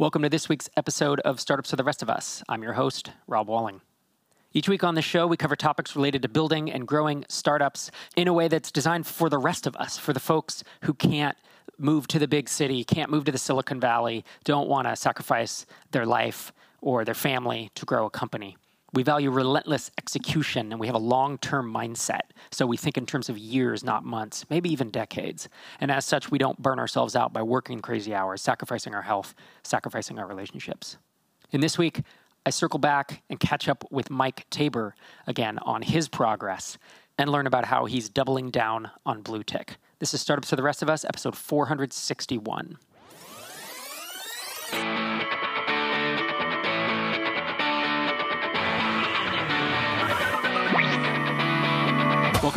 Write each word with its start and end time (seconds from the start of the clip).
Welcome 0.00 0.22
to 0.22 0.28
this 0.28 0.48
week's 0.48 0.70
episode 0.76 1.18
of 1.24 1.40
Startups 1.40 1.70
for 1.70 1.74
the 1.74 1.82
Rest 1.82 2.04
of 2.04 2.08
Us. 2.08 2.44
I'm 2.48 2.62
your 2.62 2.74
host, 2.74 3.10
Rob 3.26 3.48
Walling. 3.48 3.80
Each 4.52 4.68
week 4.68 4.84
on 4.84 4.94
the 4.94 5.02
show, 5.02 5.26
we 5.26 5.36
cover 5.36 5.56
topics 5.56 5.96
related 5.96 6.22
to 6.22 6.28
building 6.28 6.70
and 6.70 6.86
growing 6.86 7.24
startups 7.28 7.90
in 8.14 8.28
a 8.28 8.32
way 8.32 8.46
that's 8.46 8.70
designed 8.70 9.08
for 9.08 9.28
the 9.28 9.38
rest 9.38 9.66
of 9.66 9.74
us, 9.74 9.98
for 9.98 10.12
the 10.12 10.20
folks 10.20 10.62
who 10.84 10.94
can't 10.94 11.36
move 11.78 12.06
to 12.06 12.20
the 12.20 12.28
big 12.28 12.48
city, 12.48 12.84
can't 12.84 13.10
move 13.10 13.24
to 13.24 13.32
the 13.32 13.38
Silicon 13.38 13.80
Valley, 13.80 14.24
don't 14.44 14.68
want 14.68 14.86
to 14.86 14.94
sacrifice 14.94 15.66
their 15.90 16.06
life 16.06 16.52
or 16.80 17.04
their 17.04 17.12
family 17.12 17.72
to 17.74 17.84
grow 17.84 18.06
a 18.06 18.10
company. 18.10 18.56
We 18.92 19.02
value 19.02 19.30
relentless 19.30 19.90
execution 19.98 20.72
and 20.72 20.80
we 20.80 20.86
have 20.86 20.96
a 20.96 21.00
long 21.00 21.38
term 21.38 21.72
mindset. 21.72 22.30
So 22.50 22.66
we 22.66 22.76
think 22.76 22.96
in 22.96 23.04
terms 23.04 23.28
of 23.28 23.36
years, 23.36 23.84
not 23.84 24.04
months, 24.04 24.46
maybe 24.48 24.70
even 24.70 24.90
decades. 24.90 25.48
And 25.80 25.90
as 25.90 26.04
such, 26.04 26.30
we 26.30 26.38
don't 26.38 26.60
burn 26.60 26.78
ourselves 26.78 27.14
out 27.14 27.32
by 27.32 27.42
working 27.42 27.80
crazy 27.80 28.14
hours, 28.14 28.40
sacrificing 28.40 28.94
our 28.94 29.02
health, 29.02 29.34
sacrificing 29.62 30.18
our 30.18 30.26
relationships. 30.26 30.96
In 31.50 31.60
this 31.60 31.76
week, 31.76 32.00
I 32.46 32.50
circle 32.50 32.78
back 32.78 33.22
and 33.28 33.38
catch 33.38 33.68
up 33.68 33.84
with 33.90 34.10
Mike 34.10 34.46
Taber 34.48 34.94
again 35.26 35.58
on 35.58 35.82
his 35.82 36.08
progress 36.08 36.78
and 37.18 37.30
learn 37.30 37.46
about 37.46 37.66
how 37.66 37.84
he's 37.84 38.08
doubling 38.08 38.50
down 38.50 38.90
on 39.04 39.22
Bluetick. 39.22 39.76
This 39.98 40.14
is 40.14 40.20
Startups 40.20 40.48
for 40.48 40.56
the 40.56 40.62
Rest 40.62 40.80
of 40.80 40.88
Us, 40.88 41.04
episode 41.04 41.36
461. 41.36 42.78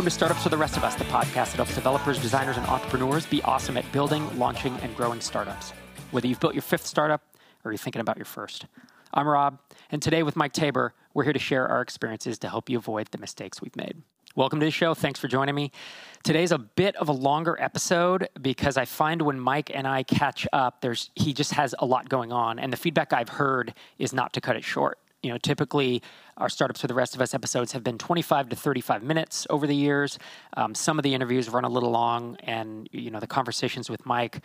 Welcome 0.01 0.09
to 0.09 0.15
Startups 0.15 0.41
for 0.41 0.49
the 0.49 0.57
Rest 0.57 0.77
of 0.77 0.83
Us, 0.83 0.95
the 0.95 1.03
podcast 1.03 1.51
that 1.51 1.57
helps 1.57 1.75
developers, 1.75 2.19
designers, 2.19 2.57
and 2.57 2.65
entrepreneurs 2.65 3.27
be 3.27 3.39
awesome 3.43 3.77
at 3.77 3.91
building, 3.91 4.35
launching, 4.39 4.75
and 4.81 4.95
growing 4.97 5.21
startups. 5.21 5.73
Whether 6.09 6.25
you've 6.25 6.39
built 6.39 6.55
your 6.55 6.63
fifth 6.63 6.87
startup 6.87 7.21
or 7.63 7.71
you're 7.71 7.77
thinking 7.77 7.99
about 7.99 8.17
your 8.17 8.25
first. 8.25 8.65
I'm 9.13 9.27
Rob, 9.27 9.59
and 9.91 10.01
today 10.01 10.23
with 10.23 10.35
Mike 10.35 10.53
Taber, 10.53 10.95
we're 11.13 11.23
here 11.23 11.33
to 11.33 11.37
share 11.37 11.67
our 11.67 11.83
experiences 11.83 12.39
to 12.39 12.49
help 12.49 12.67
you 12.67 12.79
avoid 12.79 13.09
the 13.11 13.19
mistakes 13.19 13.61
we've 13.61 13.75
made. 13.75 14.01
Welcome 14.35 14.59
to 14.61 14.65
the 14.65 14.71
show. 14.71 14.95
Thanks 14.95 15.19
for 15.19 15.27
joining 15.27 15.53
me. 15.53 15.71
Today's 16.23 16.51
a 16.51 16.57
bit 16.57 16.95
of 16.95 17.07
a 17.07 17.13
longer 17.13 17.55
episode 17.61 18.27
because 18.41 18.77
I 18.77 18.85
find 18.85 19.21
when 19.21 19.39
Mike 19.39 19.69
and 19.71 19.87
I 19.87 20.01
catch 20.01 20.47
up, 20.51 20.81
there's 20.81 21.11
he 21.13 21.31
just 21.31 21.53
has 21.53 21.75
a 21.77 21.85
lot 21.85 22.09
going 22.09 22.31
on, 22.31 22.57
and 22.57 22.73
the 22.73 22.77
feedback 22.77 23.13
I've 23.13 23.29
heard 23.29 23.75
is 23.99 24.13
not 24.13 24.33
to 24.33 24.41
cut 24.41 24.55
it 24.55 24.63
short 24.63 24.97
you 25.23 25.29
know, 25.29 25.37
typically 25.37 26.01
our 26.37 26.49
startups 26.49 26.81
for 26.81 26.87
the 26.87 26.93
rest 26.93 27.15
of 27.15 27.21
us 27.21 27.33
episodes 27.33 27.71
have 27.73 27.83
been 27.83 27.97
25 27.97 28.49
to 28.49 28.55
35 28.55 29.03
minutes 29.03 29.45
over 29.49 29.67
the 29.67 29.75
years. 29.75 30.17
Um, 30.57 30.73
some 30.73 30.97
of 30.97 31.03
the 31.03 31.13
interviews 31.13 31.49
run 31.49 31.63
a 31.63 31.69
little 31.69 31.91
long, 31.91 32.37
and 32.43 32.89
you 32.91 33.11
know, 33.11 33.19
the 33.19 33.27
conversations 33.27 33.89
with 33.89 34.05
Mike 34.05 34.41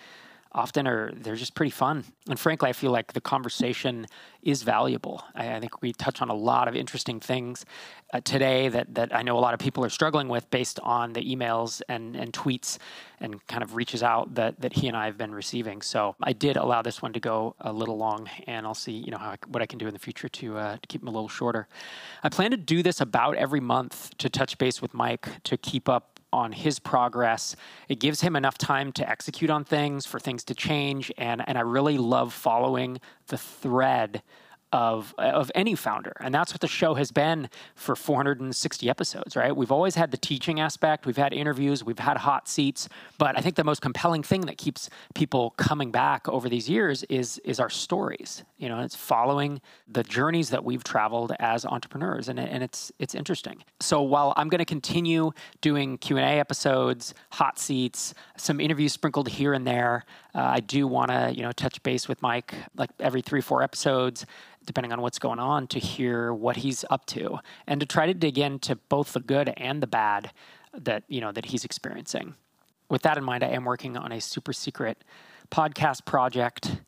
often 0.57 0.89
are 0.89 1.13
they're 1.13 1.37
just 1.37 1.55
pretty 1.55 1.71
fun. 1.71 2.03
And 2.29 2.41
frankly, 2.41 2.71
I 2.71 2.73
feel 2.73 2.91
like 2.91 3.13
the 3.13 3.21
conversation 3.21 4.07
is 4.43 4.63
valuable. 4.63 5.23
I, 5.35 5.55
I 5.55 5.61
think 5.61 5.83
we 5.83 5.93
touch 5.93 6.23
on 6.23 6.31
a 6.31 6.35
lot 6.35 6.67
of 6.67 6.75
interesting 6.75 7.21
things 7.21 7.67
uh, 8.13 8.21
today 8.21 8.69
that 8.71 8.95
that 8.95 9.15
I 9.15 9.23
know 9.23 9.39
a 9.39 9.41
lot 9.41 9.53
of 9.53 9.61
people 9.61 9.85
are 9.85 9.91
struggling 9.91 10.29
with 10.29 10.49
based 10.51 10.81
on 10.81 11.13
the 11.13 11.21
emails 11.21 11.83
and 11.89 12.17
and 12.17 12.33
tweets 12.33 12.79
and 13.21 13.47
kind 13.47 13.63
of 13.63 13.77
reaches 13.77 14.03
out 14.03 14.35
that 14.35 14.61
that 14.61 14.73
he 14.73 14.89
and 14.89 14.97
I 14.97 15.05
have 15.05 15.19
been 15.19 15.35
receiving. 15.35 15.83
So 15.83 16.17
I 16.23 16.33
did 16.33 16.57
allow 16.57 16.81
this 16.81 17.03
one 17.03 17.13
to 17.13 17.21
go 17.21 17.55
a 17.61 17.73
little 17.73 17.99
long, 17.99 18.29
and 18.47 18.67
I'll 18.67 18.75
see 18.75 18.93
you 18.93 19.11
know 19.11 19.19
how 19.19 19.31
I, 19.31 19.37
what 19.49 19.63
I 19.63 19.67
can 19.67 19.79
do 19.79 19.87
in 19.87 19.93
the 19.93 20.01
future 20.01 20.29
to 20.29 20.57
uh, 20.57 20.77
to 20.77 20.87
keep 20.89 21.03
them 21.03 21.09
a 21.09 21.13
little 21.13 21.29
shorter. 21.29 21.69
I 22.23 22.31
plan 22.31 22.51
to 22.51 22.57
do 22.57 22.83
this 22.83 23.01
about 23.01 23.37
every 23.37 23.61
month 23.61 24.17
to 24.19 24.31
touch 24.31 24.57
base 24.57 24.81
with 24.81 24.95
Mike 24.95 25.29
to 25.45 25.59
keep 25.59 25.89
up 25.89 26.16
on 26.37 26.53
his 26.53 26.79
progress. 26.79 27.57
It 27.89 27.99
gives 27.99 28.21
him 28.21 28.37
enough 28.37 28.59
time 28.59 28.93
to 28.93 29.09
execute 29.09 29.51
on 29.51 29.65
things, 29.65 30.05
for 30.05 30.21
things 30.21 30.45
to 30.45 30.55
change, 30.55 31.11
and 31.17 31.43
and 31.49 31.57
I 31.57 31.63
really 31.63 31.97
love 31.99 32.33
following 32.33 33.01
the 33.29 33.39
thread 33.39 34.23
of 34.73 35.15
of 35.17 35.51
any 35.55 35.75
founder. 35.75 36.13
And 36.21 36.35
that's 36.35 36.53
what 36.53 36.61
the 36.61 36.69
show 36.69 36.95
has 36.95 37.11
been 37.11 37.49
for 37.75 37.97
460 37.97 38.91
episodes 38.91 39.37
right? 39.37 39.57
We've 39.57 39.73
always 39.73 39.95
had 39.95 40.11
the 40.11 40.17
teaching 40.17 40.61
aspect. 40.61 41.07
We've 41.07 41.17
had 41.17 41.33
interviews. 41.33 41.83
We've 41.83 41.99
had 41.99 42.19
hot 42.19 42.49
seats. 42.49 42.89
But 43.19 43.39
i 43.39 43.41
think 43.41 43.55
the 43.57 43.65
most 43.65 43.81
compelling 43.81 44.23
thing 44.23 44.43
that 44.43 44.59
keeps 44.59 44.91
people 45.15 45.55
coming 45.57 45.91
back 45.91 46.29
over 46.29 46.49
these 46.49 46.69
years 46.69 47.05
is 47.05 47.39
is 47.39 47.59
our 47.61 47.71
stories 47.71 48.45
you 48.59 48.69
know 48.69 48.81
it's 48.81 48.97
following 48.97 49.61
the 49.89 50.03
journeys 50.03 50.51
that 50.51 50.65
we've 50.65 50.85
traveled 50.85 51.33
as 51.39 51.65
entrepreneurs 51.65 52.29
and, 52.29 52.39
and 52.39 52.63
it's 52.63 52.91
it's 52.99 53.15
interesting 53.15 53.63
so 53.81 54.03
while 54.03 54.33
i'm 54.37 54.49
going 54.49 54.59
to 54.59 54.65
continue 54.65 55.31
doing 55.61 55.99
q&a 55.99 56.21
episodes 56.21 57.15
hot 57.33 57.59
seats 57.59 58.15
some 58.37 58.61
interviews 58.61 58.93
sprinkled 58.93 59.29
here 59.29 59.53
and 59.53 59.67
there 59.67 60.05
uh, 60.35 60.43
i 60.43 60.61
do 60.61 60.87
want 60.87 61.11
to 61.11 61.33
you 61.35 61.43
know 61.43 61.53
touch 61.53 61.83
base 61.83 62.09
with 62.09 62.21
mike 62.23 62.55
like 62.77 62.91
every 63.01 63.23
three 63.23 63.41
four 63.41 63.63
episodes 63.63 64.27
depending 64.67 64.93
on 64.93 65.01
what's 65.01 65.19
going 65.19 65.39
on, 65.39 65.67
to 65.69 65.79
hear 65.79 66.35
what 66.35 66.57
he's 66.57 66.85
up 66.91 67.07
to 67.07 67.39
and 67.67 67.81
to 67.81 67.87
try 67.87 68.07
to 68.07 68.15
dig 68.15 68.37
into 68.37 68.75
both 68.75 69.13
the 69.13 69.21
good 69.21 69.55
and 69.57 69.83
the 69.83 69.87
bad 69.87 70.33
that 70.75 71.05
you 71.09 71.21
know 71.21 71.33
that 71.33 71.47
he's 71.47 71.65
experiencing. 71.65 72.35
With 72.91 73.03
that 73.03 73.17
in 73.17 73.25
mind, 73.25 73.43
I 73.43 73.49
am 73.49 73.65
working 73.65 73.97
on 73.97 74.13
a 74.13 74.21
super 74.21 74.53
secret 74.53 75.03
podcast 75.51 76.05
project 76.05 76.81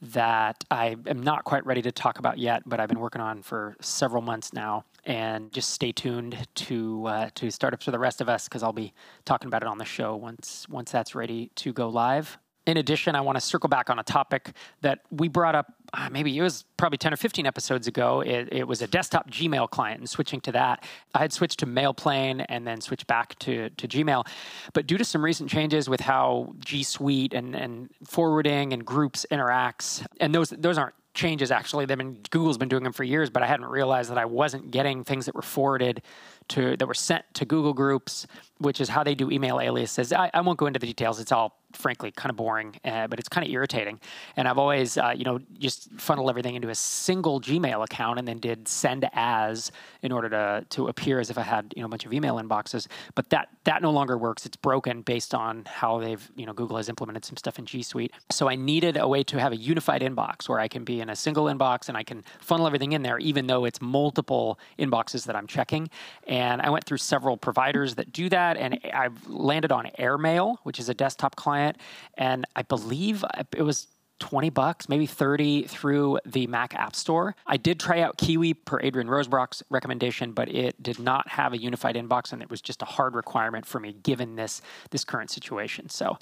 that 0.00 0.64
I 0.70 0.96
am 1.06 1.22
not 1.22 1.44
quite 1.44 1.64
ready 1.66 1.82
to 1.82 1.92
talk 1.92 2.18
about 2.18 2.38
yet, 2.38 2.62
but 2.66 2.80
I've 2.80 2.88
been 2.88 3.00
working 3.00 3.20
on 3.20 3.42
for 3.42 3.76
several 3.80 4.22
months 4.22 4.52
now. 4.52 4.84
And 5.04 5.52
just 5.52 5.70
stay 5.70 5.92
tuned 5.92 6.46
to 6.56 7.06
uh, 7.06 7.30
to 7.36 7.50
startups 7.50 7.84
for 7.84 7.92
the 7.92 7.98
rest 7.98 8.20
of 8.20 8.28
us 8.28 8.48
because 8.48 8.64
I'll 8.64 8.72
be 8.72 8.92
talking 9.24 9.46
about 9.46 9.62
it 9.62 9.68
on 9.68 9.78
the 9.78 9.84
show 9.84 10.16
once 10.16 10.66
once 10.68 10.90
that's 10.90 11.14
ready 11.14 11.50
to 11.56 11.72
go 11.72 11.88
live. 11.88 12.38
In 12.66 12.76
addition, 12.76 13.14
I 13.14 13.20
want 13.20 13.36
to 13.36 13.40
circle 13.40 13.68
back 13.68 13.90
on 13.90 13.98
a 13.98 14.02
topic 14.02 14.52
that 14.82 15.00
we 15.10 15.28
brought 15.28 15.54
up 15.54 15.72
uh, 15.92 16.08
maybe 16.10 16.36
it 16.36 16.42
was 16.42 16.64
probably 16.76 16.98
10 16.98 17.12
or 17.12 17.16
15 17.16 17.46
episodes 17.46 17.86
ago. 17.86 18.20
It, 18.20 18.48
it, 18.52 18.68
was 18.68 18.82
a 18.82 18.86
desktop 18.86 19.30
Gmail 19.30 19.70
client 19.70 20.00
and 20.00 20.08
switching 20.08 20.40
to 20.42 20.52
that. 20.52 20.84
I 21.14 21.20
had 21.20 21.32
switched 21.32 21.60
to 21.60 21.66
Mailplane 21.66 22.44
and 22.48 22.66
then 22.66 22.80
switched 22.80 23.06
back 23.06 23.38
to, 23.40 23.70
to 23.70 23.88
Gmail. 23.88 24.26
But 24.72 24.86
due 24.86 24.98
to 24.98 25.04
some 25.04 25.24
recent 25.24 25.50
changes 25.50 25.88
with 25.88 26.00
how 26.00 26.54
G 26.58 26.82
Suite 26.82 27.34
and, 27.34 27.54
and 27.54 27.90
forwarding 28.04 28.72
and 28.72 28.84
groups 28.84 29.26
interacts, 29.30 30.04
and 30.20 30.34
those, 30.34 30.50
those 30.50 30.78
aren't 30.78 30.94
changes 31.14 31.50
actually. 31.50 31.86
They've 31.86 31.96
been 31.96 32.18
Google's 32.30 32.58
been 32.58 32.68
doing 32.68 32.84
them 32.84 32.92
for 32.92 33.02
years, 33.02 33.30
but 33.30 33.42
I 33.42 33.46
hadn't 33.46 33.66
realized 33.66 34.10
that 34.10 34.18
I 34.18 34.26
wasn't 34.26 34.70
getting 34.70 35.02
things 35.02 35.24
that 35.24 35.34
were 35.34 35.40
forwarded 35.40 36.02
to 36.48 36.76
that 36.76 36.86
were 36.86 36.94
sent 36.94 37.24
to 37.34 37.46
Google 37.46 37.72
Groups, 37.72 38.26
which 38.58 38.80
is 38.80 38.90
how 38.90 39.02
they 39.02 39.14
do 39.14 39.30
email 39.30 39.58
aliases. 39.58 40.12
I, 40.12 40.30
I 40.34 40.42
won't 40.42 40.58
go 40.58 40.66
into 40.66 40.78
the 40.78 40.86
details; 40.86 41.18
it's 41.18 41.32
all 41.32 41.58
frankly 41.76 42.10
kind 42.10 42.30
of 42.30 42.36
boring, 42.36 42.78
uh, 42.84 43.06
but 43.06 43.18
it's 43.18 43.28
kind 43.28 43.46
of 43.46 43.52
irritating. 43.52 44.00
And 44.36 44.48
I've 44.48 44.58
always, 44.58 44.98
uh, 44.98 45.14
you 45.16 45.24
know, 45.24 45.38
just 45.58 45.90
funnel 45.98 46.28
everything 46.30 46.54
into 46.54 46.68
a 46.68 46.74
single 46.74 47.40
Gmail 47.40 47.84
account 47.84 48.18
and 48.18 48.26
then 48.26 48.38
did 48.38 48.66
send 48.68 49.08
as 49.12 49.70
in 50.02 50.12
order 50.12 50.28
to 50.30 50.64
to 50.70 50.88
appear 50.88 51.20
as 51.20 51.30
if 51.30 51.38
I 51.38 51.42
had 51.42 51.72
you 51.76 51.82
know 51.82 51.86
a 51.86 51.88
bunch 51.88 52.06
of 52.06 52.12
email 52.12 52.36
inboxes. 52.36 52.86
But 53.14 53.30
that 53.30 53.48
that 53.64 53.82
no 53.82 53.90
longer 53.90 54.16
works. 54.16 54.46
It's 54.46 54.56
broken 54.56 55.02
based 55.02 55.34
on 55.34 55.64
how 55.66 55.98
they've 55.98 56.30
you 56.36 56.46
know 56.46 56.52
Google 56.52 56.76
has 56.76 56.88
implemented 56.88 57.24
some 57.24 57.36
stuff 57.36 57.58
in 57.58 57.66
G 57.66 57.82
Suite. 57.82 58.12
So 58.30 58.48
I 58.48 58.54
needed 58.54 58.96
a 58.96 59.08
way 59.08 59.22
to 59.24 59.40
have 59.40 59.52
a 59.52 59.56
unified 59.56 60.02
inbox 60.02 60.48
where 60.48 60.60
I 60.60 60.68
can 60.68 60.84
be 60.84 61.00
in 61.00 61.10
a 61.10 61.16
single 61.16 61.46
inbox 61.46 61.88
and 61.88 61.96
I 61.96 62.02
can 62.02 62.22
funnel 62.40 62.66
everything 62.66 62.92
in 62.92 63.02
there, 63.02 63.18
even 63.18 63.46
though 63.46 63.64
it's 63.64 63.80
multiple 63.80 64.58
inboxes 64.78 65.24
that 65.26 65.34
I'm 65.34 65.46
checking. 65.46 65.90
And 66.26 66.62
I 66.62 66.70
went 66.70 66.84
through 66.84 66.98
several 66.98 67.36
providers 67.36 67.96
that 67.96 68.12
do 68.12 68.28
that, 68.28 68.56
and 68.56 68.78
I've 68.92 69.26
landed 69.28 69.72
on 69.72 69.90
Airmail, 69.98 70.60
which 70.62 70.78
is 70.78 70.88
a 70.88 70.94
desktop 70.94 71.34
client, 71.34 71.65
and 72.14 72.46
I 72.54 72.62
believe 72.62 73.24
uh, 73.24 73.42
it 73.56 73.62
was 73.62 73.88
20 74.18 74.50
bucks, 74.50 74.88
maybe 74.88 75.06
30 75.06 75.64
through 75.64 76.18
the 76.24 76.46
Mac 76.46 76.74
App 76.74 76.96
Store. 76.96 77.34
I 77.46 77.56
did 77.58 77.78
try 77.78 78.00
out 78.00 78.16
Kiwi 78.16 78.54
per 78.54 78.80
Adrian 78.80 79.08
Rosebrock's 79.08 79.62
recommendation, 79.68 80.32
but 80.32 80.48
it 80.48 80.82
did 80.82 80.98
not 80.98 81.28
have 81.28 81.52
a 81.52 81.58
unified 81.58 81.96
inbox 81.96 82.32
and 82.32 82.40
it 82.40 82.48
was 82.48 82.62
just 82.62 82.80
a 82.80 82.86
hard 82.86 83.14
requirement 83.14 83.66
for 83.66 83.78
me 83.78 83.92
given 83.92 84.36
this 84.36 84.62
this 84.90 85.04
current 85.04 85.30
situation. 85.30 85.90
So 85.90 86.16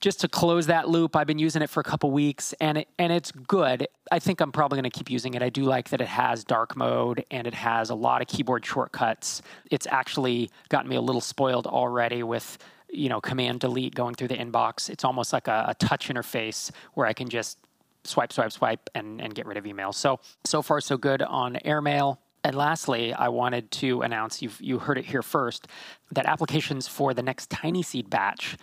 just 0.00 0.20
to 0.20 0.28
close 0.28 0.66
that 0.66 0.88
loop, 0.88 1.14
I've 1.14 1.26
been 1.26 1.38
using 1.38 1.62
it 1.62 1.70
for 1.70 1.80
a 1.80 1.84
couple 1.84 2.10
weeks 2.10 2.52
and 2.60 2.78
it, 2.78 2.88
and 2.98 3.12
it's 3.12 3.30
good. 3.30 3.86
I 4.10 4.18
think 4.18 4.40
I'm 4.40 4.50
probably 4.50 4.76
going 4.76 4.90
to 4.90 4.98
keep 4.98 5.10
using 5.10 5.34
it. 5.34 5.42
I 5.42 5.50
do 5.50 5.62
like 5.62 5.90
that 5.90 6.00
it 6.00 6.08
has 6.08 6.42
dark 6.42 6.74
mode 6.74 7.24
and 7.30 7.46
it 7.46 7.54
has 7.54 7.90
a 7.90 7.94
lot 7.94 8.22
of 8.22 8.28
keyboard 8.28 8.66
shortcuts. 8.66 9.42
It's 9.70 9.86
actually 9.86 10.50
gotten 10.68 10.88
me 10.88 10.96
a 10.96 11.00
little 11.00 11.20
spoiled 11.20 11.66
already 11.66 12.22
with 12.22 12.58
you 12.92 13.08
know, 13.08 13.20
command 13.20 13.60
delete 13.60 13.94
going 13.94 14.14
through 14.14 14.28
the 14.28 14.36
inbox. 14.36 14.90
It's 14.90 15.04
almost 15.04 15.32
like 15.32 15.48
a, 15.48 15.66
a 15.68 15.74
touch 15.74 16.08
interface 16.08 16.70
where 16.94 17.06
I 17.06 17.12
can 17.12 17.28
just 17.28 17.58
swipe, 18.04 18.32
swipe, 18.32 18.52
swipe, 18.52 18.90
and, 18.94 19.20
and 19.20 19.34
get 19.34 19.46
rid 19.46 19.56
of 19.56 19.64
emails. 19.64 19.94
So, 19.94 20.20
so 20.44 20.62
far, 20.62 20.80
so 20.80 20.96
good 20.96 21.22
on 21.22 21.56
Airmail. 21.64 22.18
And 22.42 22.56
lastly, 22.56 23.12
I 23.12 23.28
wanted 23.28 23.70
to 23.72 24.00
announce 24.00 24.40
you've 24.40 24.58
you 24.60 24.78
heard 24.78 24.96
it 24.96 25.04
here 25.04 25.22
first 25.22 25.66
that 26.12 26.24
applications 26.24 26.88
for 26.88 27.12
the 27.12 27.22
next 27.22 27.50
TinySeed 27.50 28.08
batch 28.08 28.56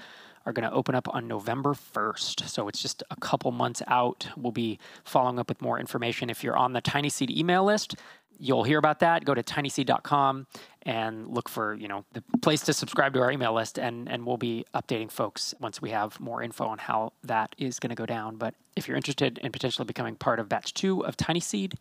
are 0.48 0.54
going 0.54 0.68
to 0.68 0.74
open 0.74 0.96
up 0.96 1.14
on 1.14 1.28
November 1.28 1.74
1st. 1.74 2.48
So 2.48 2.70
it's 2.70 2.82
just 2.82 3.04
a 3.12 3.18
couple 3.18 3.52
months 3.52 3.82
out. 3.88 4.30
We'll 4.38 4.54
be 4.54 4.80
following 5.04 5.40
up 5.40 5.50
with 5.50 5.62
more 5.62 5.78
information. 5.78 6.30
If 6.30 6.44
you're 6.44 6.56
on 6.56 6.72
the 6.72 6.82
TinySeed 6.82 7.30
email 7.30 7.66
list, 7.66 7.96
you'll 8.40 8.64
hear 8.64 8.78
about 8.78 9.00
that. 9.00 9.26
Go 9.26 9.34
to 9.34 9.44
tinyseed.com 9.44 10.48
and 10.84 11.28
look 11.28 11.50
for 11.50 11.74
you 11.76 11.90
know 11.90 12.06
the 12.14 12.24
place 12.42 12.62
to 12.62 12.74
subscribe 12.74 13.14
to 13.14 13.20
our 13.20 13.30
email 13.30 13.54
list, 13.54 13.78
and 13.78 14.10
and 14.10 14.26
we'll 14.26 14.38
be 14.38 14.66
updating 14.74 15.12
folks 15.12 15.54
once 15.60 15.82
we 15.82 15.90
have 15.90 16.18
more 16.20 16.42
info 16.42 16.66
on 16.66 16.78
how 16.78 17.12
that 17.24 17.54
is 17.58 17.78
going 17.80 17.90
to 17.90 17.96
go 17.96 18.06
down. 18.06 18.38
But 18.38 18.56
if 18.78 18.88
you're 18.88 18.98
interested 18.98 19.38
in 19.40 19.52
potentially 19.52 19.86
becoming 19.86 20.16
part 20.16 20.40
of 20.40 20.48
batch 20.48 20.74
two 20.74 21.06
of 21.06 21.18
TinySeed, 21.18 21.74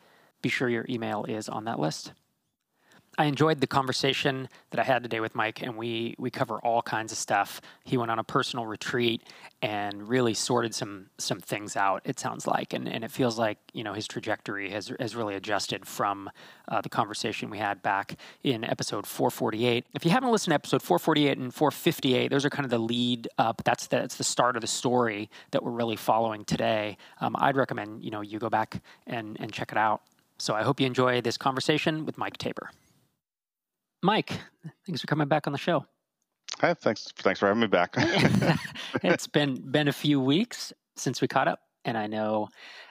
be 0.43 0.49
sure 0.49 0.69
your 0.69 0.87
email 0.89 1.25
is 1.25 1.49
on 1.49 1.65
that 1.67 1.79
list. 1.79 2.12
I 3.19 3.25
enjoyed 3.25 3.61
the 3.61 3.67
conversation 3.67 4.49
that 4.71 4.81
I 4.81 4.85
had 4.85 5.03
today 5.03 5.21
with 5.21 5.35
Mike, 5.35 5.63
and 5.63 5.77
we 5.77 6.15
we 6.19 6.31
cover 6.31 6.59
all 6.59 6.83
kinds 6.83 7.13
of 7.13 7.19
stuff. 7.19 7.63
He 7.85 7.97
went 7.97 8.11
on 8.11 8.19
a 8.19 8.25
personal 8.25 8.67
retreat 8.67 9.23
and 9.63 10.07
really 10.07 10.35
sorted 10.35 10.75
some 10.75 11.07
some 11.17 11.41
things 11.41 11.77
out. 11.77 12.03
It 12.05 12.21
sounds 12.21 12.47
like, 12.47 12.75
and, 12.75 12.87
and 12.87 13.03
it 13.03 13.11
feels 13.11 13.39
like 13.39 13.59
you 13.73 13.83
know 13.83 13.95
his 13.95 14.07
trajectory 14.07 14.71
has 14.71 14.93
has 15.01 15.17
really 15.17 15.35
adjusted 15.35 15.87
from 15.87 16.29
uh, 16.69 16.83
the 16.83 16.91
conversation 16.91 17.49
we 17.49 17.57
had 17.57 17.81
back 17.83 18.17
in 18.43 18.65
episode 18.65 19.07
448. 19.07 19.87
If 19.95 20.05
you 20.05 20.11
haven't 20.11 20.31
listened 20.31 20.51
to 20.51 20.57
episode 20.57 20.83
448 20.83 21.39
and 21.39 21.55
458, 21.55 22.29
those 22.29 22.45
are 22.45 22.51
kind 22.51 22.67
of 22.67 22.71
the 22.71 22.79
lead 22.79 23.29
up. 23.39 23.62
That's 23.65 23.87
the, 23.87 23.97
that's 23.97 24.17
the 24.17 24.25
start 24.25 24.57
of 24.57 24.61
the 24.61 24.67
story 24.67 25.31
that 25.53 25.62
we're 25.62 25.71
really 25.71 25.97
following 25.97 26.45
today. 26.45 26.99
Um, 27.21 27.35
I'd 27.39 27.57
recommend 27.57 28.05
you 28.05 28.11
know 28.11 28.21
you 28.21 28.39
go 28.39 28.51
back 28.51 28.83
and 29.07 29.39
and 29.41 29.55
check 29.55 29.73
it 29.73 29.79
out. 29.79 30.03
So 30.39 30.55
I 30.55 30.65
hope 30.65 30.81
you 30.81 30.87
enjoy 30.87 31.23
this 31.23 31.39
conversation 31.39 32.05
with 32.05 32.19
Mike 32.19 32.37
Taber. 32.37 32.71
Mike, 34.06 34.38
thanks 34.87 35.00
for 35.00 35.08
coming 35.08 35.26
back 35.26 35.49
on 35.49 35.53
the 35.53 35.58
show. 35.58 35.85
Hi, 36.61 36.75
thanks. 36.75 37.08
Thanks 37.19 37.41
for 37.41 37.49
having 37.49 37.61
me 37.61 37.67
back. 37.67 37.93
it's 39.03 39.26
been 39.26 39.56
been 39.73 39.88
a 39.88 39.93
few 39.93 40.20
weeks 40.20 40.73
since 40.94 41.20
we 41.20 41.26
caught 41.26 41.49
up, 41.49 41.58
and 41.85 41.99
I 41.99 42.06
know, 42.06 42.47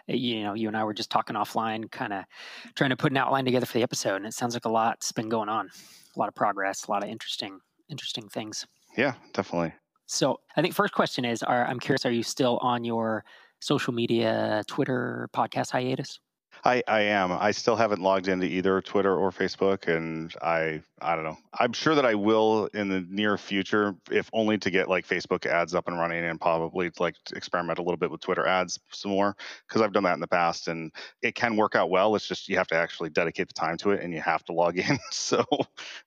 you 0.08 0.44
know, 0.44 0.56
you 0.56 0.68
and 0.68 0.76
I 0.76 0.84
were 0.84 0.94
just 0.94 1.10
talking 1.10 1.38
offline, 1.38 1.90
kind 1.90 2.12
of 2.12 2.26
trying 2.76 2.90
to 2.90 2.98
put 2.98 3.14
an 3.14 3.18
outline 3.18 3.46
together 3.46 3.66
for 3.66 3.78
the 3.78 3.82
episode, 3.82 4.18
and 4.18 4.26
it 4.26 4.34
sounds 4.34 4.56
like 4.56 4.66
a 4.66 4.70
lot's 4.70 5.14
been 5.14 5.30
going 5.30 5.48
on, 5.48 5.70
a 6.18 6.20
lot 6.20 6.28
of 6.28 6.36
progress, 6.36 6.86
a 6.86 6.92
lot 6.92 7.02
of 7.02 7.08
interesting, 7.08 7.62
interesting 7.90 8.28
things. 8.28 8.68
Yeah, 8.98 9.14
definitely. 9.32 9.74
So, 10.08 10.42
I 10.58 10.62
think 10.62 10.76
first 10.76 10.94
question 10.94 11.24
is: 11.24 11.44
Are 11.44 11.66
I'm 11.66 11.80
curious, 11.80 12.06
are 12.06 12.12
you 12.12 12.24
still 12.24 12.58
on 12.58 12.84
your 12.84 13.24
social 13.62 13.94
media, 13.94 14.66
Twitter, 14.68 15.30
podcast 15.34 15.72
hiatus? 15.72 16.20
I, 16.66 16.82
I 16.88 17.02
am. 17.02 17.32
I 17.32 17.52
still 17.52 17.76
haven't 17.76 18.02
logged 18.02 18.28
into 18.28 18.48
either 18.48 18.82
Twitter 18.82 19.16
or 19.16 19.30
Facebook, 19.30 19.88
and 19.88 20.34
I 20.42 20.82
I 21.00 21.16
don't 21.16 21.24
know. 21.24 21.38
I'm 21.60 21.74
sure 21.74 21.94
that 21.94 22.08
I 22.08 22.16
will 22.16 22.66
in 22.74 22.90
the 22.90 23.06
near 23.08 23.38
future, 23.38 23.96
if 24.10 24.32
only 24.34 24.58
to 24.58 24.72
get 24.72 24.90
like 24.90 25.08
Facebook 25.08 25.46
ads 25.46 25.76
up 25.76 25.88
and 25.88 26.00
running, 26.00 26.24
and 26.24 26.42
probably 26.42 26.92
like 27.00 27.16
experiment 27.36 27.78
a 27.78 27.84
little 27.84 27.98
bit 27.98 28.10
with 28.10 28.22
Twitter 28.22 28.48
ads 28.48 28.80
some 28.92 29.12
more 29.12 29.36
because 29.68 29.84
I've 29.84 29.94
done 29.94 30.04
that 30.04 30.16
in 30.16 30.20
the 30.20 30.28
past, 30.28 30.68
and 30.68 30.92
it 31.22 31.36
can 31.36 31.56
work 31.56 31.76
out 31.76 31.92
well. 31.92 32.16
It's 32.16 32.28
just 32.28 32.50
you 32.50 32.58
have 32.58 32.68
to 32.68 32.76
actually 32.76 33.12
dedicate 33.12 33.48
the 33.48 33.54
time 33.54 33.78
to 33.78 33.92
it, 33.92 34.02
and 34.02 34.12
you 34.12 34.22
have 34.22 34.44
to 34.46 34.54
log 34.54 34.80
in. 34.90 34.98
so 35.12 35.46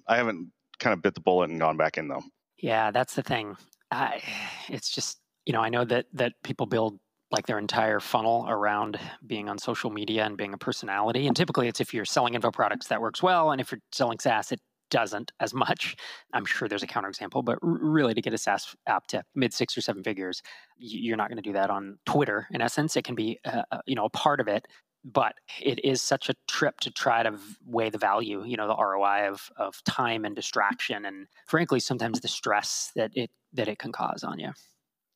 I 0.09 0.17
haven't 0.17 0.51
kind 0.81 0.93
of 0.93 1.03
bit 1.03 1.15
the 1.15 1.21
bullet 1.21 1.51
and 1.51 1.61
gone 1.61 1.77
back 1.77 1.99
in 1.99 2.09
though. 2.09 2.25
Yeah, 2.59 2.91
that's 2.91 3.15
the 3.15 3.23
thing. 3.23 3.57
I, 3.93 4.21
it's 4.69 4.91
just 4.91 5.21
you 5.47 5.53
know 5.53 5.61
I 5.61 5.69
know 5.69 5.85
that 5.85 6.07
that 6.15 6.33
people 6.43 6.67
build 6.67 6.99
like 7.31 7.47
their 7.47 7.59
entire 7.59 8.01
funnel 8.01 8.47
around 8.49 8.99
being 9.27 9.49
on 9.49 9.59
social 9.59 9.91
media 9.91 10.25
and 10.25 10.37
being 10.37 10.55
a 10.55 10.59
personality. 10.59 11.27
And 11.27 11.37
typically 11.37 11.69
it's 11.69 11.81
if 11.81 11.93
you're 11.93 12.05
selling 12.05 12.35
info 12.35 12.51
products 12.51 12.89
that 12.89 13.01
works 13.01 13.23
well. 13.23 13.51
And 13.51 13.61
if 13.61 13.71
you're 13.71 13.81
selling 13.93 14.19
SaaS, 14.19 14.53
it 14.53 14.61
doesn't 14.91 15.33
as 15.41 15.55
much. 15.55 15.97
I'm 16.33 16.45
sure 16.45 16.69
there's 16.69 16.83
a 16.83 16.87
counterexample, 16.87 17.45
but 17.45 17.59
really 17.61 18.15
to 18.15 18.23
get 18.23 18.33
a 18.33 18.39
SaaS 18.39 18.75
app 18.87 19.07
to 19.09 19.23
mid 19.35 19.53
six 19.53 19.77
or 19.77 19.81
seven 19.81 20.03
figures, 20.03 20.43
you're 20.79 21.17
not 21.17 21.29
going 21.29 21.37
to 21.37 21.43
do 21.43 21.53
that 21.53 21.71
on 21.71 21.99
Twitter. 22.07 22.47
In 22.51 22.61
essence, 22.61 22.97
it 22.97 23.05
can 23.05 23.15
be 23.15 23.39
uh, 23.45 23.63
uh, 23.71 23.79
you 23.87 23.95
know 23.95 24.05
a 24.05 24.11
part 24.11 24.41
of 24.41 24.49
it, 24.49 24.67
but 25.05 25.35
it 25.61 25.85
is 25.85 26.03
such 26.03 26.29
a 26.29 26.35
trip 26.47 26.81
to 26.81 26.91
try 26.91 27.23
to 27.23 27.35
weigh 27.67 27.91
the 27.91 27.99
value, 27.99 28.45
you 28.45 28.57
know, 28.57 28.69
the 28.69 28.77
ROI 28.77 29.29
of 29.29 29.51
of 29.57 29.83
time 29.85 30.25
and 30.25 30.35
distraction, 30.35 31.05
and 31.05 31.27
frankly, 31.47 31.81
sometimes 31.81 32.21
the 32.21 32.29
stress 32.29 32.93
that 32.97 33.11
it 33.15 33.31
that 33.53 33.69
it 33.69 33.79
can 33.79 33.93
cause 33.93 34.25
on 34.25 34.39
you. 34.39 34.53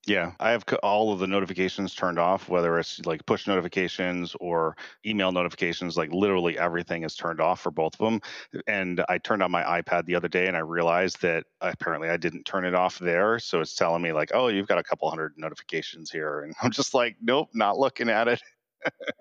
Yeah, 0.04 0.32
I 0.40 0.50
have 0.50 0.64
all 0.82 1.12
of 1.12 1.20
the 1.20 1.28
notifications 1.28 1.94
turned 1.94 2.19
off, 2.19 2.49
whether 2.49 2.76
it's 2.81 3.04
like 3.06 3.25
push 3.25 3.46
notifications 3.46 4.34
or 4.40 4.76
email 5.06 5.31
notifications. 5.31 5.96
Like 5.96 6.12
literally 6.12 6.58
everything 6.58 7.04
is 7.04 7.14
turned 7.14 7.40
off 7.40 7.60
for 7.60 7.70
both 7.70 7.94
of 7.94 7.99
them. 8.00 8.20
And 8.66 9.04
I 9.08 9.19
turned 9.19 9.44
on 9.44 9.52
my 9.52 9.62
iPad 9.62 10.06
the 10.06 10.16
other 10.16 10.26
day 10.26 10.49
and 10.49 10.56
I 10.56 10.60
realized 10.60 11.22
that 11.22 11.44
apparently 11.60 12.08
I 12.08 12.16
didn't 12.16 12.44
turn 12.44 12.64
it 12.64 12.75
off 12.75 12.99
there. 12.99 13.38
So 13.38 13.60
it's 13.60 13.76
telling 13.76 14.02
me, 14.02 14.12
like, 14.12 14.32
oh, 14.34 14.49
you've 14.49 14.66
got 14.66 14.78
a 14.78 14.82
couple 14.82 15.08
hundred 15.08 15.34
notifications 15.37 16.10
here. 16.10 16.40
And 16.40 16.55
I'm 16.62 16.72
just 16.72 16.94
like, 16.94 17.16
nope, 17.22 17.50
not 17.55 17.78
looking 17.78 18.08
at 18.08 18.26
it. 18.26 18.43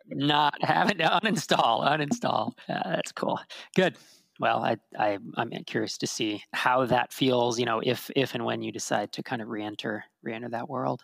not 0.07 0.55
having 0.63 0.97
to 0.97 1.03
uninstall, 1.03 1.87
uninstall. 1.87 2.53
Uh, 2.67 2.81
that's 2.85 3.11
cool. 3.11 3.39
Good 3.75 3.97
well, 4.41 4.63
I, 4.63 4.77
I 4.97 5.19
I'm 5.37 5.51
curious 5.67 5.99
to 5.99 6.07
see 6.07 6.43
how 6.51 6.85
that 6.87 7.13
feels. 7.13 7.59
You 7.59 7.65
know, 7.65 7.79
if 7.79 8.09
if 8.15 8.33
and 8.33 8.43
when 8.43 8.63
you 8.63 8.71
decide 8.71 9.11
to 9.13 9.23
kind 9.23 9.41
of 9.41 9.49
reenter 9.49 10.03
reenter 10.23 10.49
that 10.49 10.67
world. 10.67 11.03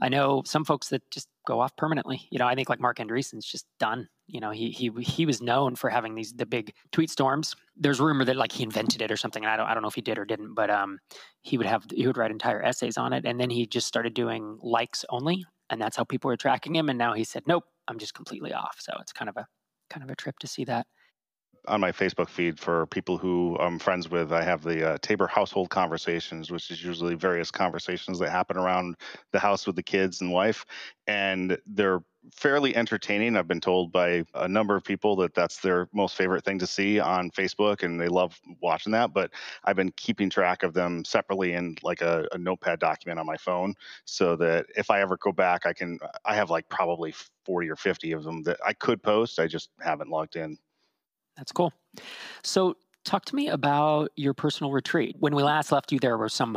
I 0.00 0.08
know 0.08 0.42
some 0.44 0.64
folks 0.64 0.88
that 0.88 1.08
just 1.12 1.28
go 1.46 1.60
off 1.60 1.76
permanently. 1.76 2.26
You 2.30 2.40
know, 2.40 2.46
I 2.46 2.56
think 2.56 2.68
like 2.68 2.80
Marc 2.80 2.98
Andreessen's 2.98 3.46
just 3.46 3.66
done. 3.78 4.08
You 4.26 4.40
know, 4.40 4.50
he 4.50 4.70
he 4.70 4.90
he 5.00 5.26
was 5.26 5.40
known 5.40 5.76
for 5.76 5.90
having 5.90 6.16
these 6.16 6.32
the 6.32 6.44
big 6.44 6.74
tweet 6.90 7.08
storms. 7.08 7.54
There's 7.76 8.00
rumor 8.00 8.24
that 8.24 8.36
like 8.36 8.50
he 8.50 8.64
invented 8.64 9.00
it 9.00 9.12
or 9.12 9.16
something. 9.16 9.44
And 9.44 9.52
I 9.52 9.56
don't 9.56 9.66
I 9.68 9.74
don't 9.74 9.82
know 9.82 9.88
if 9.88 9.94
he 9.94 10.00
did 10.00 10.18
or 10.18 10.24
didn't, 10.24 10.54
but 10.54 10.68
um, 10.68 10.98
he 11.42 11.56
would 11.56 11.66
have 11.66 11.84
he 11.94 12.08
would 12.08 12.16
write 12.16 12.32
entire 12.32 12.60
essays 12.60 12.98
on 12.98 13.12
it, 13.12 13.24
and 13.24 13.38
then 13.38 13.48
he 13.48 13.64
just 13.64 13.86
started 13.86 14.12
doing 14.12 14.58
likes 14.60 15.04
only, 15.08 15.44
and 15.70 15.80
that's 15.80 15.96
how 15.96 16.02
people 16.02 16.28
were 16.28 16.36
tracking 16.36 16.74
him. 16.74 16.88
And 16.88 16.98
now 16.98 17.12
he 17.12 17.22
said, 17.22 17.44
nope, 17.46 17.64
I'm 17.86 17.98
just 17.98 18.14
completely 18.14 18.52
off. 18.52 18.78
So 18.80 18.92
it's 19.00 19.12
kind 19.12 19.28
of 19.28 19.36
a 19.36 19.46
kind 19.88 20.02
of 20.02 20.10
a 20.10 20.16
trip 20.16 20.38
to 20.40 20.48
see 20.48 20.64
that 20.64 20.86
on 21.68 21.80
my 21.80 21.92
Facebook 21.92 22.28
feed 22.28 22.58
for 22.58 22.86
people 22.86 23.18
who 23.18 23.56
I'm 23.60 23.78
friends 23.78 24.10
with. 24.10 24.32
I 24.32 24.42
have 24.42 24.62
the 24.62 24.92
uh, 24.92 24.98
Taber 25.00 25.26
Household 25.26 25.70
Conversations, 25.70 26.50
which 26.50 26.70
is 26.70 26.82
usually 26.82 27.14
various 27.14 27.50
conversations 27.50 28.18
that 28.18 28.30
happen 28.30 28.56
around 28.56 28.96
the 29.30 29.38
house 29.38 29.66
with 29.66 29.76
the 29.76 29.82
kids 29.82 30.20
and 30.20 30.32
wife, 30.32 30.66
and 31.06 31.56
they're 31.66 32.00
fairly 32.32 32.74
entertaining. 32.76 33.36
I've 33.36 33.48
been 33.48 33.60
told 33.60 33.92
by 33.92 34.24
a 34.34 34.48
number 34.48 34.76
of 34.76 34.84
people 34.84 35.16
that 35.16 35.34
that's 35.34 35.58
their 35.58 35.88
most 35.92 36.16
favorite 36.16 36.44
thing 36.44 36.58
to 36.60 36.66
see 36.66 36.98
on 36.98 37.30
Facebook, 37.30 37.82
and 37.82 38.00
they 38.00 38.08
love 38.08 38.40
watching 38.60 38.92
that. 38.92 39.12
But 39.12 39.30
I've 39.64 39.76
been 39.76 39.92
keeping 39.92 40.30
track 40.30 40.62
of 40.62 40.74
them 40.74 41.04
separately 41.04 41.52
in 41.52 41.76
like 41.82 42.00
a, 42.00 42.26
a 42.32 42.38
notepad 42.38 42.80
document 42.80 43.20
on 43.20 43.26
my 43.26 43.36
phone, 43.36 43.74
so 44.04 44.36
that 44.36 44.66
if 44.76 44.90
I 44.90 45.00
ever 45.00 45.16
go 45.16 45.32
back, 45.32 45.64
I 45.66 45.72
can. 45.72 45.98
I 46.24 46.34
have 46.34 46.50
like 46.50 46.68
probably 46.68 47.14
40 47.44 47.70
or 47.70 47.76
50 47.76 48.12
of 48.12 48.24
them 48.24 48.42
that 48.44 48.58
I 48.64 48.72
could 48.72 49.02
post. 49.02 49.38
I 49.38 49.46
just 49.46 49.70
haven't 49.80 50.10
logged 50.10 50.36
in. 50.36 50.58
That's 51.36 51.52
cool. 51.52 51.72
So, 52.42 52.74
talk 53.04 53.24
to 53.26 53.34
me 53.34 53.48
about 53.48 54.10
your 54.16 54.32
personal 54.34 54.70
retreat. 54.72 55.16
When 55.18 55.34
we 55.34 55.42
last 55.42 55.72
left 55.72 55.90
you, 55.90 55.98
there 55.98 56.16
were 56.16 56.28
some 56.28 56.56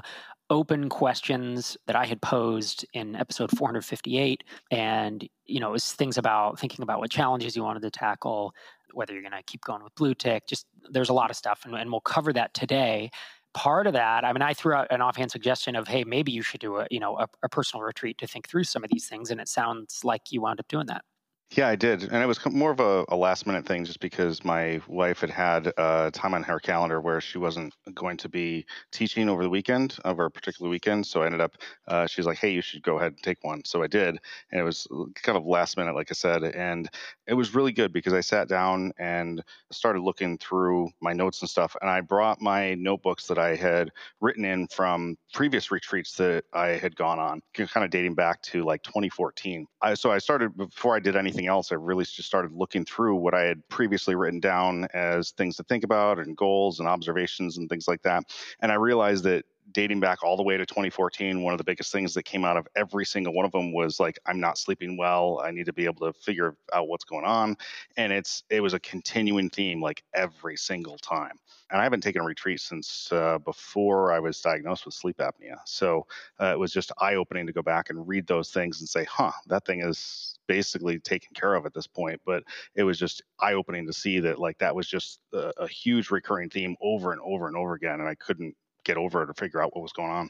open 0.49 0.89
questions 0.89 1.75
that 1.87 1.95
I 1.95 2.05
had 2.05 2.21
posed 2.21 2.85
in 2.93 3.15
episode 3.15 3.49
458. 3.57 4.43
And, 4.71 5.27
you 5.45 5.59
know, 5.59 5.69
it 5.69 5.71
was 5.71 5.93
things 5.93 6.17
about 6.17 6.59
thinking 6.59 6.83
about 6.83 6.99
what 6.99 7.09
challenges 7.09 7.55
you 7.55 7.63
wanted 7.63 7.81
to 7.81 7.89
tackle, 7.89 8.53
whether 8.93 9.13
you're 9.13 9.23
going 9.23 9.31
to 9.31 9.43
keep 9.43 9.61
going 9.63 9.83
with 9.83 9.95
Bluetick. 9.95 10.41
Just 10.47 10.67
there's 10.89 11.09
a 11.09 11.13
lot 11.13 11.31
of 11.31 11.35
stuff, 11.35 11.61
and, 11.65 11.73
and 11.75 11.91
we'll 11.91 12.01
cover 12.01 12.31
that 12.33 12.53
today. 12.53 13.09
Part 13.53 13.87
of 13.87 13.93
that, 13.93 14.25
I 14.25 14.33
mean, 14.33 14.41
I 14.41 14.53
threw 14.53 14.73
out 14.73 14.87
an 14.91 15.01
offhand 15.01 15.31
suggestion 15.31 15.75
of, 15.77 15.87
hey, 15.87 16.03
maybe 16.03 16.31
you 16.31 16.41
should 16.41 16.59
do 16.59 16.77
a, 16.77 16.87
you 16.91 16.99
know, 16.99 17.17
a, 17.17 17.27
a 17.41 17.49
personal 17.49 17.83
retreat 17.83 18.17
to 18.17 18.27
think 18.27 18.49
through 18.49 18.65
some 18.65 18.83
of 18.83 18.89
these 18.89 19.07
things. 19.07 19.31
And 19.31 19.39
it 19.39 19.47
sounds 19.47 20.01
like 20.03 20.31
you 20.31 20.41
wound 20.41 20.59
up 20.59 20.67
doing 20.67 20.87
that. 20.87 21.05
Yeah, 21.51 21.67
I 21.69 21.75
did, 21.75 22.03
and 22.03 22.23
it 22.23 22.25
was 22.25 22.43
more 22.47 22.71
of 22.71 22.79
a, 22.79 23.05
a, 23.07 23.15
last 23.15 23.45
minute 23.45 23.67
thing, 23.67 23.85
just 23.85 23.99
because 23.99 24.43
my 24.43 24.81
wife 24.87 25.21
had 25.21 25.29
had 25.29 25.71
uh, 25.77 26.09
time 26.11 26.33
on 26.33 26.41
her 26.43 26.59
calendar 26.59 26.99
where 26.99 27.21
she 27.21 27.37
wasn't 27.37 27.73
going 27.93 28.17
to 28.17 28.27
be 28.27 28.65
teaching 28.91 29.29
over 29.29 29.43
the 29.43 29.49
weekend, 29.49 29.95
over 30.03 30.25
a 30.25 30.31
particular 30.31 30.69
weekend. 30.69 31.05
So 31.05 31.21
I 31.21 31.27
ended 31.27 31.41
up, 31.41 31.55
uh, 31.87 32.07
she's 32.07 32.25
like, 32.25 32.39
"Hey, 32.39 32.49
you 32.49 32.61
should 32.61 32.81
go 32.81 32.97
ahead 32.97 33.13
and 33.13 33.23
take 33.23 33.43
one." 33.43 33.63
So 33.63 33.83
I 33.83 33.87
did, 33.87 34.17
and 34.51 34.59
it 34.59 34.63
was 34.63 34.87
kind 35.21 35.37
of 35.37 35.45
last 35.45 35.77
minute, 35.77 35.93
like 35.93 36.07
I 36.09 36.15
said, 36.15 36.43
and 36.43 36.89
it 37.27 37.35
was 37.35 37.53
really 37.53 37.71
good 37.71 37.93
because 37.93 38.13
I 38.13 38.21
sat 38.21 38.49
down 38.49 38.91
and 38.97 39.41
started 39.71 40.01
looking 40.01 40.39
through 40.39 40.89
my 40.99 41.13
notes 41.13 41.41
and 41.41 41.49
stuff, 41.49 41.75
and 41.79 41.89
I 41.89 42.01
brought 42.01 42.41
my 42.41 42.73
notebooks 42.73 43.27
that 43.27 43.37
I 43.37 43.55
had 43.55 43.91
written 44.19 44.45
in 44.45 44.67
from 44.67 45.15
previous 45.31 45.71
retreats 45.71 46.13
that 46.15 46.43
I 46.53 46.69
had 46.69 46.95
gone 46.95 47.19
on, 47.19 47.41
kind 47.53 47.85
of 47.85 47.91
dating 47.91 48.15
back 48.15 48.41
to 48.43 48.63
like 48.65 48.81
2014. 48.81 49.67
I, 49.81 49.93
so 49.93 50.11
I 50.11 50.17
started 50.17 50.57
before 50.57 50.95
I 50.95 50.99
did 50.99 51.15
anything 51.15 51.34
anything 51.35 51.49
else, 51.49 51.71
I 51.71 51.75
really 51.75 52.05
just 52.05 52.27
started 52.27 52.51
looking 52.53 52.85
through 52.85 53.15
what 53.15 53.33
I 53.33 53.41
had 53.41 53.67
previously 53.69 54.15
written 54.15 54.39
down 54.39 54.87
as 54.93 55.31
things 55.31 55.57
to 55.57 55.63
think 55.63 55.83
about 55.83 56.19
and 56.19 56.35
goals 56.35 56.79
and 56.79 56.87
observations 56.87 57.57
and 57.57 57.69
things 57.69 57.87
like 57.87 58.01
that. 58.03 58.23
And 58.61 58.71
I 58.71 58.75
realized 58.75 59.25
that 59.25 59.45
dating 59.71 59.99
back 59.99 60.23
all 60.23 60.37
the 60.37 60.43
way 60.43 60.57
to 60.57 60.65
2014, 60.65 61.41
one 61.41 61.53
of 61.53 61.57
the 61.57 61.63
biggest 61.63 61.91
things 61.91 62.13
that 62.13 62.23
came 62.23 62.45
out 62.45 62.57
of 62.57 62.67
every 62.75 63.05
single 63.05 63.33
one 63.33 63.45
of 63.45 63.51
them 63.51 63.73
was 63.73 63.99
like, 63.99 64.19
I'm 64.25 64.39
not 64.39 64.57
sleeping 64.57 64.97
well. 64.97 65.41
I 65.43 65.51
need 65.51 65.65
to 65.65 65.73
be 65.73 65.85
able 65.85 66.11
to 66.11 66.19
figure 66.19 66.55
out 66.73 66.87
what's 66.87 67.03
going 67.03 67.25
on. 67.25 67.57
And 67.97 68.13
it's 68.13 68.43
it 68.49 68.61
was 68.61 68.73
a 68.73 68.79
continuing 68.79 69.49
theme 69.49 69.81
like 69.81 70.03
every 70.13 70.57
single 70.57 70.97
time. 70.97 71.37
And 71.71 71.81
I 71.81 71.83
haven't 71.83 72.01
taken 72.01 72.21
a 72.21 72.25
retreat 72.25 72.59
since 72.59 73.11
uh, 73.11 73.39
before 73.39 74.13
I 74.13 74.19
was 74.19 74.39
diagnosed 74.39 74.85
with 74.85 74.93
sleep 74.93 75.17
apnea. 75.17 75.57
So 75.65 76.05
uh, 76.39 76.47
it 76.47 76.59
was 76.59 76.71
just 76.71 76.91
eye 76.99 77.15
opening 77.15 77.47
to 77.47 77.53
go 77.53 77.63
back 77.63 77.89
and 77.89 78.07
read 78.07 78.27
those 78.27 78.51
things 78.51 78.79
and 78.81 78.87
say, 78.87 79.03
huh, 79.05 79.31
that 79.47 79.65
thing 79.65 79.81
is 79.81 80.37
basically 80.47 80.99
taken 80.99 81.29
care 81.33 81.55
of 81.55 81.65
at 81.65 81.73
this 81.73 81.87
point. 81.87 82.21
But 82.23 82.43
it 82.75 82.83
was 82.83 82.99
just 82.99 83.23
eye 83.39 83.53
opening 83.53 83.87
to 83.87 83.93
see 83.93 84.19
that 84.19 84.39
like 84.39 84.59
that 84.59 84.75
was 84.75 84.87
just 84.87 85.19
a, 85.33 85.51
a 85.57 85.67
huge 85.67 86.11
recurring 86.11 86.49
theme 86.49 86.75
over 86.81 87.11
and 87.11 87.21
over 87.21 87.47
and 87.47 87.57
over 87.57 87.73
again. 87.73 87.99
And 87.99 88.07
I 88.07 88.15
couldn't 88.15 88.55
get 88.85 88.97
over 88.97 89.23
it 89.23 89.29
or 89.29 89.33
figure 89.33 89.61
out 89.61 89.75
what 89.75 89.81
was 89.81 89.93
going 89.93 90.11
on. 90.11 90.29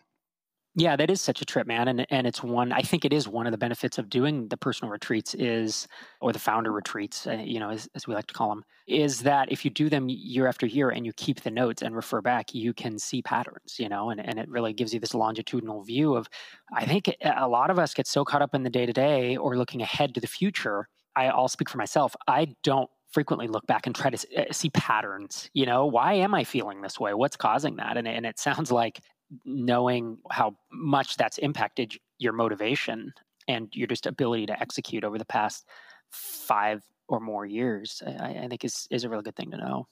Yeah, 0.78 0.98
that 0.98 1.10
is 1.10 1.22
such 1.22 1.42
a 1.42 1.46
trip, 1.46 1.68
man. 1.68 1.88
And 1.88 2.06
and 2.12 2.28
it's 2.28 2.44
one 2.44 2.74
I 2.74 2.82
think 2.82 3.06
it 3.06 3.14
is 3.14 3.30
one 3.30 3.48
of 3.48 3.52
the 3.52 3.58
benefits 3.58 3.98
of 3.98 4.10
doing 4.10 4.50
the 4.50 4.58
personal 4.58 4.92
retreats 4.92 5.34
is 5.34 5.88
or 6.20 6.34
the 6.34 6.40
founder 6.40 6.74
retreats, 6.74 7.26
uh, 7.28 7.42
you 7.46 7.60
know, 7.62 7.70
as, 7.70 7.88
as 7.96 8.08
we 8.08 8.14
like 8.14 8.28
to 8.28 8.34
call 8.34 8.50
them, 8.50 8.66
is 8.86 9.22
that 9.22 9.50
if 9.50 9.64
you 9.64 9.72
do 9.72 9.88
them 9.88 10.10
year 10.10 10.48
after 10.48 10.66
year 10.66 10.90
and 10.90 11.06
you 11.06 11.14
keep 11.14 11.42
the 11.44 11.52
notes 11.52 11.82
and 11.82 11.96
refer 11.96 12.20
back, 12.22 12.54
you 12.54 12.74
can 12.74 13.00
see 13.00 13.22
patterns, 13.22 13.78
you 13.80 13.88
know, 13.88 14.10
and, 14.10 14.20
and 14.20 14.38
it 14.38 14.50
really 14.50 14.74
gives 14.74 14.94
you 14.94 15.00
this 15.00 15.14
longitudinal 15.14 15.82
view 15.84 16.14
of 16.14 16.28
I 16.74 16.86
think 16.86 17.10
a 17.24 17.48
lot 17.48 17.70
of 17.70 17.80
us 17.80 17.94
get 17.94 18.06
so 18.06 18.26
caught 18.26 18.42
up 18.42 18.54
in 18.54 18.64
the 18.64 18.70
day 18.70 18.86
to 18.86 18.94
day 18.94 19.38
or 19.38 19.58
looking 19.58 19.82
ahead 19.82 20.14
to 20.16 20.20
the 20.22 20.28
future. 20.28 20.90
I, 21.16 21.28
I'll 21.28 21.48
speak 21.48 21.70
for 21.70 21.78
myself. 21.78 22.18
I 22.28 22.54
don't 22.64 22.90
frequently 23.16 23.48
look 23.48 23.66
back 23.66 23.88
and 23.88 23.96
try 23.96 24.12
to 24.12 24.18
uh, 24.38 24.52
see 24.52 24.70
patterns 24.70 25.50
you 25.54 25.66
know 25.66 25.86
why 25.86 26.14
am 26.14 26.36
i 26.36 26.44
feeling 26.44 26.82
this 26.82 27.00
way 27.00 27.14
what's 27.14 27.38
causing 27.38 27.78
that 27.78 27.98
and, 27.98 28.08
and 28.08 28.26
it 28.26 28.38
sounds 28.38 28.72
like 28.72 29.00
knowing 29.46 30.18
how 30.30 30.56
much 30.72 31.18
that's 31.18 31.38
impacted 31.40 31.94
your 32.20 32.34
motivation 32.34 33.12
and 33.48 33.70
your 33.74 33.88
just 33.88 34.06
ability 34.06 34.46
to 34.46 34.60
execute 34.60 35.04
over 35.04 35.18
the 35.18 35.26
past 35.26 35.66
five 36.12 36.84
or 37.08 37.20
more 37.20 37.46
years, 37.46 38.02
I, 38.06 38.40
I 38.44 38.48
think 38.48 38.64
is 38.66 38.88
is 38.90 39.04
a 39.04 39.10
really 39.10 39.24
good 39.24 39.36
thing 39.36 39.52
to 39.52 39.58
know. 39.58 39.88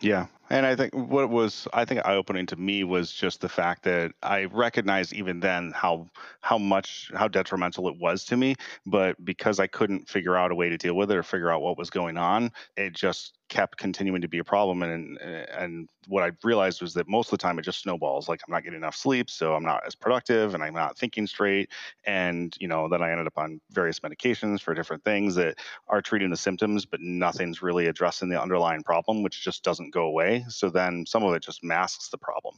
Yeah. 0.00 0.26
And 0.50 0.64
I 0.64 0.74
think 0.76 0.94
what 0.94 1.28
was 1.30 1.68
I 1.72 1.84
think 1.84 2.00
eye 2.04 2.14
opening 2.14 2.46
to 2.46 2.56
me 2.56 2.84
was 2.84 3.12
just 3.12 3.40
the 3.40 3.48
fact 3.48 3.82
that 3.84 4.12
I 4.22 4.44
recognized 4.44 5.12
even 5.12 5.40
then 5.40 5.72
how 5.74 6.08
how 6.40 6.58
much 6.58 7.10
how 7.14 7.28
detrimental 7.28 7.88
it 7.88 7.98
was 7.98 8.24
to 8.26 8.36
me. 8.36 8.54
But 8.86 9.22
because 9.24 9.60
I 9.60 9.66
couldn't 9.66 10.08
figure 10.08 10.36
out 10.36 10.50
a 10.50 10.54
way 10.54 10.68
to 10.68 10.78
deal 10.78 10.94
with 10.94 11.10
it 11.10 11.16
or 11.16 11.22
figure 11.22 11.50
out 11.50 11.62
what 11.62 11.76
was 11.76 11.90
going 11.90 12.16
on, 12.16 12.50
it 12.76 12.94
just 12.94 13.34
kept 13.48 13.78
continuing 13.78 14.20
to 14.22 14.28
be 14.28 14.38
a 14.38 14.44
problem. 14.44 14.82
And 14.82 15.18
and 15.18 15.88
what 16.06 16.22
I 16.22 16.32
realized 16.42 16.80
was 16.80 16.94
that 16.94 17.08
most 17.08 17.28
of 17.28 17.32
the 17.32 17.42
time 17.42 17.58
it 17.58 17.62
just 17.62 17.82
snowballs. 17.82 18.28
Like 18.28 18.40
I'm 18.46 18.52
not 18.52 18.64
getting 18.64 18.78
enough 18.78 18.96
sleep 18.96 19.28
so 19.28 19.54
I'm 19.54 19.64
not 19.64 19.82
as 19.86 19.94
productive 19.94 20.54
and 20.54 20.62
I'm 20.62 20.74
not 20.74 20.96
thinking 20.96 21.26
straight. 21.26 21.70
And 22.04 22.56
you 22.58 22.68
know 22.68 22.88
then 22.88 23.02
I 23.02 23.10
ended 23.10 23.26
up 23.26 23.36
on 23.36 23.60
various 23.70 24.00
medications 24.00 24.60
for 24.60 24.74
different 24.74 25.04
things 25.04 25.34
that 25.34 25.58
are 25.88 26.00
treating 26.00 26.30
the 26.30 26.36
symptoms 26.36 26.86
but 26.86 27.00
nothing's 27.00 27.62
really 27.62 27.86
addressing 27.86 28.28
the 28.28 28.40
underlying 28.40 28.82
problem 28.82 29.22
which 29.22 29.44
just 29.44 29.62
doesn't 29.62 29.90
go 29.92 30.02
away 30.04 30.37
so 30.48 30.70
then 30.70 31.04
some 31.06 31.24
of 31.24 31.34
it 31.34 31.42
just 31.42 31.64
masks 31.64 32.08
the 32.08 32.18
problem 32.18 32.54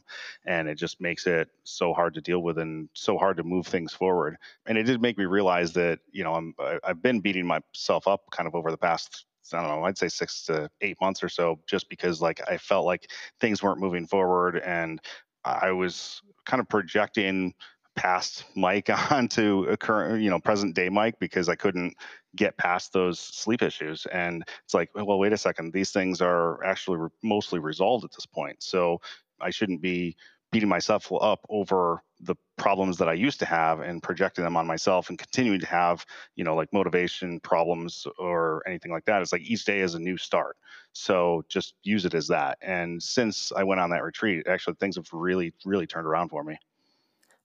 and 0.46 0.68
it 0.68 0.76
just 0.76 1.00
makes 1.00 1.26
it 1.26 1.49
so 1.64 1.92
hard 1.92 2.14
to 2.14 2.20
deal 2.20 2.40
with 2.40 2.58
and 2.58 2.88
so 2.94 3.16
hard 3.18 3.37
to 3.37 3.44
move 3.44 3.66
things 3.66 3.92
forward. 3.92 4.37
And 4.66 4.76
it 4.76 4.84
did 4.84 5.00
make 5.00 5.18
me 5.18 5.25
realize 5.25 5.72
that 5.75 6.00
you 6.12 6.25
know 6.25 6.34
I'm 6.34 6.54
I've 6.84 7.02
been 7.02 7.20
beating 7.20 7.46
myself 7.46 8.06
up 8.08 8.22
kind 8.30 8.46
of 8.46 8.54
over 8.54 8.70
the 8.70 8.78
past 8.78 9.26
I 9.52 9.60
don't 9.60 9.68
know, 9.68 9.84
I'd 9.84 9.99
say 9.99 10.08
six 10.08 10.44
to 10.46 10.70
eight 10.80 10.96
months 11.00 11.22
or 11.22 11.28
so, 11.28 11.58
just 11.66 11.88
because 11.88 12.20
like 12.20 12.40
I 12.49 12.56
felt 12.56 12.87
like 12.87 13.10
things 13.40 13.62
weren't 13.62 13.80
moving 13.80 14.06
forward 14.06 14.58
and 14.58 15.00
I 15.44 15.72
was 15.72 16.22
kind 16.44 16.60
of 16.60 16.68
projecting 16.68 17.54
past 18.00 18.45
Mike 18.57 18.88
on 19.11 19.28
to 19.28 19.64
a 19.64 19.76
current, 19.76 20.14
uh, 20.14 20.16
you 20.16 20.30
know, 20.30 20.40
present 20.40 20.75
day 20.75 20.88
Mike 20.88 21.19
because 21.21 21.50
I 21.50 21.54
couldn't 21.54 21.95
get 22.35 22.57
past 22.57 22.95
those 22.95 23.21
sleep 23.21 23.61
issues. 23.62 24.07
And 24.07 24.42
it's 24.64 24.73
like, 24.73 24.88
well, 24.95 25.19
wait 25.19 25.35
a 25.35 25.37
second, 25.37 25.75
these 25.75 25.90
things 25.90 26.23
are 26.23 26.64
actually 26.64 26.97
re- 26.97 27.11
mostly 27.23 27.59
resolved 27.59 28.04
at 28.04 28.12
this 28.12 28.25
point. 28.25 28.62
So 28.62 29.02
I 29.38 29.50
shouldn't 29.50 29.83
be 29.83 30.16
beating 30.50 30.69
myself 30.69 31.12
up 31.21 31.45
over 31.50 32.02
the 32.21 32.35
problems 32.57 32.97
that 32.97 33.09
I 33.09 33.12
used 33.12 33.38
to 33.40 33.45
have 33.45 33.80
and 33.80 34.02
projecting 34.02 34.45
them 34.45 34.57
on 34.57 34.66
myself 34.66 35.11
and 35.11 35.19
continuing 35.19 35.61
to 35.61 35.66
have, 35.66 36.07
you 36.37 36.42
know, 36.42 36.54
like 36.54 36.73
motivation 36.73 37.38
problems 37.40 38.07
or 38.19 38.62
anything 38.66 38.92
like 38.92 39.04
that. 39.04 39.21
It's 39.21 39.33
like 39.33 39.42
each 39.42 39.66
day 39.66 39.80
is 39.80 39.95
a 39.95 40.00
new 40.00 40.16
start. 40.16 40.57
So 40.92 41.45
just 41.50 41.75
use 41.83 42.07
it 42.07 42.14
as 42.14 42.28
that. 42.28 42.57
And 42.62 43.02
since 43.02 43.52
I 43.54 43.62
went 43.62 43.80
on 43.80 43.90
that 43.90 44.02
retreat, 44.02 44.47
actually 44.49 44.76
things 44.80 44.97
have 44.97 45.09
really, 45.12 45.52
really 45.66 45.87
turned 45.87 46.07
around 46.07 46.30
for 46.30 46.42
me. 46.42 46.57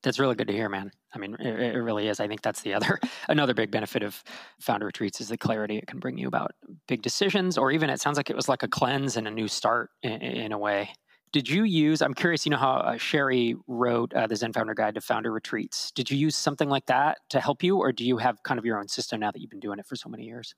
That's 0.06 0.20
really 0.20 0.36
good 0.36 0.48
to 0.48 0.54
hear, 0.54 0.70
man. 0.70 0.92
I 1.14 1.18
mean, 1.18 1.36
it, 1.40 1.76
it, 1.76 1.80
really 1.80 2.08
is. 2.08 2.20
I 2.20 2.28
think 2.28 2.44
that's 2.44 2.62
the 2.62 2.76
other 2.76 3.00
another 3.28 3.54
big 3.54 3.72
benefit 3.72 4.04
of 4.04 4.24
founder 4.60 4.86
retreats 4.86 5.20
is 5.20 5.30
the 5.30 5.38
clarity 5.38 5.78
it 5.78 5.88
can 5.88 6.00
bring 6.00 6.18
you 6.18 6.28
about 6.28 6.52
big 6.88 7.02
decisions, 7.02 7.58
or 7.58 7.72
even 7.72 7.90
it 7.90 8.00
sounds 8.00 8.16
like 8.16 8.30
it 8.30 8.36
was 8.36 8.48
like 8.48 8.62
a 8.62 8.68
cleanse 8.68 9.18
and 9.18 9.28
a 9.28 9.32
new 9.32 9.48
start 9.48 9.90
in, 10.04 10.22
in 10.22 10.52
a 10.52 10.58
way. 10.58 10.92
Did 11.34 11.50
you 11.50 11.64
use? 11.64 12.02
I'm 12.02 12.14
curious. 12.14 12.46
You 12.46 12.52
know 12.52 12.58
how 12.58 12.76
uh, 12.76 12.98
Sherry 12.98 13.56
wrote 13.68 14.14
uh, 14.14 14.28
the 14.28 14.36
Zen 14.36 14.54
Founder 14.54 14.76
Guide 14.76 14.94
to 14.96 15.02
Founder 15.02 15.32
Retreats. 15.32 15.92
Did 15.92 16.12
you 16.12 16.18
use 16.18 16.36
something 16.36 16.70
like 16.70 16.86
that 16.86 17.18
to 17.30 17.42
help 17.42 17.64
you, 17.64 17.78
or 17.78 17.92
do 17.92 18.06
you 18.06 18.18
have 18.18 18.44
kind 18.44 18.60
of 18.60 18.66
your 18.66 18.80
own 18.80 18.88
system 18.88 19.20
now 19.20 19.32
that 19.32 19.42
you've 19.42 19.50
been 19.50 19.60
doing 19.60 19.80
it 19.80 19.88
for 19.88 19.96
so 19.96 20.08
many 20.08 20.24
years? 20.24 20.54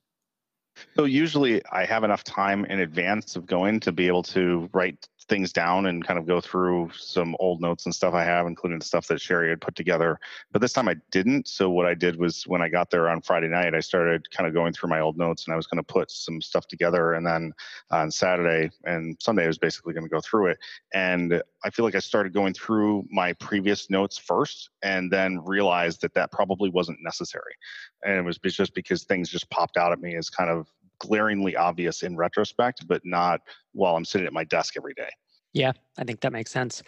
So 0.96 1.04
usually 1.04 1.62
I 1.70 1.84
have 1.84 2.04
enough 2.04 2.24
time 2.24 2.64
in 2.66 2.80
advance 2.80 3.36
of 3.36 3.46
going 3.46 3.80
to 3.80 3.92
be 3.92 4.06
able 4.06 4.22
to 4.24 4.68
write 4.72 5.08
things 5.28 5.52
down 5.52 5.86
and 5.86 6.04
kind 6.04 6.18
of 6.18 6.26
go 6.26 6.40
through 6.40 6.90
some 6.96 7.36
old 7.38 7.60
notes 7.60 7.84
and 7.84 7.94
stuff 7.94 8.14
I 8.14 8.24
have, 8.24 8.46
including 8.46 8.78
the 8.78 8.84
stuff 8.84 9.06
that 9.08 9.20
Sherry 9.20 9.50
had 9.50 9.60
put 9.60 9.74
together. 9.74 10.18
But 10.52 10.62
this 10.62 10.72
time 10.72 10.88
I 10.88 10.96
didn't. 11.10 11.46
So 11.48 11.70
what 11.70 11.86
I 11.86 11.94
did 11.94 12.18
was 12.18 12.44
when 12.46 12.62
I 12.62 12.68
got 12.68 12.90
there 12.90 13.08
on 13.08 13.20
Friday 13.20 13.48
night, 13.48 13.74
I 13.74 13.80
started 13.80 14.30
kind 14.30 14.48
of 14.48 14.54
going 14.54 14.72
through 14.72 14.90
my 14.90 15.00
old 15.00 15.18
notes 15.18 15.44
and 15.46 15.52
I 15.52 15.56
was 15.56 15.66
going 15.66 15.82
to 15.82 15.82
put 15.82 16.10
some 16.10 16.40
stuff 16.40 16.66
together. 16.66 17.12
And 17.12 17.26
then 17.26 17.52
on 17.90 18.10
Saturday 18.10 18.70
and 18.84 19.16
Sunday, 19.20 19.44
I 19.44 19.48
was 19.48 19.58
basically 19.58 19.92
going 19.92 20.04
to 20.04 20.10
go 20.10 20.20
through 20.20 20.48
it. 20.48 20.58
And 20.94 21.42
I 21.64 21.70
feel 21.70 21.84
like 21.84 21.94
I 21.94 22.00
started 22.00 22.32
going 22.32 22.54
through 22.54 23.06
my 23.10 23.32
previous 23.34 23.90
notes 23.90 24.16
first 24.16 24.70
and 24.82 25.10
then 25.10 25.40
realized 25.44 26.00
that 26.02 26.14
that 26.14 26.32
probably 26.32 26.70
wasn't 26.70 26.98
necessary. 27.02 27.52
And 28.04 28.14
it 28.14 28.24
was 28.24 28.38
just 28.38 28.74
because 28.74 29.04
things 29.04 29.28
just 29.28 29.48
popped 29.50 29.76
out 29.76 29.92
at 29.92 30.00
me 30.00 30.16
as 30.16 30.30
kind 30.30 30.50
of 30.50 30.68
glaringly 31.00 31.56
obvious 31.56 32.02
in 32.02 32.16
retrospect, 32.16 32.86
but 32.86 33.02
not 33.04 33.40
while 33.72 33.96
I'm 33.96 34.04
sitting 34.04 34.26
at 34.26 34.32
my 34.32 34.44
desk 34.44 34.74
every 34.76 34.94
day. 34.94 35.10
Yeah, 35.52 35.72
I 35.98 36.04
think 36.04 36.20
that 36.20 36.32
makes 36.32 36.50
sense. 36.50 36.82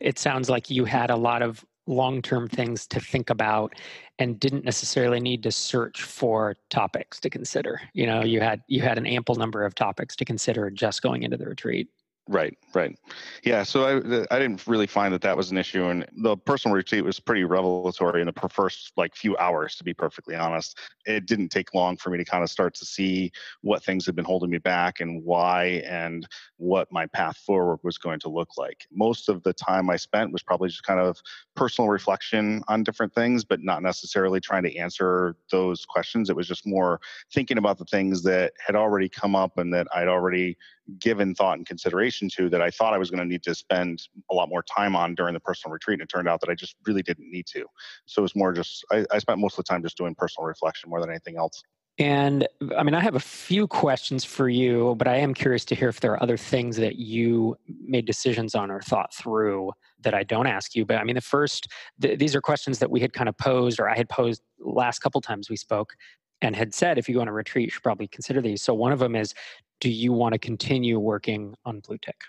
It 0.00 0.18
sounds 0.18 0.50
like 0.50 0.70
you 0.70 0.84
had 0.84 1.10
a 1.10 1.16
lot 1.16 1.42
of 1.42 1.64
long 1.86 2.22
term 2.22 2.48
things 2.48 2.86
to 2.86 3.00
think 3.00 3.30
about 3.30 3.74
and 4.18 4.40
didn't 4.40 4.64
necessarily 4.64 5.20
need 5.20 5.42
to 5.42 5.52
search 5.52 6.02
for 6.02 6.56
topics 6.70 7.20
to 7.20 7.30
consider. 7.30 7.80
You 7.92 8.06
know, 8.06 8.22
you 8.22 8.40
had 8.40 8.62
you 8.68 8.80
had 8.80 8.98
an 8.98 9.06
ample 9.06 9.34
number 9.34 9.64
of 9.64 9.74
topics 9.74 10.16
to 10.16 10.24
consider 10.24 10.70
just 10.70 11.02
going 11.02 11.22
into 11.22 11.36
the 11.36 11.46
retreat. 11.46 11.88
Right, 12.26 12.56
right. 12.74 12.98
Yeah, 13.44 13.64
so 13.64 13.84
I 13.84 14.34
I 14.34 14.38
didn't 14.38 14.66
really 14.66 14.86
find 14.86 15.12
that 15.12 15.20
that 15.20 15.36
was 15.36 15.50
an 15.50 15.58
issue, 15.58 15.84
and 15.84 16.06
the 16.22 16.38
personal 16.38 16.74
retreat 16.74 17.04
was 17.04 17.20
pretty 17.20 17.44
revelatory 17.44 18.22
in 18.22 18.26
the 18.26 18.48
first 18.48 18.92
like 18.96 19.14
few 19.14 19.36
hours. 19.36 19.76
To 19.76 19.84
be 19.84 19.92
perfectly 19.92 20.34
honest, 20.34 20.78
it 21.04 21.26
didn't 21.26 21.50
take 21.50 21.74
long 21.74 21.98
for 21.98 22.08
me 22.08 22.16
to 22.16 22.24
kind 22.24 22.42
of 22.42 22.48
start 22.48 22.72
to 22.76 22.86
see 22.86 23.30
what 23.60 23.84
things 23.84 24.06
had 24.06 24.16
been 24.16 24.24
holding 24.24 24.48
me 24.48 24.56
back 24.56 25.00
and 25.00 25.22
why, 25.22 25.82
and 25.86 26.26
what 26.56 26.88
my 26.90 27.04
path 27.04 27.36
forward 27.36 27.80
was 27.82 27.98
going 27.98 28.20
to 28.20 28.30
look 28.30 28.56
like. 28.56 28.86
Most 28.90 29.28
of 29.28 29.42
the 29.42 29.52
time 29.52 29.90
I 29.90 29.96
spent 29.96 30.32
was 30.32 30.42
probably 30.42 30.70
just 30.70 30.82
kind 30.84 31.00
of 31.00 31.20
personal 31.54 31.90
reflection 31.90 32.62
on 32.68 32.84
different 32.84 33.14
things, 33.14 33.44
but 33.44 33.60
not 33.60 33.82
necessarily 33.82 34.40
trying 34.40 34.62
to 34.62 34.74
answer 34.78 35.36
those 35.50 35.84
questions. 35.84 36.30
It 36.30 36.36
was 36.36 36.48
just 36.48 36.66
more 36.66 37.00
thinking 37.34 37.58
about 37.58 37.76
the 37.76 37.84
things 37.84 38.22
that 38.22 38.54
had 38.66 38.76
already 38.76 39.10
come 39.10 39.36
up 39.36 39.58
and 39.58 39.74
that 39.74 39.86
I'd 39.94 40.08
already 40.08 40.56
given 40.98 41.34
thought 41.34 41.58
and 41.58 41.66
consideration 41.66 42.28
to 42.36 42.48
that 42.50 42.60
I 42.60 42.70
thought 42.70 42.94
I 42.94 42.98
was 42.98 43.10
going 43.10 43.20
to 43.20 43.24
need 43.24 43.42
to 43.44 43.54
spend 43.54 44.02
a 44.30 44.34
lot 44.34 44.48
more 44.48 44.62
time 44.62 44.94
on 44.94 45.14
during 45.14 45.34
the 45.34 45.40
personal 45.40 45.72
retreat. 45.72 46.00
And 46.00 46.02
it 46.02 46.08
turned 46.08 46.28
out 46.28 46.40
that 46.40 46.50
I 46.50 46.54
just 46.54 46.76
really 46.86 47.02
didn't 47.02 47.30
need 47.30 47.46
to. 47.48 47.64
So 48.06 48.20
it 48.20 48.24
was 48.24 48.36
more 48.36 48.52
just, 48.52 48.84
I, 48.92 49.04
I 49.10 49.18
spent 49.18 49.38
most 49.38 49.54
of 49.58 49.64
the 49.64 49.68
time 49.68 49.82
just 49.82 49.96
doing 49.96 50.14
personal 50.14 50.46
reflection 50.46 50.90
more 50.90 51.00
than 51.00 51.10
anything 51.10 51.36
else. 51.36 51.62
And 51.96 52.48
I 52.76 52.82
mean, 52.82 52.94
I 52.94 53.00
have 53.00 53.14
a 53.14 53.20
few 53.20 53.68
questions 53.68 54.24
for 54.24 54.48
you, 54.48 54.96
but 54.98 55.06
I 55.06 55.16
am 55.16 55.32
curious 55.32 55.64
to 55.66 55.76
hear 55.76 55.88
if 55.88 56.00
there 56.00 56.12
are 56.12 56.22
other 56.22 56.36
things 56.36 56.76
that 56.76 56.96
you 56.96 57.56
made 57.68 58.04
decisions 58.04 58.56
on 58.56 58.70
or 58.70 58.80
thought 58.80 59.14
through 59.14 59.70
that 60.00 60.12
I 60.12 60.24
don't 60.24 60.48
ask 60.48 60.74
you. 60.74 60.84
But 60.84 60.96
I 60.96 61.04
mean, 61.04 61.14
the 61.14 61.20
first, 61.20 61.68
th- 62.02 62.18
these 62.18 62.34
are 62.34 62.40
questions 62.40 62.80
that 62.80 62.90
we 62.90 62.98
had 62.98 63.12
kind 63.12 63.28
of 63.28 63.38
posed 63.38 63.78
or 63.78 63.88
I 63.88 63.96
had 63.96 64.08
posed 64.08 64.42
last 64.58 64.98
couple 64.98 65.20
times 65.20 65.48
we 65.48 65.56
spoke 65.56 65.94
and 66.42 66.56
had 66.56 66.74
said 66.74 66.98
if 66.98 67.08
you 67.08 67.14
go 67.14 67.20
on 67.20 67.28
a 67.28 67.32
retreat, 67.32 67.66
you 67.66 67.70
should 67.70 67.82
probably 67.84 68.08
consider 68.08 68.42
these. 68.42 68.60
So 68.60 68.74
one 68.74 68.90
of 68.90 68.98
them 68.98 69.14
is 69.14 69.32
do 69.80 69.90
you 69.90 70.12
want 70.12 70.32
to 70.32 70.38
continue 70.38 70.98
working 70.98 71.54
on 71.64 71.80
Bluetick? 71.80 72.20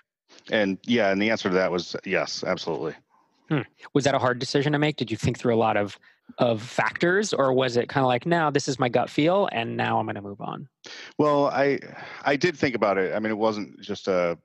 And 0.50 0.78
yeah, 0.84 1.10
and 1.10 1.20
the 1.20 1.30
answer 1.30 1.48
to 1.48 1.54
that 1.54 1.70
was 1.70 1.96
yes, 2.04 2.44
absolutely. 2.44 2.94
Hmm. 3.48 3.60
Was 3.94 4.04
that 4.04 4.14
a 4.14 4.18
hard 4.18 4.38
decision 4.38 4.72
to 4.72 4.78
make? 4.78 4.96
Did 4.96 5.10
you 5.10 5.16
think 5.16 5.38
through 5.38 5.54
a 5.54 5.56
lot 5.56 5.76
of 5.76 5.98
of 6.38 6.60
factors, 6.60 7.32
or 7.32 7.52
was 7.52 7.76
it 7.76 7.88
kind 7.88 8.02
of 8.02 8.08
like, 8.08 8.26
now 8.26 8.50
this 8.50 8.66
is 8.66 8.80
my 8.80 8.88
gut 8.88 9.08
feel, 9.08 9.48
and 9.52 9.76
now 9.76 9.98
I'm 9.98 10.06
going 10.06 10.16
to 10.16 10.22
move 10.22 10.40
on? 10.40 10.68
Well, 11.18 11.46
I 11.46 11.78
I 12.24 12.36
did 12.36 12.56
think 12.56 12.74
about 12.74 12.98
it. 12.98 13.14
I 13.14 13.20
mean, 13.20 13.30
it 13.30 13.38
wasn't 13.38 13.80
just 13.80 14.08
a 14.08 14.36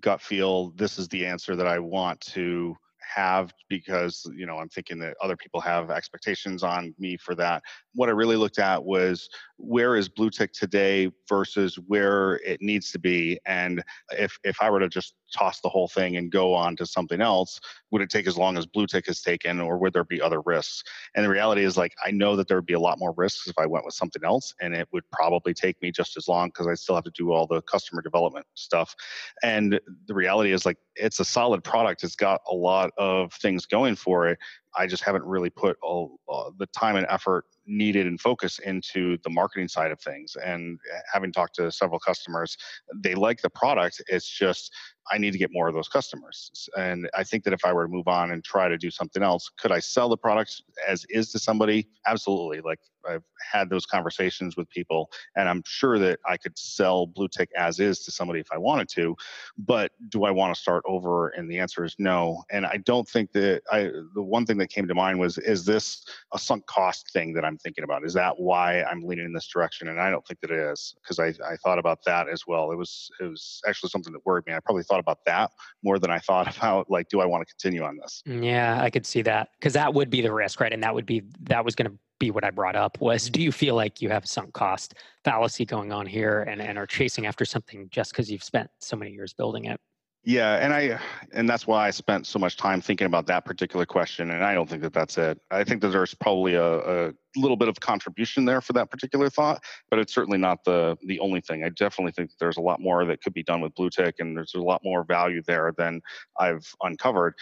gut 0.00 0.20
feel. 0.20 0.70
This 0.70 0.98
is 0.98 1.08
the 1.08 1.26
answer 1.26 1.54
that 1.54 1.66
I 1.66 1.78
want 1.78 2.20
to 2.32 2.76
have 3.14 3.52
because 3.68 4.28
you 4.36 4.46
know 4.46 4.58
I'm 4.58 4.68
thinking 4.68 4.98
that 5.00 5.16
other 5.22 5.36
people 5.36 5.60
have 5.60 5.90
expectations 5.90 6.62
on 6.62 6.94
me 6.98 7.16
for 7.16 7.34
that. 7.36 7.62
What 7.94 8.08
I 8.08 8.12
really 8.12 8.36
looked 8.36 8.58
at 8.58 8.84
was 8.84 9.28
where 9.56 9.96
is 9.96 10.08
Bluetick 10.08 10.52
today 10.52 11.10
versus 11.28 11.76
where 11.86 12.34
it 12.44 12.60
needs 12.60 12.90
to 12.92 12.98
be, 12.98 13.38
and 13.46 13.82
if 14.12 14.38
if 14.44 14.56
I 14.60 14.70
were 14.70 14.80
to 14.80 14.88
just 14.88 15.14
toss 15.32 15.60
the 15.60 15.68
whole 15.68 15.88
thing 15.88 16.16
and 16.16 16.30
go 16.30 16.54
on 16.54 16.76
to 16.76 16.86
something 16.86 17.20
else, 17.20 17.60
would 17.90 18.02
it 18.02 18.10
take 18.10 18.26
as 18.26 18.36
long 18.36 18.56
as 18.56 18.66
Bluetick 18.66 19.06
has 19.06 19.20
taken, 19.20 19.60
or 19.60 19.78
would 19.78 19.92
there 19.92 20.04
be 20.04 20.20
other 20.20 20.40
risks? 20.42 20.82
And 21.14 21.24
the 21.24 21.28
reality 21.28 21.64
is, 21.64 21.76
like 21.76 21.94
I 22.04 22.10
know 22.10 22.36
that 22.36 22.48
there 22.48 22.56
would 22.56 22.66
be 22.66 22.74
a 22.74 22.80
lot 22.80 22.98
more 22.98 23.12
risks 23.16 23.46
if 23.48 23.58
I 23.58 23.66
went 23.66 23.84
with 23.84 23.94
something 23.94 24.24
else, 24.24 24.54
and 24.60 24.74
it 24.74 24.88
would 24.92 25.04
probably 25.10 25.54
take 25.54 25.80
me 25.82 25.90
just 25.90 26.16
as 26.16 26.28
long 26.28 26.48
because 26.48 26.66
I 26.66 26.74
still 26.74 26.94
have 26.94 27.04
to 27.04 27.10
do 27.10 27.32
all 27.32 27.46
the 27.46 27.62
customer 27.62 28.02
development 28.02 28.46
stuff. 28.54 28.94
And 29.42 29.80
the 30.06 30.14
reality 30.14 30.52
is, 30.52 30.66
like 30.66 30.78
it's 30.94 31.20
a 31.20 31.24
solid 31.24 31.62
product. 31.64 32.04
It's 32.04 32.16
got 32.16 32.40
a 32.50 32.54
lot 32.54 32.90
of 32.98 33.32
things 33.34 33.66
going 33.66 33.96
for 33.96 34.28
it. 34.28 34.38
I 34.78 34.86
just 34.86 35.02
haven't 35.02 35.24
really 35.24 35.50
put 35.50 35.78
all, 35.82 36.20
uh, 36.28 36.50
the 36.58 36.66
time 36.66 36.96
and 36.96 37.06
effort 37.08 37.46
needed 37.66 38.06
and 38.06 38.20
focus 38.20 38.58
into 38.60 39.18
the 39.24 39.30
marketing 39.30 39.68
side 39.68 39.90
of 39.90 40.00
things. 40.00 40.36
And 40.36 40.78
eh, 40.92 40.98
having 41.12 41.32
talked 41.32 41.56
to 41.56 41.70
several 41.70 41.98
customers, 41.98 42.56
they 42.94 43.14
like 43.14 43.42
the 43.42 43.50
product. 43.50 44.02
It's 44.08 44.28
just 44.28 44.72
I 45.10 45.18
need 45.18 45.32
to 45.32 45.38
get 45.38 45.50
more 45.52 45.68
of 45.68 45.74
those 45.74 45.88
customers. 45.88 46.68
And 46.76 47.08
I 47.14 47.22
think 47.22 47.44
that 47.44 47.52
if 47.52 47.64
I 47.64 47.72
were 47.72 47.86
to 47.86 47.92
move 47.92 48.08
on 48.08 48.32
and 48.32 48.42
try 48.42 48.68
to 48.68 48.76
do 48.76 48.90
something 48.90 49.22
else, 49.22 49.48
could 49.58 49.72
I 49.72 49.78
sell 49.78 50.08
the 50.08 50.16
product 50.16 50.62
as 50.86 51.04
is 51.08 51.30
to 51.32 51.38
somebody? 51.38 51.88
Absolutely. 52.06 52.60
Like 52.60 52.80
I've 53.08 53.24
had 53.52 53.70
those 53.70 53.86
conversations 53.86 54.56
with 54.56 54.68
people, 54.70 55.10
and 55.36 55.48
I'm 55.48 55.62
sure 55.66 55.98
that 55.98 56.18
I 56.28 56.36
could 56.36 56.56
sell 56.58 57.06
Bluetick 57.06 57.48
as 57.56 57.80
is 57.80 58.00
to 58.04 58.10
somebody 58.10 58.40
if 58.40 58.48
I 58.52 58.58
wanted 58.58 58.88
to. 58.90 59.16
But 59.58 59.92
do 60.08 60.24
I 60.24 60.30
want 60.30 60.54
to 60.54 60.60
start 60.60 60.82
over? 60.86 61.28
And 61.30 61.50
the 61.50 61.58
answer 61.58 61.84
is 61.84 61.94
no. 61.98 62.42
And 62.50 62.66
I 62.66 62.78
don't 62.84 63.08
think 63.08 63.32
that 63.32 63.62
I. 63.70 63.90
The 64.14 64.22
one 64.22 64.46
thing 64.46 64.58
that 64.58 64.68
came 64.68 64.88
to 64.88 64.94
mind 64.94 65.18
was, 65.18 65.38
is 65.38 65.64
this 65.64 66.04
a 66.32 66.38
sunk 66.38 66.66
cost 66.66 67.10
thing 67.12 67.32
that 67.34 67.44
I'm 67.44 67.58
thinking 67.58 67.84
about? 67.84 68.04
Is 68.04 68.14
that 68.14 68.38
why 68.38 68.82
I'm 68.82 69.02
leaning 69.02 69.26
in 69.26 69.32
this 69.32 69.46
direction? 69.46 69.88
And 69.88 70.00
I 70.00 70.10
don't 70.10 70.26
think 70.26 70.40
that 70.40 70.50
it 70.50 70.58
is 70.58 70.94
because 71.02 71.18
I, 71.18 71.28
I 71.46 71.56
thought 71.56 71.78
about 71.78 72.00
that 72.06 72.28
as 72.28 72.46
well. 72.46 72.72
It 72.72 72.76
was 72.76 73.10
it 73.20 73.24
was 73.24 73.60
actually 73.66 73.90
something 73.90 74.12
that 74.12 74.24
worried 74.24 74.46
me. 74.46 74.54
I 74.54 74.60
probably 74.60 74.82
thought 74.82 75.00
about 75.00 75.18
that 75.26 75.50
more 75.82 75.98
than 75.98 76.10
I 76.10 76.18
thought 76.18 76.54
about 76.56 76.90
like, 76.90 77.08
do 77.08 77.20
I 77.20 77.26
want 77.26 77.46
to 77.46 77.52
continue 77.52 77.84
on 77.84 77.96
this? 77.96 78.22
Mm, 78.26 78.44
yeah, 78.44 78.82
I 78.82 78.90
could 78.90 79.06
see 79.06 79.22
that 79.22 79.48
because 79.58 79.74
that 79.74 79.94
would 79.94 80.10
be 80.10 80.20
the 80.20 80.32
risk, 80.32 80.60
right? 80.60 80.72
And 80.72 80.82
that 80.82 80.94
would 80.94 81.06
be 81.06 81.22
that 81.42 81.64
was 81.64 81.74
going 81.74 81.90
to 81.90 81.98
be 82.18 82.30
what 82.30 82.44
I 82.44 82.50
brought 82.50 82.76
up 82.76 83.00
was 83.00 83.28
do 83.30 83.42
you 83.42 83.52
feel 83.52 83.74
like 83.74 84.00
you 84.00 84.08
have 84.08 84.24
a 84.24 84.26
sunk 84.26 84.52
cost 84.52 84.94
fallacy 85.24 85.64
going 85.64 85.92
on 85.92 86.06
here 86.06 86.42
and, 86.42 86.60
and 86.60 86.78
are 86.78 86.86
chasing 86.86 87.26
after 87.26 87.44
something 87.44 87.88
just 87.90 88.12
because 88.12 88.30
you've 88.30 88.44
spent 88.44 88.70
so 88.80 88.96
many 88.96 89.12
years 89.12 89.32
building 89.32 89.66
it? 89.66 89.80
Yeah, 90.28 90.56
and 90.56 90.74
I 90.74 90.98
and 91.34 91.48
that's 91.48 91.68
why 91.68 91.86
I 91.86 91.90
spent 91.92 92.26
so 92.26 92.40
much 92.40 92.56
time 92.56 92.80
thinking 92.80 93.06
about 93.06 93.26
that 93.28 93.44
particular 93.44 93.86
question. 93.86 94.32
And 94.32 94.44
I 94.44 94.54
don't 94.54 94.68
think 94.68 94.82
that 94.82 94.92
that's 94.92 95.16
it. 95.18 95.38
I 95.52 95.62
think 95.62 95.80
that 95.82 95.90
there's 95.90 96.14
probably 96.14 96.54
a, 96.54 97.10
a 97.10 97.12
little 97.36 97.56
bit 97.56 97.68
of 97.68 97.78
contribution 97.78 98.44
there 98.44 98.60
for 98.60 98.72
that 98.72 98.90
particular 98.90 99.30
thought, 99.30 99.62
but 99.88 100.00
it's 100.00 100.12
certainly 100.12 100.38
not 100.38 100.64
the 100.64 100.96
the 101.06 101.20
only 101.20 101.40
thing. 101.40 101.62
I 101.62 101.68
definitely 101.68 102.10
think 102.10 102.32
there's 102.40 102.56
a 102.56 102.60
lot 102.60 102.80
more 102.80 103.04
that 103.04 103.22
could 103.22 103.34
be 103.34 103.44
done 103.44 103.60
with 103.60 103.72
Bluetick, 103.76 104.14
and 104.18 104.36
there's 104.36 104.54
a 104.54 104.60
lot 104.60 104.80
more 104.82 105.04
value 105.04 105.42
there 105.46 105.72
than 105.78 106.00
I've 106.40 106.66
uncovered. 106.82 107.34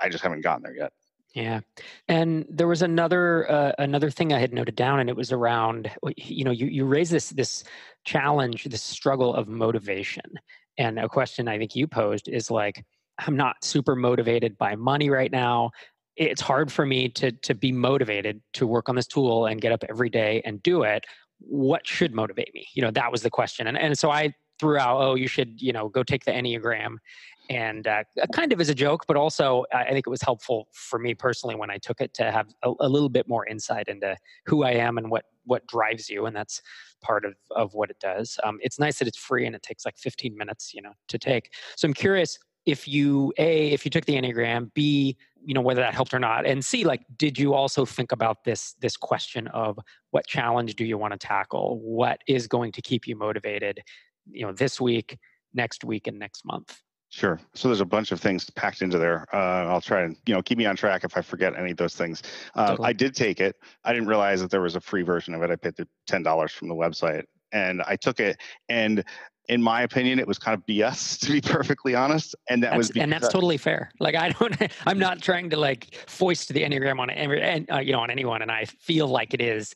I 0.00 0.08
just 0.08 0.22
haven't 0.22 0.42
gotten 0.42 0.62
there 0.62 0.76
yet. 0.76 0.92
Yeah, 1.38 1.60
and 2.08 2.46
there 2.50 2.66
was 2.66 2.82
another 2.82 3.48
uh, 3.48 3.72
another 3.78 4.10
thing 4.10 4.32
I 4.32 4.40
had 4.40 4.52
noted 4.52 4.74
down, 4.74 4.98
and 4.98 5.08
it 5.08 5.14
was 5.14 5.30
around 5.30 5.88
you 6.16 6.42
know 6.42 6.50
you 6.50 6.66
you 6.66 6.84
raise 6.84 7.10
this 7.10 7.30
this 7.30 7.62
challenge, 8.04 8.64
this 8.64 8.82
struggle 8.82 9.36
of 9.36 9.46
motivation, 9.46 10.24
and 10.78 10.98
a 10.98 11.08
question 11.08 11.46
I 11.46 11.56
think 11.56 11.76
you 11.76 11.86
posed 11.86 12.26
is 12.28 12.50
like 12.50 12.84
I'm 13.20 13.36
not 13.36 13.62
super 13.62 13.94
motivated 13.94 14.58
by 14.58 14.74
money 14.74 15.10
right 15.10 15.30
now. 15.30 15.70
It's 16.16 16.40
hard 16.40 16.72
for 16.72 16.84
me 16.84 17.08
to 17.10 17.30
to 17.30 17.54
be 17.54 17.70
motivated 17.70 18.42
to 18.54 18.66
work 18.66 18.88
on 18.88 18.96
this 18.96 19.06
tool 19.06 19.46
and 19.46 19.60
get 19.60 19.70
up 19.70 19.84
every 19.88 20.10
day 20.10 20.42
and 20.44 20.60
do 20.60 20.82
it. 20.82 21.04
What 21.38 21.86
should 21.86 22.14
motivate 22.14 22.52
me? 22.52 22.66
You 22.74 22.82
know, 22.82 22.90
that 22.90 23.12
was 23.12 23.22
the 23.22 23.30
question, 23.30 23.68
and 23.68 23.78
and 23.78 23.96
so 23.96 24.10
I 24.10 24.34
threw 24.58 24.76
out, 24.76 25.00
oh, 25.00 25.14
you 25.14 25.28
should 25.28 25.62
you 25.62 25.72
know 25.72 25.88
go 25.88 26.02
take 26.02 26.24
the 26.24 26.32
enneagram, 26.32 26.96
and 27.48 27.86
uh, 27.86 28.04
kind 28.32 28.52
of 28.52 28.60
as 28.60 28.68
a 28.68 28.74
joke, 28.74 29.04
but 29.06 29.16
also 29.16 29.64
I 29.72 29.90
think 29.92 30.06
it 30.06 30.10
was 30.10 30.22
helpful 30.22 30.68
for 30.72 30.98
me 30.98 31.14
personally 31.14 31.54
when 31.54 31.70
I 31.70 31.78
took 31.78 32.00
it 32.00 32.12
to 32.14 32.30
have 32.30 32.48
a, 32.62 32.72
a, 32.80 32.88
little 32.88 33.08
bit 33.08 33.28
more 33.28 33.46
insight 33.46 33.88
into 33.88 34.16
who 34.46 34.64
I 34.64 34.72
am 34.72 34.98
and 34.98 35.10
what 35.10 35.24
what 35.44 35.66
drives 35.66 36.10
you, 36.10 36.26
and 36.26 36.36
that's 36.36 36.60
part 37.00 37.24
of 37.24 37.34
of 37.50 37.74
what 37.74 37.90
it 37.90 37.98
does. 38.00 38.38
Um, 38.44 38.58
it's 38.60 38.78
nice 38.78 38.98
that 38.98 39.08
it's 39.08 39.18
free 39.18 39.46
and 39.46 39.54
it 39.54 39.62
takes 39.62 39.84
like 39.84 39.96
15 39.96 40.36
minutes, 40.36 40.74
you 40.74 40.82
know, 40.82 40.92
to 41.08 41.18
take. 41.18 41.52
So 41.76 41.86
I'm 41.86 41.94
curious 41.94 42.38
if 42.66 42.86
you 42.86 43.32
a 43.38 43.68
if 43.70 43.84
you 43.84 43.90
took 43.90 44.04
the 44.04 44.14
enneagram, 44.14 44.70
b 44.74 45.16
you 45.42 45.54
know 45.54 45.62
whether 45.62 45.80
that 45.80 45.94
helped 45.94 46.12
or 46.12 46.18
not, 46.18 46.44
and 46.46 46.62
c 46.62 46.84
like 46.84 47.02
did 47.16 47.38
you 47.38 47.54
also 47.54 47.86
think 47.86 48.12
about 48.12 48.44
this 48.44 48.74
this 48.80 48.96
question 48.96 49.48
of 49.48 49.78
what 50.10 50.26
challenge 50.26 50.76
do 50.76 50.84
you 50.84 50.98
want 50.98 51.12
to 51.12 51.18
tackle? 51.18 51.80
What 51.82 52.20
is 52.28 52.46
going 52.46 52.72
to 52.72 52.82
keep 52.82 53.06
you 53.06 53.16
motivated? 53.16 53.80
You 54.30 54.44
know, 54.44 54.52
this 54.52 54.78
week, 54.78 55.18
next 55.54 55.82
week, 55.82 56.06
and 56.06 56.18
next 56.18 56.44
month. 56.44 56.78
Sure. 57.10 57.40
So 57.54 57.68
there's 57.68 57.80
a 57.80 57.86
bunch 57.86 58.12
of 58.12 58.20
things 58.20 58.48
packed 58.50 58.82
into 58.82 58.98
there. 58.98 59.24
Uh, 59.32 59.66
I'll 59.66 59.80
try 59.80 60.02
and 60.02 60.16
you 60.26 60.34
know 60.34 60.42
keep 60.42 60.58
me 60.58 60.66
on 60.66 60.76
track 60.76 61.04
if 61.04 61.16
I 61.16 61.22
forget 61.22 61.56
any 61.56 61.70
of 61.70 61.78
those 61.78 61.94
things. 61.94 62.22
Uh, 62.54 62.68
totally. 62.68 62.88
I 62.88 62.92
did 62.92 63.14
take 63.14 63.40
it. 63.40 63.56
I 63.84 63.92
didn't 63.92 64.08
realize 64.08 64.42
that 64.42 64.50
there 64.50 64.60
was 64.60 64.76
a 64.76 64.80
free 64.80 65.02
version 65.02 65.34
of 65.34 65.42
it. 65.42 65.50
I 65.50 65.56
paid 65.56 65.74
the 65.76 65.88
ten 66.06 66.22
dollars 66.22 66.52
from 66.52 66.68
the 66.68 66.74
website, 66.74 67.24
and 67.52 67.82
I 67.82 67.96
took 67.96 68.20
it. 68.20 68.36
And 68.68 69.04
in 69.48 69.62
my 69.62 69.82
opinion, 69.82 70.18
it 70.18 70.28
was 70.28 70.38
kind 70.38 70.54
of 70.54 70.66
BS 70.66 71.18
to 71.26 71.32
be 71.32 71.40
perfectly 71.40 71.94
honest. 71.94 72.36
And 72.50 72.62
that 72.62 72.70
that's, 72.70 72.76
was 72.76 72.90
and 72.90 73.10
that's 73.10 73.28
totally 73.28 73.56
fair. 73.56 73.90
Like 74.00 74.14
I 74.14 74.28
don't, 74.28 74.54
I'm 74.86 74.98
not 74.98 75.22
trying 75.22 75.48
to 75.50 75.56
like 75.56 75.94
foist 76.06 76.52
the 76.52 76.62
enneagram 76.62 77.00
on 77.00 77.08
every, 77.08 77.40
and 77.40 77.70
uh, 77.70 77.78
you 77.78 77.92
know 77.92 78.00
on 78.00 78.10
anyone. 78.10 78.42
And 78.42 78.50
I 78.50 78.66
feel 78.66 79.08
like 79.08 79.32
it 79.32 79.40
is. 79.40 79.74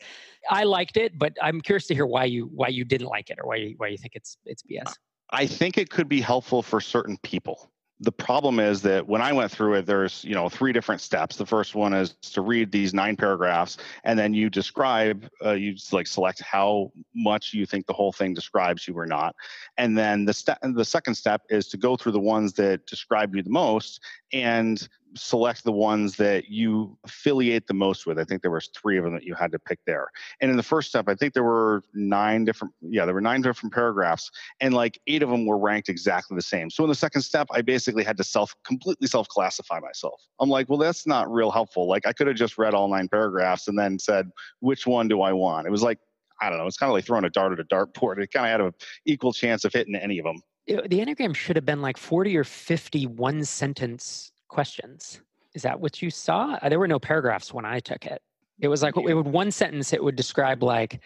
I 0.51 0.65
liked 0.65 0.99
it, 0.99 1.19
but 1.19 1.35
I'm 1.41 1.61
curious 1.63 1.87
to 1.87 1.95
hear 1.95 2.05
why 2.05 2.25
you 2.25 2.51
why 2.53 2.69
you 2.69 2.85
didn't 2.85 3.07
like 3.07 3.31
it 3.31 3.39
or 3.41 3.49
why 3.49 3.57
you, 3.57 3.75
why 3.79 3.89
you 3.89 3.97
think 3.97 4.17
it's 4.17 4.37
it's 4.45 4.63
BS. 4.63 4.93
I 5.33 5.47
think 5.47 5.79
it 5.79 5.89
could 5.89 6.09
be 6.09 6.21
helpful 6.21 6.63
for 6.63 6.81
certain 6.81 7.17
people. 7.19 7.71
The 8.01 8.13
problem 8.13 8.59
is 8.59 8.83
that 8.83 9.07
when 9.07 9.23
I 9.23 9.33
went 9.33 9.53
through 9.53 9.75
it, 9.75 9.87
there's 9.87 10.25
you 10.25 10.35
know 10.35 10.49
three 10.49 10.73
different 10.73 11.01
steps. 11.01 11.37
The 11.37 11.47
first 11.47 11.75
one 11.77 11.95
is 11.95 12.15
to 12.33 12.41
read 12.41 12.73
these 12.73 12.93
nine 12.93 13.17
paragraphs, 13.17 13.77
and 14.03 14.19
then 14.19 14.35
you 14.35 14.51
describe, 14.51 15.29
uh, 15.45 15.53
you 15.53 15.77
like 15.93 16.09
select 16.09 16.43
how 16.43 16.91
much 17.15 17.55
you 17.55 17.65
think 17.65 17.87
the 17.87 17.93
whole 17.93 18.13
thing 18.13 18.35
describes 18.35 18.89
you 18.89 18.99
or 18.99 19.07
not, 19.07 19.37
and 19.79 19.97
then 19.97 20.25
the 20.25 20.33
step, 20.33 20.59
the 20.63 20.85
second 20.85 21.15
step 21.15 21.43
is 21.49 21.69
to 21.69 21.77
go 21.77 21.97
through 21.97 22.13
the 22.13 22.21
ones 22.21 22.53
that 22.55 22.85
describe 22.87 23.37
you 23.37 23.43
the 23.43 23.51
most 23.51 24.01
and 24.33 24.89
select 25.15 25.65
the 25.65 25.73
ones 25.73 26.17
that 26.17 26.49
you 26.49 26.97
affiliate 27.05 27.67
the 27.67 27.75
most 27.75 28.07
with. 28.07 28.19
I 28.19 28.25
think 28.25 28.43
there 28.43 28.51
was 28.51 28.71
three 28.75 28.97
of 28.97 29.05
them 29.05 29.13
that 29.15 29.25
you 29.25 29.35
had 29.35 29.53
to 29.53 29.59
pick 29.59 29.79
there. 29.87 30.09
And 30.41 30.51
in 30.51 30.57
the 30.57 30.63
first 30.63 30.89
step, 30.89 31.09
I 31.09 31.15
think 31.15 31.35
there 31.35 31.45
were 31.45 31.83
nine 31.93 32.45
different, 32.45 32.73
yeah, 32.81 33.05
there 33.05 33.15
were 33.15 33.21
nine 33.21 33.43
different 33.43 33.75
paragraphs, 33.75 34.31
and 34.61 34.73
like 34.75 34.99
eight 35.07 35.23
of 35.23 35.29
them 35.29 35.47
were 35.47 35.59
ranked 35.59 35.89
exactly 35.89 36.35
the 36.35 36.43
same. 36.43 36.71
So 36.71 36.83
in 36.85 36.89
the 36.89 36.95
second 36.95 37.23
step, 37.23 37.47
I 37.51 37.63
basically 37.63 38.05
had 38.05 38.17
to 38.17 38.25
self 38.25 38.55
completely 38.65 39.07
self 39.07 39.29
classify 39.29 39.81
myself. 39.81 40.21
I'm 40.41 40.49
like, 40.49 40.69
well, 40.69 40.79
that's 40.79 41.07
not 41.07 41.31
real 41.31 41.51
helpful. 41.51 41.87
Like 41.87 42.07
I 42.07 42.13
could 42.13 42.27
have 42.27 42.37
just 42.37 42.59
read 42.59 42.75
all 42.75 42.89
nine 42.89 43.09
paragraphs 43.09 43.69
and 43.69 43.79
then 43.79 43.99
said, 43.99 44.31
which 44.61 44.87
one 44.87 45.09
do 45.09 45.21
I 45.23 45.33
want? 45.33 45.67
It 45.67 45.71
was 45.71 45.83
like, 45.83 45.99
I 46.41 46.49
don't 46.49 46.59
know. 46.59 46.67
It's 46.67 46.77
kind 46.77 46.91
of 46.91 46.95
like 46.95 47.05
throwing 47.05 47.25
a 47.25 47.31
dart 47.31 47.53
at 47.53 47.61
a 47.61 47.65
dartboard. 47.65 48.19
It 48.19 48.33
kind 48.33 48.47
of 48.47 48.51
had 48.51 48.61
an 48.61 48.73
equal 49.05 49.33
chance 49.33 49.65
of 49.65 49.73
hitting 49.73 49.95
any 49.95 50.19
of 50.19 50.25
them. 50.25 50.43
The 50.67 50.89
Enneagram 50.89 51.35
should 51.35 51.57
have 51.57 51.65
been 51.65 51.83
like 51.83 51.97
40 51.97 52.37
or 52.37 52.45
50 52.45 53.07
one 53.07 53.45
sentence 53.45 54.33
questions. 54.49 55.21
Is 55.55 55.63
that 55.63 55.81
what 55.81 56.01
you 56.01 56.11
saw? 56.11 56.59
Uh, 56.63 56.69
there 56.69 56.79
were 56.79 56.89
no 56.89 56.99
paragraphs 56.99 57.53
when 57.53 57.65
I 57.65 57.81
took 57.81 58.07
it. 58.07 58.23
It 58.61 58.69
was 58.69 58.83
like 58.83 58.97
it 58.97 59.15
would 59.15 59.27
one 59.27 59.51
sentence. 59.51 59.93
It 59.93 60.03
would 60.03 60.15
describe 60.15 60.63
like, 60.63 61.01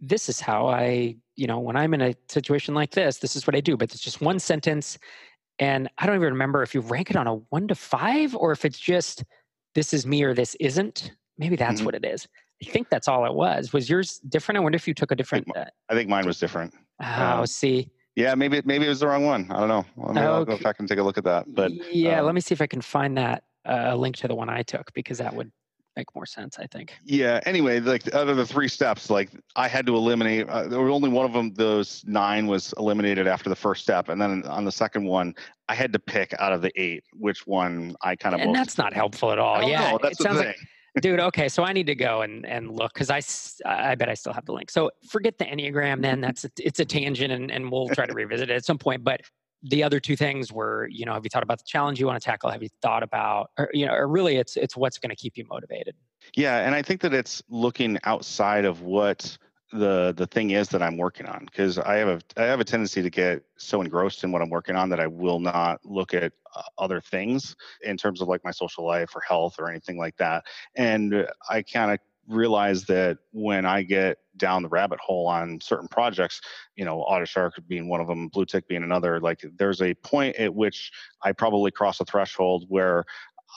"This 0.00 0.28
is 0.28 0.40
how 0.40 0.68
I, 0.68 1.16
you 1.36 1.46
know, 1.46 1.58
when 1.58 1.76
I'm 1.76 1.92
in 1.92 2.00
a 2.00 2.14
situation 2.28 2.74
like 2.74 2.92
this, 2.92 3.18
this 3.18 3.36
is 3.36 3.46
what 3.46 3.54
I 3.54 3.60
do." 3.60 3.76
But 3.76 3.92
it's 3.92 4.02
just 4.02 4.20
one 4.20 4.38
sentence, 4.38 4.98
and 5.58 5.88
I 5.98 6.06
don't 6.06 6.16
even 6.16 6.32
remember 6.32 6.62
if 6.62 6.74
you 6.74 6.80
rank 6.80 7.10
it 7.10 7.16
on 7.16 7.26
a 7.26 7.34
one 7.34 7.68
to 7.68 7.74
five 7.74 8.34
or 8.34 8.52
if 8.52 8.64
it's 8.64 8.78
just 8.78 9.22
this 9.74 9.92
is 9.92 10.06
me 10.06 10.22
or 10.22 10.34
this 10.34 10.56
isn't. 10.60 11.12
Maybe 11.36 11.56
that's 11.56 11.76
mm-hmm. 11.76 11.86
what 11.86 11.94
it 11.94 12.04
is. 12.04 12.26
I 12.62 12.70
think 12.70 12.88
that's 12.88 13.08
all 13.08 13.26
it 13.26 13.34
was. 13.34 13.72
Was 13.72 13.90
yours 13.90 14.20
different? 14.28 14.56
I 14.56 14.60
wonder 14.60 14.76
if 14.76 14.88
you 14.88 14.94
took 14.94 15.10
a 15.10 15.16
different. 15.16 15.46
I 15.50 15.52
think, 15.52 15.66
uh, 15.66 15.70
I 15.90 15.94
think 15.94 16.08
mine 16.08 16.26
was 16.26 16.38
different. 16.38 16.74
Oh, 17.02 17.40
um, 17.40 17.46
see, 17.46 17.90
yeah, 18.16 18.34
maybe 18.34 18.62
maybe 18.64 18.86
it 18.86 18.88
was 18.88 19.00
the 19.00 19.08
wrong 19.08 19.24
one. 19.24 19.50
I 19.50 19.58
don't 19.58 19.68
know. 19.68 19.84
Maybe 19.96 20.20
okay. 20.20 20.26
I'll 20.26 20.44
go 20.44 20.58
back 20.58 20.76
and 20.78 20.88
take 20.88 20.98
a 20.98 21.02
look 21.02 21.18
at 21.18 21.24
that. 21.24 21.52
But 21.52 21.72
yeah, 21.92 22.20
um, 22.20 22.26
let 22.26 22.34
me 22.34 22.40
see 22.40 22.52
if 22.52 22.60
I 22.60 22.66
can 22.66 22.80
find 22.80 23.16
that 23.18 23.44
uh, 23.68 23.94
link 23.96 24.16
to 24.16 24.28
the 24.28 24.34
one 24.34 24.48
I 24.48 24.62
took 24.62 24.92
because 24.94 25.18
that 25.18 25.34
would 25.34 25.50
make 25.96 26.14
more 26.14 26.26
sense. 26.26 26.58
I 26.58 26.66
think. 26.68 26.92
Yeah. 27.04 27.40
Anyway, 27.44 27.80
like 27.80 28.12
out 28.14 28.28
of 28.28 28.36
the 28.36 28.46
three 28.46 28.68
steps, 28.68 29.10
like 29.10 29.30
I 29.56 29.66
had 29.66 29.84
to 29.86 29.96
eliminate. 29.96 30.48
Uh, 30.48 30.68
there 30.68 30.80
was 30.80 30.92
only 30.92 31.08
one 31.08 31.26
of 31.26 31.32
them. 31.32 31.54
Those 31.54 32.04
nine 32.06 32.46
was 32.46 32.72
eliminated 32.78 33.26
after 33.26 33.48
the 33.48 33.56
first 33.56 33.82
step, 33.82 34.08
and 34.08 34.20
then 34.20 34.44
on 34.44 34.64
the 34.64 34.72
second 34.72 35.04
one, 35.04 35.34
I 35.68 35.74
had 35.74 35.92
to 35.92 35.98
pick 35.98 36.34
out 36.38 36.52
of 36.52 36.62
the 36.62 36.70
eight 36.80 37.02
which 37.14 37.48
one 37.48 37.96
I 38.02 38.14
kind 38.14 38.34
of. 38.36 38.40
And 38.40 38.54
that's 38.54 38.78
not 38.78 38.92
helpful 38.92 39.32
at 39.32 39.40
all. 39.40 39.68
Yeah, 39.68 39.90
know, 39.90 39.98
it 40.04 40.16
sounds 40.18 40.38
like 40.38 40.56
dude 41.00 41.20
okay 41.20 41.48
so 41.48 41.62
i 41.62 41.72
need 41.72 41.86
to 41.86 41.94
go 41.94 42.22
and 42.22 42.46
and 42.46 42.70
look 42.70 42.92
because 42.94 43.10
i 43.10 43.20
i 43.66 43.94
bet 43.94 44.08
i 44.08 44.14
still 44.14 44.32
have 44.32 44.44
the 44.46 44.52
link 44.52 44.70
so 44.70 44.90
forget 45.08 45.38
the 45.38 45.44
enneagram 45.44 46.00
then 46.00 46.20
that's 46.20 46.44
a, 46.44 46.50
it's 46.58 46.80
a 46.80 46.84
tangent 46.84 47.32
and, 47.32 47.50
and 47.50 47.70
we'll 47.70 47.88
try 47.88 48.06
to 48.06 48.14
revisit 48.14 48.50
it 48.50 48.54
at 48.54 48.64
some 48.64 48.78
point 48.78 49.02
but 49.02 49.20
the 49.64 49.82
other 49.82 49.98
two 49.98 50.14
things 50.14 50.52
were, 50.52 50.86
you 50.90 51.06
know, 51.06 51.14
have 51.14 51.24
you 51.24 51.30
thought 51.30 51.42
about 51.42 51.58
the 51.58 51.64
challenge 51.66 51.98
you 51.98 52.06
want 52.06 52.20
to 52.20 52.24
tackle? 52.24 52.50
Have 52.50 52.62
you 52.62 52.68
thought 52.82 53.02
about, 53.02 53.50
or, 53.58 53.70
you 53.72 53.86
know, 53.86 53.94
or 53.94 54.06
really 54.06 54.36
it's, 54.36 54.56
it's 54.56 54.76
what's 54.76 54.98
going 54.98 55.10
to 55.10 55.16
keep 55.16 55.38
you 55.38 55.44
motivated. 55.48 55.94
Yeah. 56.36 56.58
And 56.58 56.74
I 56.74 56.82
think 56.82 57.00
that 57.00 57.14
it's 57.14 57.42
looking 57.48 57.98
outside 58.04 58.66
of 58.66 58.82
what 58.82 59.36
the 59.74 60.14
the 60.16 60.26
thing 60.26 60.50
is 60.50 60.68
that 60.68 60.82
I'm 60.82 60.96
working 60.96 61.26
on 61.26 61.44
because 61.44 61.78
I 61.78 61.96
have 61.96 62.08
a 62.08 62.20
I 62.36 62.44
have 62.44 62.60
a 62.60 62.64
tendency 62.64 63.02
to 63.02 63.10
get 63.10 63.42
so 63.56 63.80
engrossed 63.82 64.22
in 64.22 64.30
what 64.30 64.40
I'm 64.40 64.50
working 64.50 64.76
on 64.76 64.88
that 64.90 65.00
I 65.00 65.08
will 65.08 65.40
not 65.40 65.84
look 65.84 66.14
at 66.14 66.32
uh, 66.54 66.62
other 66.78 67.00
things 67.00 67.56
in 67.82 67.96
terms 67.96 68.20
of 68.20 68.28
like 68.28 68.44
my 68.44 68.52
social 68.52 68.86
life 68.86 69.10
or 69.16 69.20
health 69.20 69.56
or 69.58 69.68
anything 69.68 69.98
like 69.98 70.16
that. 70.18 70.44
And 70.76 71.26
I 71.50 71.62
kind 71.62 71.90
of 71.90 71.98
realize 72.28 72.84
that 72.84 73.18
when 73.32 73.66
I 73.66 73.82
get 73.82 74.18
down 74.36 74.62
the 74.62 74.68
rabbit 74.68 75.00
hole 75.00 75.26
on 75.26 75.60
certain 75.60 75.88
projects, 75.88 76.40
you 76.76 76.84
know, 76.84 77.04
AuditShark 77.10 77.52
being 77.66 77.88
one 77.88 78.00
of 78.00 78.06
them, 78.06 78.30
Bluetick 78.30 78.66
being 78.68 78.84
another, 78.84 79.20
like 79.20 79.44
there's 79.58 79.82
a 79.82 79.94
point 79.94 80.36
at 80.36 80.54
which 80.54 80.92
I 81.22 81.32
probably 81.32 81.70
cross 81.70 82.00
a 82.00 82.04
threshold 82.04 82.64
where 82.68 83.04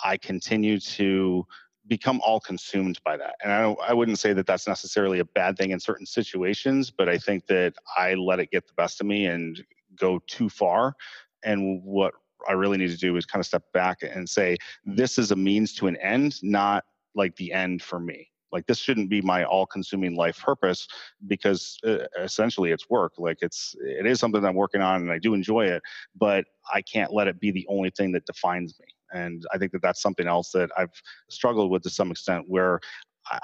I 0.03 0.17
continue 0.17 0.80
to 0.80 1.45
become 1.88 2.21
all 2.23 2.39
consumed 2.39 3.00
by 3.04 3.17
that. 3.17 3.36
And 3.43 3.52
I, 3.52 3.71
I 3.88 3.93
wouldn't 3.93 4.19
say 4.19 4.34
that 4.34 4.45
that's 4.45 4.67
necessarily 4.67 5.19
a 5.19 5.26
bad 5.26 5.58
thing 5.58 5.71
in 5.71 5.80
certain 5.80 6.06
situations, 6.06 6.91
but 6.91 7.10
I 7.10 7.17
think 7.17 7.47
that 7.47 7.73
I 7.97 8.15
let 8.15 8.39
it 8.39 8.52
get 8.52 8.67
the 8.67 8.73
best 8.73 9.02
of 9.02 9.08
me 9.08 9.26
and 9.26 9.63
go 9.95 10.19
too 10.28 10.50
far. 10.50 10.95
And 11.43 11.82
what 11.84 12.13
I 12.47 12.54
really 12.54 12.78
need 12.78 12.91
to 12.91 12.97
do 12.97 13.15
is 13.17 13.26
kind 13.26 13.39
of 13.39 13.45
step 13.45 13.63
back 13.73 14.00
and 14.04 14.30
say, 14.30 14.58
this 14.86 15.17
is 15.17 15.32
a 15.32 15.36
means 15.36 15.73
to 15.76 15.88
an 15.88 15.97
end, 15.97 16.41
not 16.43 16.86
like 17.15 17.36
the 17.36 17.52
end 17.52 17.82
for 17.82 18.00
me 18.00 18.30
like 18.52 18.65
this 18.65 18.78
shouldn't 18.78 19.10
be 19.10 19.21
my 19.21 19.43
all-consuming 19.43 20.15
life 20.15 20.41
purpose 20.41 20.88
because 21.28 21.78
uh, 21.86 22.06
essentially 22.21 22.71
it's 22.71 22.89
work 22.89 23.13
like 23.17 23.38
it's 23.41 23.76
it 23.82 24.06
is 24.06 24.19
something 24.19 24.43
i'm 24.45 24.56
working 24.56 24.82
on 24.82 25.02
and 25.02 25.12
i 25.12 25.19
do 25.19 25.34
enjoy 25.34 25.65
it 25.65 25.82
but 26.15 26.45
i 26.73 26.82
can't 26.82 27.13
let 27.13 27.28
it 27.28 27.39
be 27.39 27.52
the 27.52 27.65
only 27.69 27.89
thing 27.89 28.12
that 28.12 28.26
defines 28.26 28.73
me 28.80 28.88
and 29.13 29.43
i 29.53 29.57
think 29.57 29.71
that 29.71 29.81
that's 29.81 30.01
something 30.01 30.27
else 30.27 30.51
that 30.51 30.69
i've 30.77 31.01
struggled 31.29 31.71
with 31.71 31.83
to 31.83 31.89
some 31.89 32.11
extent 32.11 32.43
where 32.47 32.79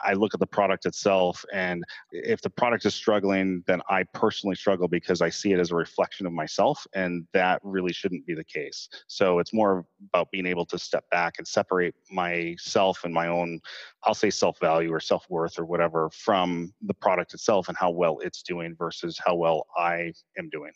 I 0.04 0.14
look 0.14 0.34
at 0.34 0.40
the 0.40 0.48
product 0.48 0.86
itself, 0.86 1.44
and 1.54 1.84
if 2.12 2.42
the 2.42 2.50
product 2.50 2.86
is 2.86 2.96
struggling, 2.96 3.64
then 3.68 3.82
I 3.90 4.04
personally 4.14 4.56
struggle 4.56 4.88
because 4.88 5.22
I 5.22 5.30
see 5.30 5.52
it 5.52 5.60
as 5.60 5.72
a 5.72 5.76
reflection 5.76 6.26
of 6.26 6.34
myself, 6.34 6.86
and 6.94 7.28
that 7.34 7.60
really 7.64 7.94
shouldn't 7.94 8.26
be 8.26 8.34
the 8.34 8.44
case. 8.44 8.88
So 9.08 9.40
it's 9.40 9.54
more 9.54 9.86
about 10.10 10.32
being 10.32 10.46
able 10.46 10.66
to 10.68 10.78
step 10.78 11.10
back 11.10 11.36
and 11.38 11.48
separate 11.48 11.96
myself 12.12 13.04
and 13.04 13.14
my 13.14 13.28
own, 13.28 13.60
I'll 14.04 14.14
say 14.14 14.30
self 14.30 14.60
value 14.60 14.94
or 14.94 15.00
self 15.00 15.26
worth 15.30 15.60
or 15.60 15.66
whatever 15.66 16.10
from 16.12 16.74
the 16.82 16.94
product 16.94 17.34
itself 17.34 17.68
and 17.68 17.78
how 17.78 17.92
well 17.92 18.20
it's 18.20 18.44
doing 18.44 18.76
versus 18.78 19.20
how 19.24 19.36
well 19.36 19.68
I 19.78 20.14
am 20.38 20.50
doing. 20.50 20.72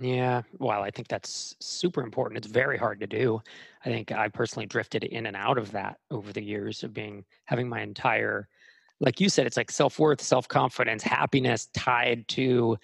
Yeah, 0.00 0.42
well, 0.58 0.82
I 0.82 0.90
think 0.90 1.08
that's 1.08 1.56
super 1.60 2.02
important. 2.02 2.38
It's 2.38 2.46
very 2.46 2.78
hard 2.78 3.00
to 3.00 3.06
do. 3.06 3.42
I 3.84 3.88
think 3.88 4.12
I 4.12 4.28
personally 4.28 4.66
drifted 4.66 5.04
in 5.04 5.26
and 5.26 5.36
out 5.36 5.58
of 5.58 5.72
that 5.72 5.98
over 6.10 6.32
the 6.32 6.42
years 6.42 6.84
of 6.84 6.94
being 6.94 7.24
having 7.46 7.68
my 7.68 7.80
entire 7.80 8.48
like 9.00 9.20
you 9.20 9.28
said 9.28 9.46
it's 9.46 9.56
like 9.56 9.70
self-worth, 9.70 10.20
self-confidence, 10.20 11.02
happiness 11.02 11.68
tied 11.72 12.26
to 12.28 12.76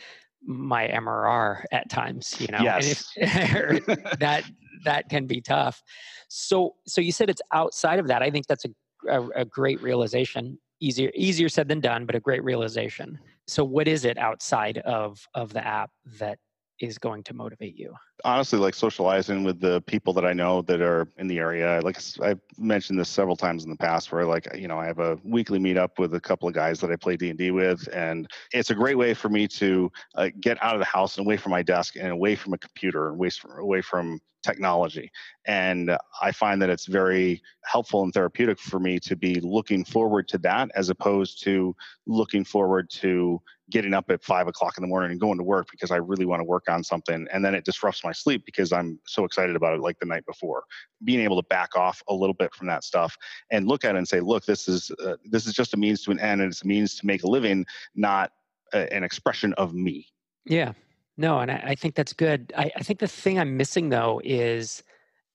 my 0.46 0.86
MRR 0.88 1.64
at 1.72 1.88
times, 1.90 2.36
you 2.38 2.46
know. 2.48 2.60
Yes. 2.60 3.10
If, 3.16 3.84
that 4.18 4.44
that 4.84 5.08
can 5.08 5.26
be 5.26 5.40
tough. 5.40 5.82
So 6.28 6.74
so 6.86 7.00
you 7.00 7.12
said 7.12 7.30
it's 7.30 7.42
outside 7.52 7.98
of 7.98 8.06
that. 8.08 8.22
I 8.22 8.30
think 8.30 8.46
that's 8.46 8.64
a 8.64 8.68
a, 9.08 9.28
a 9.30 9.44
great 9.44 9.82
realization. 9.82 10.58
Easier 10.80 11.10
easier 11.14 11.48
said 11.48 11.68
than 11.68 11.80
done, 11.80 12.06
but 12.06 12.14
a 12.14 12.20
great 12.20 12.44
realization. 12.44 13.18
So 13.46 13.64
what 13.64 13.88
is 13.88 14.04
it 14.04 14.18
outside 14.18 14.78
of 14.78 15.26
of 15.34 15.52
the 15.52 15.66
app 15.66 15.90
that 16.18 16.38
is 16.80 16.98
going 16.98 17.22
to 17.24 17.34
motivate 17.34 17.76
you? 17.76 17.94
Honestly, 18.24 18.58
like 18.58 18.74
socializing 18.74 19.44
with 19.44 19.60
the 19.60 19.80
people 19.82 20.12
that 20.14 20.24
I 20.24 20.32
know 20.32 20.62
that 20.62 20.80
are 20.80 21.08
in 21.18 21.26
the 21.26 21.38
area. 21.38 21.80
Like 21.82 21.98
I've 22.20 22.40
mentioned 22.58 22.98
this 22.98 23.08
several 23.08 23.36
times 23.36 23.64
in 23.64 23.70
the 23.70 23.76
past, 23.76 24.12
where 24.12 24.24
like 24.24 24.48
you 24.56 24.68
know 24.68 24.78
I 24.78 24.86
have 24.86 24.98
a 24.98 25.18
weekly 25.22 25.58
meetup 25.58 25.98
with 25.98 26.14
a 26.14 26.20
couple 26.20 26.48
of 26.48 26.54
guys 26.54 26.80
that 26.80 26.90
I 26.90 26.96
play 26.96 27.16
D 27.16 27.30
and 27.30 27.38
D 27.38 27.50
with, 27.50 27.88
and 27.92 28.28
it's 28.52 28.70
a 28.70 28.74
great 28.74 28.98
way 28.98 29.14
for 29.14 29.28
me 29.28 29.46
to 29.48 29.90
uh, 30.16 30.30
get 30.40 30.62
out 30.62 30.74
of 30.74 30.80
the 30.80 30.86
house 30.86 31.16
and 31.16 31.26
away 31.26 31.36
from 31.36 31.52
my 31.52 31.62
desk 31.62 31.96
and 31.96 32.08
away 32.08 32.34
from 32.34 32.52
a 32.52 32.58
computer 32.58 33.08
and 33.08 33.14
away 33.16 33.30
from, 33.30 33.58
away 33.58 33.80
from 33.80 34.20
technology. 34.44 35.10
And 35.46 35.96
I 36.22 36.30
find 36.30 36.60
that 36.62 36.70
it's 36.70 36.86
very 36.86 37.42
helpful 37.64 38.02
and 38.02 38.12
therapeutic 38.12 38.60
for 38.60 38.78
me 38.78 39.00
to 39.00 39.16
be 39.16 39.40
looking 39.40 39.84
forward 39.84 40.28
to 40.28 40.38
that 40.38 40.70
as 40.74 40.90
opposed 40.90 41.42
to 41.44 41.74
looking 42.06 42.44
forward 42.44 42.90
to 42.90 43.40
getting 43.70 43.94
up 43.94 44.10
at 44.10 44.22
five 44.22 44.46
o'clock 44.46 44.76
in 44.76 44.82
the 44.82 44.88
morning 44.88 45.10
and 45.10 45.20
going 45.20 45.38
to 45.38 45.44
work 45.44 45.68
because 45.70 45.90
I 45.90 45.96
really 45.96 46.26
want 46.26 46.40
to 46.40 46.44
work 46.44 46.64
on 46.68 46.84
something. 46.84 47.26
And 47.32 47.44
then 47.44 47.54
it 47.54 47.64
disrupts 47.64 48.04
my 48.04 48.12
sleep 48.12 48.44
because 48.44 48.72
I'm 48.72 48.98
so 49.06 49.24
excited 49.24 49.56
about 49.56 49.74
it 49.74 49.80
like 49.80 49.98
the 49.98 50.06
night 50.06 50.26
before. 50.26 50.64
Being 51.02 51.20
able 51.20 51.40
to 51.40 51.46
back 51.48 51.74
off 51.76 52.02
a 52.08 52.14
little 52.14 52.34
bit 52.34 52.54
from 52.54 52.66
that 52.66 52.84
stuff 52.84 53.16
and 53.50 53.66
look 53.66 53.84
at 53.84 53.94
it 53.94 53.98
and 53.98 54.06
say, 54.06 54.20
look, 54.20 54.44
this 54.44 54.68
is, 54.68 54.90
uh, 55.04 55.16
this 55.24 55.46
is 55.46 55.54
just 55.54 55.72
a 55.72 55.76
means 55.78 56.02
to 56.02 56.10
an 56.10 56.20
end 56.20 56.42
and 56.42 56.52
it's 56.52 56.62
a 56.62 56.66
means 56.66 56.96
to 56.96 57.06
make 57.06 57.24
a 57.24 57.26
living, 57.26 57.64
not 57.94 58.32
a, 58.74 58.92
an 58.92 59.02
expression 59.02 59.54
of 59.54 59.72
me. 59.72 60.08
Yeah. 60.44 60.72
No, 61.16 61.38
and 61.38 61.50
I, 61.50 61.62
I 61.68 61.74
think 61.74 61.94
that's 61.94 62.12
good. 62.12 62.52
I, 62.56 62.70
I 62.76 62.82
think 62.82 62.98
the 62.98 63.08
thing 63.08 63.38
I'm 63.38 63.56
missing 63.56 63.88
though 63.88 64.20
is 64.24 64.82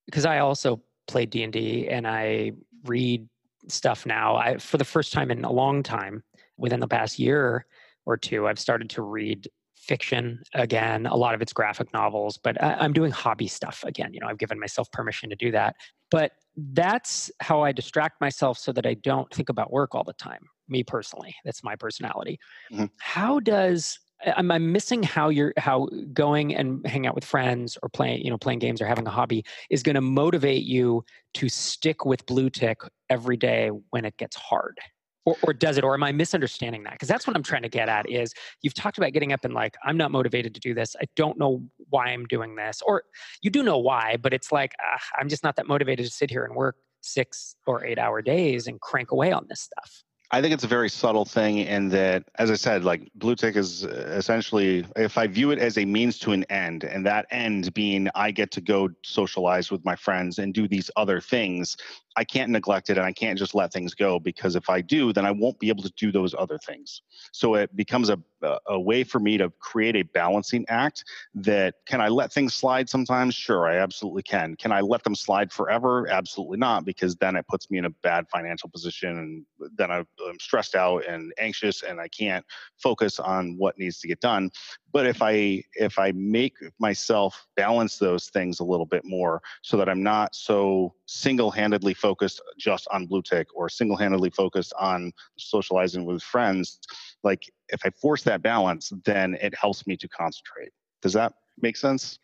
because 0.05 0.25
I 0.25 0.39
also 0.39 0.81
play 1.07 1.25
D 1.25 1.43
and 1.43 1.53
D 1.53 1.87
and 1.89 2.05
I 2.07 2.51
read 2.85 3.27
stuff 3.67 4.05
now. 4.05 4.35
I 4.35 4.57
for 4.57 4.77
the 4.77 4.85
first 4.85 5.13
time 5.13 5.31
in 5.31 5.43
a 5.45 5.51
long 5.51 5.81
time, 5.81 6.23
within 6.59 6.79
the 6.79 6.87
past 6.87 7.17
year 7.17 7.65
or 8.09 8.17
two, 8.17 8.47
I've 8.47 8.59
started 8.59 8.89
to 8.91 9.03
read 9.03 9.47
fiction 9.75 10.41
again. 10.55 11.05
A 11.05 11.15
lot 11.15 11.35
of 11.35 11.41
it's 11.41 11.53
graphic 11.53 11.93
novels, 11.93 12.37
but 12.43 12.61
I, 12.61 12.73
I'm 12.73 12.91
doing 12.91 13.11
hobby 13.11 13.47
stuff 13.47 13.83
again. 13.85 14.13
You 14.13 14.19
know, 14.19 14.27
I've 14.27 14.39
given 14.39 14.59
myself 14.59 14.91
permission 14.91 15.29
to 15.29 15.35
do 15.35 15.51
that. 15.51 15.75
But 16.11 16.31
that's 16.57 17.31
how 17.39 17.61
I 17.61 17.71
distract 17.71 18.19
myself 18.19 18.57
so 18.57 18.71
that 18.73 18.85
I 18.85 18.95
don't 18.95 19.31
think 19.33 19.49
about 19.49 19.71
work 19.71 19.93
all 19.93 20.03
the 20.03 20.13
time. 20.13 20.41
Me 20.67 20.83
personally, 20.83 21.35
that's 21.45 21.63
my 21.63 21.75
personality. 21.75 22.39
Mm-hmm. 22.71 22.85
How 22.99 23.39
does 23.39 23.99
am 24.25 24.51
I 24.51 24.57
missing 24.57 25.01
how 25.03 25.29
you're 25.29 25.53
how 25.57 25.87
going 26.11 26.53
and 26.53 26.85
hang 26.85 27.07
out 27.07 27.15
with 27.15 27.23
friends 27.23 27.77
or 27.81 27.89
playing 27.89 28.23
you 28.23 28.29
know 28.29 28.37
playing 28.37 28.59
games 28.59 28.81
or 28.81 28.85
having 28.85 29.07
a 29.07 29.11
hobby 29.11 29.45
is 29.69 29.81
going 29.81 29.95
to 29.95 30.01
motivate 30.01 30.63
you 30.63 31.03
to 31.35 31.47
stick 31.47 32.05
with 32.05 32.25
Bluetick 32.25 32.75
every 33.09 33.37
day 33.37 33.69
when 33.91 34.03
it 34.03 34.17
gets 34.17 34.35
hard 34.35 34.77
or, 35.25 35.35
or 35.43 35.53
does 35.53 35.77
it 35.77 35.83
or 35.83 35.93
am 35.93 36.03
i 36.03 36.11
misunderstanding 36.11 36.83
that? 36.83 36.93
Because 36.93 37.07
that's 37.07 37.27
what 37.27 37.35
i'm 37.35 37.43
trying 37.43 37.63
to 37.63 37.69
get 37.69 37.89
at 37.89 38.09
is 38.09 38.33
you've 38.61 38.73
talked 38.73 38.97
about 38.97 39.13
getting 39.13 39.33
up 39.33 39.45
and 39.45 39.53
like 39.53 39.75
i'm 39.83 39.97
not 39.97 40.11
motivated 40.11 40.53
to 40.55 40.59
do 40.59 40.73
this. 40.73 40.95
I 41.01 41.05
don't 41.15 41.37
know 41.37 41.63
why 41.89 42.07
i'm 42.07 42.25
doing 42.25 42.55
this. 42.55 42.81
Or 42.85 43.03
you 43.41 43.49
do 43.49 43.63
know 43.63 43.77
why 43.77 44.17
but 44.21 44.33
it's 44.33 44.51
like 44.51 44.73
uh, 44.83 44.97
i'm 45.19 45.29
just 45.29 45.43
not 45.43 45.55
that 45.57 45.67
motivated 45.67 46.05
to 46.05 46.11
sit 46.11 46.29
here 46.29 46.45
and 46.45 46.55
work 46.55 46.75
six 47.01 47.55
or 47.65 47.85
eight 47.85 47.99
hour 47.99 48.21
days 48.21 48.67
and 48.67 48.79
crank 48.81 49.11
away 49.11 49.31
on 49.31 49.45
this 49.49 49.61
stuff. 49.61 50.03
I 50.31 50.41
think 50.41 50.53
it's 50.53 50.63
a 50.63 50.67
very 50.67 50.89
subtle 50.89 51.25
thing 51.25 51.57
in 51.57 51.89
that, 51.89 52.23
as 52.35 52.51
I 52.51 52.55
said, 52.55 52.83
like 52.83 53.09
Bluetick 53.17 53.55
is 53.55 53.83
essentially, 53.83 54.85
if 54.95 55.17
I 55.17 55.25
view 55.25 55.49
it 55.49 55.57
as 55.57 55.79
a 55.79 55.85
means 55.85 56.19
to 56.19 56.33
an 56.33 56.43
end, 56.51 56.83
and 56.83 57.03
that 57.07 57.25
end 57.31 57.73
being 57.73 58.09
I 58.13 58.29
get 58.29 58.51
to 58.51 58.61
go 58.61 58.89
socialize 59.03 59.71
with 59.71 59.83
my 59.85 59.95
friends 59.95 60.37
and 60.37 60.53
do 60.53 60.67
these 60.67 60.91
other 60.95 61.19
things, 61.19 61.77
I 62.19 62.25
can't 62.25 62.51
neglect 62.51 62.89
it 62.89 62.97
and 62.97 63.05
I 63.05 63.13
can't 63.13 63.39
just 63.39 63.55
let 63.55 63.71
things 63.71 63.93
go 63.93 64.19
because 64.19 64.57
if 64.57 64.69
I 64.69 64.81
do, 64.81 65.13
then 65.13 65.25
I 65.25 65.31
won't 65.31 65.57
be 65.57 65.69
able 65.69 65.83
to 65.83 65.93
do 65.95 66.11
those 66.11 66.35
other 66.37 66.57
things. 66.57 67.01
So 67.31 67.55
it 67.55 67.73
becomes 67.77 68.09
a, 68.09 68.19
a 68.67 68.77
way 68.77 69.05
for 69.05 69.19
me 69.19 69.37
to 69.37 69.49
create 69.59 69.95
a 69.95 70.03
balancing 70.03 70.65
act 70.67 71.05
that 71.35 71.75
can 71.87 72.01
I 72.01 72.09
let 72.09 72.33
things 72.33 72.53
slide 72.53 72.89
sometimes? 72.89 73.35
Sure, 73.35 73.69
I 73.69 73.77
absolutely 73.77 74.23
can. 74.23 74.57
Can 74.57 74.73
I 74.73 74.81
let 74.81 75.01
them 75.05 75.15
slide 75.15 75.53
forever? 75.53 76.09
Absolutely 76.09 76.57
not, 76.57 76.83
because 76.83 77.15
then 77.15 77.37
it 77.37 77.47
puts 77.47 77.71
me 77.71 77.77
in 77.77 77.85
a 77.85 77.89
bad 77.89 78.27
financial 78.27 78.67
position 78.67 79.17
and 79.17 79.45
then 79.77 79.89
I'm 79.89 80.05
stressed 80.41 80.75
out 80.75 81.05
and 81.05 81.31
anxious 81.37 81.83
and 81.83 82.01
I 82.01 82.09
can't 82.09 82.45
focus 82.83 83.19
on 83.19 83.55
what 83.57 83.79
needs 83.79 84.01
to 84.01 84.09
get 84.09 84.19
done 84.19 84.51
but 84.91 85.05
if 85.05 85.21
i 85.21 85.63
if 85.75 85.99
i 85.99 86.11
make 86.13 86.55
myself 86.79 87.45
balance 87.55 87.97
those 87.97 88.27
things 88.29 88.59
a 88.59 88.63
little 88.63 88.85
bit 88.85 89.03
more 89.05 89.41
so 89.61 89.77
that 89.77 89.89
i'm 89.89 90.03
not 90.03 90.35
so 90.35 90.93
single-handedly 91.05 91.93
focused 91.93 92.41
just 92.57 92.87
on 92.91 93.07
Bluetick 93.07 93.45
or 93.55 93.69
single-handedly 93.69 94.29
focused 94.29 94.73
on 94.79 95.11
socializing 95.37 96.05
with 96.05 96.21
friends 96.21 96.79
like 97.23 97.43
if 97.69 97.81
i 97.85 97.89
force 97.89 98.23
that 98.23 98.41
balance 98.41 98.91
then 99.05 99.35
it 99.41 99.53
helps 99.55 99.85
me 99.87 99.95
to 99.97 100.07
concentrate. 100.07 100.71
Does 101.01 101.13
that 101.13 101.33
make 101.61 101.77
sense? 101.77 102.19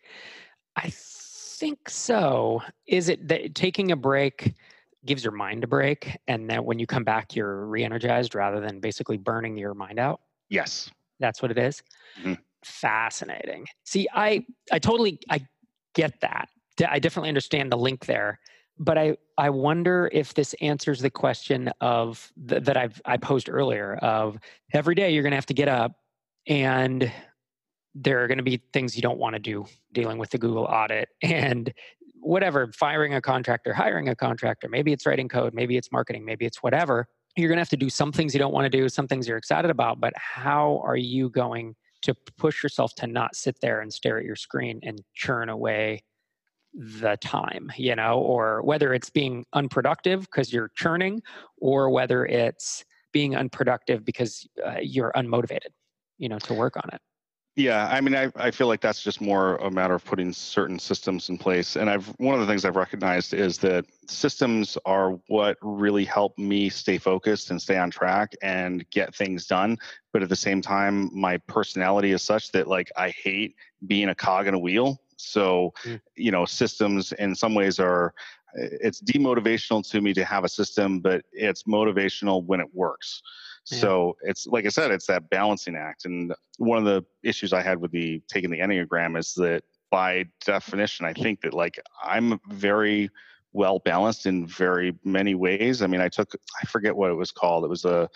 I 0.75 0.91
think 0.91 1.89
so. 1.89 2.62
Is 2.86 3.10
it 3.10 3.28
that 3.28 3.56
taking 3.56 3.91
a 3.91 3.95
break 3.95 4.54
gives 5.06 5.23
your 5.23 5.34
mind 5.34 5.63
a 5.63 5.67
break 5.67 6.17
and 6.28 6.49
that 6.49 6.65
when 6.65 6.80
you 6.80 6.88
come 6.88 7.04
back 7.04 7.36
you're 7.36 7.65
re-energized 7.67 8.36
rather 8.36 8.60
than 8.60 8.80
basically 8.80 9.17
burning 9.17 9.58
your 9.58 9.73
mind 9.73 9.99
out? 9.99 10.21
Yes. 10.49 10.89
That's 11.19 11.41
what 11.41 11.51
it 11.51 11.58
is? 11.58 11.82
Mm-hmm 12.19 12.34
fascinating. 12.65 13.65
See, 13.86 14.08
I 14.13 14.45
I 14.71 14.80
totally 14.80 15.19
I 15.30 15.45
get 15.93 16.19
that. 16.21 16.49
I 16.88 16.99
definitely 16.99 17.30
understand 17.30 17.71
the 17.71 17.78
link 17.78 18.06
there, 18.06 18.39
but 18.78 18.97
I 18.97 19.17
I 19.38 19.49
wonder 19.49 20.10
if 20.12 20.34
this 20.34 20.54
answers 20.62 20.99
the 20.99 21.10
question 21.10 21.71
of 21.82 22.32
th- 22.47 22.63
that 22.63 22.78
I've 22.78 23.01
I 23.06 23.17
posed 23.17 23.49
earlier 23.49 23.95
of 23.95 24.38
every 24.73 24.95
day 24.95 25.12
you're 25.12 25.23
going 25.23 25.32
to 25.32 25.38
have 25.38 25.45
to 25.47 25.54
get 25.54 25.67
up 25.67 25.93
and 26.47 27.12
there 27.93 28.23
are 28.23 28.28
going 28.28 28.38
to 28.38 28.43
be 28.43 28.62
things 28.73 28.95
you 28.95 29.01
don't 29.01 29.17
want 29.17 29.34
to 29.34 29.39
do 29.39 29.65
dealing 29.93 30.17
with 30.17 30.30
the 30.30 30.38
Google 30.38 30.65
audit 30.65 31.10
and 31.21 31.73
whatever, 32.19 32.71
firing 32.73 33.13
a 33.13 33.21
contractor, 33.21 33.73
hiring 33.73 34.10
a 34.10 34.15
contractor, 34.15 34.67
maybe 34.67 34.91
it's 34.91 35.06
writing 35.06 35.30
code, 35.30 35.54
maybe 35.54 35.78
it's 35.78 35.91
marketing, 35.91 36.25
maybe 36.25 36.45
it's 36.45 36.62
whatever. 36.63 37.08
You're 37.38 37.49
going 37.49 37.58
to 37.58 37.62
have 37.62 37.69
to 37.69 37.78
do 37.78 37.89
some 37.89 38.12
things 38.12 38.34
you 38.34 38.39
don't 38.39 38.54
want 38.54 38.65
to 38.65 38.78
do, 38.78 38.89
some 38.89 39.08
things 39.08 39.28
you're 39.28 39.38
excited 39.38 39.69
about, 39.69 39.99
but 39.99 40.13
how 40.15 40.82
are 40.84 40.97
you 40.97 41.30
going 41.30 41.75
to 42.05 42.15
push 42.37 42.63
yourself 42.63 42.95
to 42.95 43.07
not 43.07 43.35
sit 43.35 43.59
there 43.61 43.81
and 43.81 43.93
stare 43.93 44.17
at 44.17 44.25
your 44.25 44.35
screen 44.35 44.79
and 44.83 45.01
churn 45.13 45.49
away 45.49 46.03
the 46.73 47.17
time, 47.17 47.71
you 47.77 47.95
know, 47.95 48.19
or 48.19 48.61
whether 48.63 48.93
it's 48.93 49.09
being 49.09 49.45
unproductive 49.53 50.21
because 50.21 50.51
you're 50.51 50.71
churning 50.75 51.21
or 51.57 51.89
whether 51.89 52.25
it's 52.25 52.83
being 53.13 53.35
unproductive 53.35 54.03
because 54.03 54.47
uh, 54.65 54.75
you're 54.81 55.11
unmotivated, 55.15 55.71
you 56.17 56.27
know, 56.27 56.39
to 56.39 56.53
work 56.53 56.75
on 56.75 56.89
it. 56.93 57.01
Yeah, 57.57 57.87
I 57.87 58.01
mean, 58.01 58.15
I, 58.15 58.29
I 58.35 58.51
feel 58.51 58.67
like 58.67 58.81
that's 58.81 59.01
just 59.01 59.21
more 59.21 59.55
a 59.57 59.71
matter 59.71 59.93
of 59.93 60.03
putting 60.03 60.33
certain 60.33 60.77
systems 60.77 61.29
in 61.29 61.37
place. 61.37 61.77
And 61.77 61.89
I've 61.89 62.07
one 62.17 62.35
of 62.35 62.41
the 62.41 62.47
things 62.47 62.65
I've 62.65 62.75
recognized 62.75 63.33
is 63.33 63.57
that 63.59 63.85
systems 64.07 64.77
are 64.85 65.11
what 65.27 65.57
really 65.61 66.03
help 66.03 66.37
me 66.37 66.67
stay 66.69 66.97
focused 66.97 67.51
and 67.51 67.61
stay 67.61 67.77
on 67.77 67.91
track 67.91 68.35
and 68.41 68.87
get 68.89 69.15
things 69.15 69.45
done. 69.45 69.77
But 70.11 70.21
at 70.21 70.27
the 70.27 70.35
same 70.35 70.61
time, 70.61 71.09
my 71.17 71.37
personality 71.37 72.11
is 72.11 72.21
such 72.21 72.51
that 72.51 72.67
like 72.67 72.91
I 72.97 73.11
hate 73.11 73.55
being 73.87 74.09
a 74.09 74.15
cog 74.15 74.47
in 74.47 74.53
a 74.53 74.59
wheel. 74.59 74.99
So, 75.15 75.73
mm. 75.83 76.01
you 76.17 76.31
know, 76.31 76.43
systems 76.43 77.13
in 77.13 77.35
some 77.35 77.55
ways 77.55 77.79
are 77.79 78.13
it's 78.55 79.01
demotivational 79.01 79.89
to 79.91 80.01
me 80.01 80.13
to 80.13 80.25
have 80.25 80.43
a 80.43 80.49
system, 80.49 80.99
but 80.99 81.23
it's 81.31 81.63
motivational 81.63 82.43
when 82.43 82.59
it 82.59 82.67
works. 82.73 83.21
So 83.65 84.15
it's 84.21 84.45
like 84.45 84.65
I 84.65 84.69
said, 84.69 84.91
it's 84.91 85.08
that 85.08 85.30
balancing 85.30 85.75
act. 85.75 86.06
And 86.06 86.34
one 86.58 86.78
of 86.78 86.86
the 86.86 87.04
issues 87.23 87.51
I 87.51 87.62
had 87.62 87.82
with 87.82 87.91
the 87.91 88.21
taking 88.28 88.51
the 88.51 88.60
Enneagram 88.60 89.17
is 89.17 89.34
that 89.36 89.63
by 89.89 90.25
definition, 90.45 91.06
I 91.06 91.13
think 91.13 91.41
that 91.41 91.54
like 91.54 91.80
I'm 92.04 92.39
very 92.49 93.10
well 93.54 93.80
balanced 93.80 94.25
in 94.25 94.45
very 94.45 94.93
many 95.04 95.34
ways. 95.34 95.82
I 95.82 95.88
mean, 95.88 96.01
I 96.01 96.10
took 96.10 96.36
I 96.62 96.65
forget 96.67 96.95
what 96.95 97.10
it 97.10 97.15
was 97.15 97.32
called. 97.32 97.63
It 97.63 97.69
was 97.69 97.86
a 97.86 98.10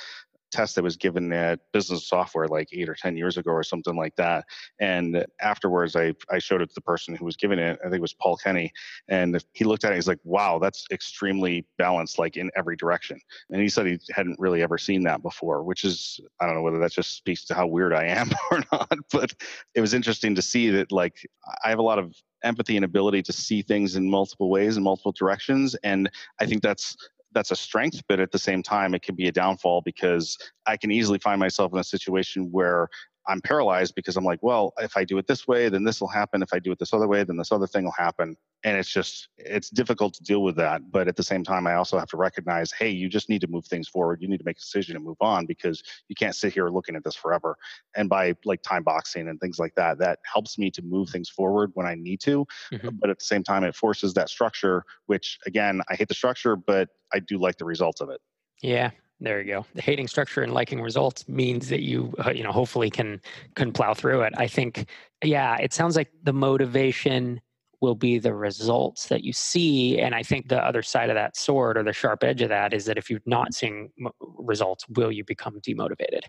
test 0.52 0.76
that 0.76 0.84
was 0.84 0.98
given 0.98 1.32
at 1.34 1.60
business 1.72 2.08
software 2.08 2.48
like 2.48 2.70
eight 2.72 2.90
or 2.90 2.96
10 2.96 3.18
years 3.18 3.38
ago 3.38 3.52
or 3.52 3.64
something 3.64 3.96
like 3.96 4.16
that. 4.16 4.46
And 4.80 5.26
afterwards, 5.42 5.96
I, 5.96 6.14
I 6.30 6.40
showed 6.40 6.62
it 6.62 6.70
to 6.70 6.76
the 6.76 6.82
person 6.82 7.16
who 7.16 7.26
was 7.26 7.36
giving 7.36 7.60
it. 7.60 7.80
I 7.82 7.86
think 7.86 7.96
it 7.96 8.02
was 8.02 8.14
Paul 8.14 8.38
Kenny. 8.38 8.72
And 9.08 9.44
he 9.54 9.66
looked 9.66 9.84
at 9.84 9.92
it, 9.92 9.96
he's 9.96 10.08
like, 10.08 10.20
wow, 10.24 10.60
that's 10.60 10.86
extremely 10.92 11.66
balanced, 11.78 12.20
like 12.20 12.38
in 12.38 12.50
every 12.56 12.76
direction. 12.76 13.20
And 13.50 13.62
he 13.62 13.70
said 13.70 13.86
he 13.86 14.00
hadn't 14.12 14.40
really 14.40 14.62
ever 14.62 14.78
seen 14.78 15.04
that 15.04 15.22
before, 15.22 15.64
which 15.64 15.84
is, 15.84 16.20
I 16.40 16.46
don't 16.46 16.56
know 16.56 16.62
whether 16.62 16.80
that 16.80 16.92
just 16.92 17.16
speaks 17.16 17.46
to 17.46 17.54
how 17.54 17.68
weird 17.68 17.94
I 17.94 18.06
am 18.06 18.30
or 18.52 18.64
not, 18.72 18.94
but 19.12 19.34
it 19.76 19.82
was 19.82 19.94
interesting 19.94 20.36
to 20.36 20.42
see 20.42 20.70
that, 20.72 20.92
like, 20.92 21.26
I 21.64 21.70
have 21.70 21.80
a 21.80 21.84
lot 21.84 22.00
of 22.00 22.14
empathy 22.44 22.76
and 22.76 22.86
ability 22.86 23.22
to 23.22 23.34
see 23.34 23.62
things 23.62 23.96
in 23.96 24.10
multiple 24.10 24.50
ways 24.50 24.78
in 24.78 24.84
multiple 24.84 25.12
directions 25.12 25.76
and 25.84 26.10
i 26.40 26.46
think 26.46 26.62
that's 26.62 26.96
that's 27.34 27.52
a 27.52 27.56
strength, 27.56 28.02
but 28.08 28.20
at 28.20 28.32
the 28.32 28.40
same 28.40 28.64
time, 28.64 28.94
it 28.96 29.02
can 29.02 29.16
be 29.16 29.28
a 29.28 29.32
downfall 29.32 29.82
because 29.82 30.38
I 30.66 30.78
can 30.78 30.92
easily 30.92 31.20
find 31.20 31.40
myself 31.40 31.72
in 31.74 31.80
a 31.80 31.84
situation 31.84 32.52
where 32.52 32.90
I'm 33.30 33.42
paralyzed 33.42 33.96
because 33.96 34.18
I'm 34.18 34.26
like, 34.26 34.40
well, 34.42 34.74
if 34.80 34.98
I 34.98 35.06
do 35.06 35.18
it 35.20 35.28
this 35.28 35.48
way, 35.48 35.70
then 35.70 35.84
this 35.84 36.02
will 36.02 36.10
happen. 36.10 36.42
If 36.42 36.50
I 36.52 36.60
do 36.60 36.72
it 36.72 36.80
this 36.80 36.94
other 36.94 37.08
way, 37.08 37.24
then 37.24 37.38
this 37.38 37.52
other 37.52 37.68
thing 37.68 37.86
will 37.86 37.92
happen. 37.92 38.36
And 38.64 38.78
it's 38.78 38.90
just, 38.90 39.30
it's 39.38 39.70
difficult 39.70 40.16
to 40.16 40.24
deal 40.24 40.42
with 40.42 40.56
that. 40.58 40.92
But 40.92 41.08
at 41.08 41.16
the 41.16 41.24
same 41.24 41.44
time, 41.44 41.68
I 41.68 41.76
also 41.76 41.98
have 41.98 42.10
to 42.10 42.18
recognize, 42.18 42.72
hey, 42.72 42.90
you 42.90 43.08
just 43.08 43.30
need 43.30 43.42
to 43.42 43.48
move 43.48 43.66
things 43.66 43.88
forward. 43.88 44.22
You 44.22 44.28
need 44.28 44.40
to 44.40 44.46
make 44.46 44.58
a 44.58 44.60
decision 44.60 44.96
and 44.96 45.06
move 45.06 45.18
on 45.22 45.46
because 45.46 45.84
you 46.08 46.16
can't 46.16 46.36
sit 46.36 46.54
here 46.54 46.70
looking 46.70 46.96
at 46.96 47.04
this 47.04 47.16
forever. 47.16 47.56
And 47.96 48.10
by 48.10 48.36
like 48.46 48.64
time 48.64 48.84
boxing 48.84 49.30
and 49.30 49.40
things 49.40 49.60
like 49.60 49.76
that, 49.76 50.00
that 50.00 50.20
helps 50.26 50.58
me 50.58 50.72
to 50.72 50.82
move 50.82 51.10
things 51.10 51.30
forward 51.30 51.72
when 51.76 51.86
I 51.86 51.96
need 51.96 52.20
to. 52.22 52.46
Mm-hmm. 52.74 52.90
But 53.00 53.12
at 53.12 53.20
the 53.20 53.26
same 53.26 53.44
time, 53.44 53.64
it 53.64 53.76
forces 53.76 54.14
that 54.16 54.30
structure, 54.30 54.84
which 55.06 55.38
again, 55.46 55.82
I 55.90 55.96
hate 55.96 56.08
the 56.08 56.16
structure, 56.16 56.56
but 56.56 56.90
I 57.14 57.20
do 57.20 57.38
like 57.38 57.58
the 57.58 57.66
results 57.66 58.02
of 58.02 58.10
it. 58.10 58.22
Yeah, 58.62 58.92
there 59.20 59.42
you 59.42 59.48
go. 59.48 59.66
The 59.76 59.82
hating 59.82 60.08
structure 60.08 60.42
and 60.42 60.54
liking 60.54 60.82
results 60.82 61.28
means 61.28 61.70
that 61.70 61.82
you, 61.82 62.14
uh, 62.26 62.32
you 62.32 62.44
know, 62.44 62.52
hopefully 62.52 62.90
can 62.90 63.22
can 63.56 63.72
plow 63.72 63.94
through 63.94 64.22
it. 64.22 64.34
I 64.38 64.48
think, 64.48 64.90
yeah, 65.24 65.58
it 65.58 65.74
sounds 65.74 65.96
like 65.96 66.10
the 66.24 66.34
motivation 66.34 67.42
will 67.82 67.96
be 67.96 68.20
the 68.20 68.34
results 68.34 69.08
that 69.08 69.24
you 69.24 69.34
see, 69.34 70.00
and 70.00 70.16
I 70.16 70.24
think 70.24 70.50
the 70.50 70.64
other 70.64 70.82
side 70.82 71.10
of 71.10 71.16
that 71.16 71.38
sword 71.38 71.78
or 71.78 71.84
the 71.84 71.94
sharp 71.94 72.24
edge 72.24 72.42
of 72.42 72.50
that 72.50 72.74
is 72.74 72.86
that 72.86 72.98
if 72.98 73.10
you're 73.10 73.22
not 73.26 73.54
seeing 73.54 73.92
results, 74.22 74.86
will 74.90 75.12
you 75.12 75.24
become 75.24 75.60
demotivated? 75.62 76.24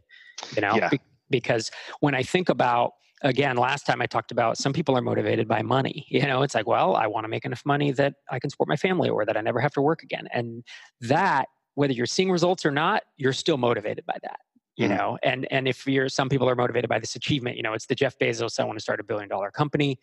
You 0.55 0.62
know, 0.62 0.74
yeah. 0.76 0.88
Be- 0.88 1.00
because 1.29 1.70
when 2.00 2.14
I 2.14 2.24
think 2.24 2.48
about 2.48 2.92
again 3.22 3.57
last 3.57 3.85
time 3.85 4.00
i 4.00 4.07
talked 4.07 4.33
about 4.33 4.57
some 4.57 4.72
people 4.72 4.96
are 4.96 5.03
motivated 5.03 5.46
by 5.46 5.61
money 5.61 6.07
you 6.09 6.22
know 6.26 6.42
it's 6.42 6.55
like 6.55 6.66
well 6.66 6.96
i 6.96 7.07
want 7.07 7.22
to 7.22 7.29
make 7.29 7.44
enough 7.44 7.62
money 7.66 7.92
that 7.92 8.14
i 8.31 8.38
can 8.38 8.48
support 8.48 8.66
my 8.66 8.76
family 8.76 9.11
or 9.11 9.26
that 9.26 9.37
i 9.37 9.42
never 9.42 9.61
have 9.61 9.72
to 9.72 9.83
work 9.83 10.03
again 10.03 10.26
and 10.33 10.64
that 11.00 11.46
whether 11.81 11.95
you're 11.95 12.05
seeing 12.05 12.31
results 12.31 12.66
or 12.66 12.71
not, 12.71 13.05
you're 13.16 13.33
still 13.33 13.57
motivated 13.57 14.05
by 14.05 14.19
that. 14.23 14.40
You 14.77 14.87
mm-hmm. 14.87 14.97
know, 14.99 15.19
and 15.23 15.51
and 15.51 15.66
if 15.66 15.87
you're 15.87 16.11
some 16.11 16.29
people 16.29 16.47
are 16.47 16.55
motivated 16.55 16.90
by 16.90 16.99
this 16.99 17.16
achievement, 17.16 17.57
you 17.57 17.62
know, 17.62 17.73
it's 17.73 17.87
the 17.87 17.95
Jeff 17.95 18.19
Bezos, 18.19 18.61
I 18.61 18.64
want 18.64 18.79
to 18.79 18.83
start 18.83 19.01
a 19.01 19.03
billion 19.03 19.31
dollar 19.31 19.51
company. 19.51 19.99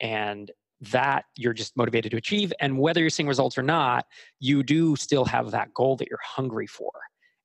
And 0.00 0.50
that 0.92 1.26
you're 1.36 1.52
just 1.52 1.76
motivated 1.76 2.10
to 2.12 2.16
achieve. 2.16 2.54
And 2.58 2.78
whether 2.78 3.02
you're 3.02 3.10
seeing 3.10 3.28
results 3.28 3.58
or 3.58 3.62
not, 3.62 4.06
you 4.38 4.62
do 4.62 4.96
still 4.96 5.26
have 5.26 5.50
that 5.50 5.74
goal 5.74 5.94
that 5.96 6.08
you're 6.08 6.18
hungry 6.24 6.66
for. 6.66 6.90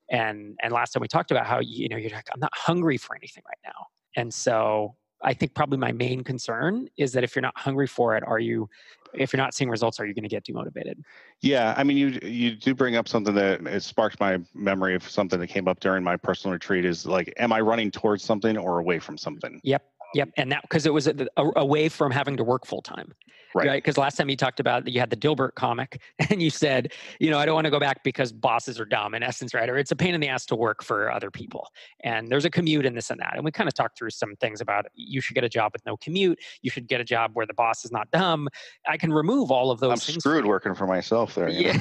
And 0.10 0.58
and 0.64 0.72
last 0.72 0.92
time 0.92 1.02
we 1.02 1.10
talked 1.10 1.32
about 1.32 1.46
how 1.46 1.60
you 1.60 1.90
know 1.90 1.98
you're 1.98 2.12
like, 2.12 2.30
I'm 2.34 2.40
not 2.40 2.54
hungry 2.56 2.96
for 2.96 3.14
anything 3.14 3.44
right 3.46 3.60
now. 3.66 3.88
And 4.16 4.34
so 4.34 4.96
I 5.22 5.34
think 5.34 5.54
probably 5.54 5.80
my 5.80 5.92
main 5.92 6.24
concern 6.24 6.88
is 6.98 7.12
that 7.12 7.26
if 7.26 7.36
you're 7.36 7.42
not 7.42 7.58
hungry 7.58 7.88
for 7.88 8.16
it, 8.16 8.24
are 8.26 8.40
you 8.40 8.70
if 9.18 9.34
you're 9.34 9.42
not 9.42 9.54
seeing 9.54 9.70
results, 9.70 10.00
are 10.00 10.06
you 10.06 10.14
going 10.14 10.24
to 10.24 10.30
get 10.30 10.46
demotivated? 10.46 10.96
Yeah, 11.42 11.74
I 11.78 11.84
mean, 11.84 11.98
you 11.98 12.20
you 12.22 12.56
do 12.56 12.74
bring 12.76 12.96
up 12.96 13.08
something 13.08 13.34
that 13.36 13.66
it 13.66 13.84
sparked 13.84 14.20
my 14.20 14.40
memory 14.54 14.96
of 14.96 15.08
something 15.10 15.40
that 15.40 15.48
came 15.48 15.68
up 15.68 15.80
during 15.80 16.04
my 16.04 16.18
personal 16.18 16.54
retreat. 16.54 16.86
Is 16.86 17.06
like, 17.06 17.34
am 17.38 17.52
I 17.52 17.62
running 17.62 17.92
towards 17.92 18.24
something 18.24 18.58
or 18.58 18.80
away 18.80 19.00
from 19.00 19.18
something? 19.18 19.60
Yep, 19.64 19.84
yep, 20.14 20.30
and 20.38 20.52
that 20.52 20.62
because 20.64 20.86
it 20.86 20.94
was 20.94 21.08
a, 21.08 21.28
a, 21.38 21.52
away 21.58 21.90
from 21.90 22.12
having 22.12 22.38
to 22.38 22.44
work 22.44 22.66
full 22.66 22.82
time 22.82 23.14
right? 23.56 23.84
Because 23.84 23.98
right? 23.98 24.04
last 24.04 24.18
time 24.18 24.30
you 24.30 24.36
talked 24.36 24.60
about 24.60 24.88
you 24.88 25.00
had 25.00 25.10
the 25.10 25.16
Dilbert 25.16 25.56
comic, 25.56 26.02
and 26.30 26.42
you 26.42 26.50
said, 26.50 26.92
you 27.20 27.30
know, 27.30 27.40
I 27.40 27.46
don't 27.46 27.56
want 27.56 27.66
to 27.66 27.72
go 27.72 27.80
back 27.80 28.04
because 28.04 28.32
bosses 28.32 28.80
are 28.80 28.86
dumb. 28.86 29.16
In 29.16 29.24
essence, 29.24 29.54
right? 29.54 29.70
Or 29.70 29.78
it's 29.78 29.92
a 29.92 29.96
pain 29.96 30.14
in 30.14 30.22
the 30.22 30.28
ass 30.28 30.46
to 30.48 30.56
work 30.56 30.84
for 30.84 31.12
other 31.12 31.32
people, 31.32 31.70
and 32.04 32.30
there's 32.30 32.46
a 32.46 32.50
commute 32.50 32.86
and 32.86 32.96
this 32.96 33.10
and 33.10 33.20
that. 33.20 33.34
And 33.36 33.46
we 33.46 33.52
kind 33.52 33.68
of 33.68 33.74
talked 33.74 33.98
through 33.98 34.10
some 34.12 34.36
things 34.38 34.62
about 34.62 34.86
you 34.94 35.22
should 35.22 35.36
get 35.36 35.44
a 35.44 35.50
job 35.50 35.72
with 35.74 35.86
no 35.86 35.98
commute. 35.98 36.40
You 36.62 36.70
should 36.70 36.88
get 36.88 37.02
a 37.02 37.04
job 37.04 37.32
where 37.34 37.46
the 37.46 37.54
boss 37.54 37.86
is 37.86 37.92
not 37.92 38.10
dumb. 38.12 38.48
I 38.88 38.98
can 38.98 39.12
remove 39.12 39.52
all 39.52 39.72
of 39.72 39.80
those. 39.80 40.10
I'm 40.10 40.20
screwed 40.20 40.44
for 40.44 40.50
working 40.50 40.76
for 40.76 40.88
myself 40.88 41.36
there. 41.36 41.50
yeah, 41.50 41.78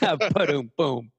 boom, 0.34 0.70
boom. 0.76 1.10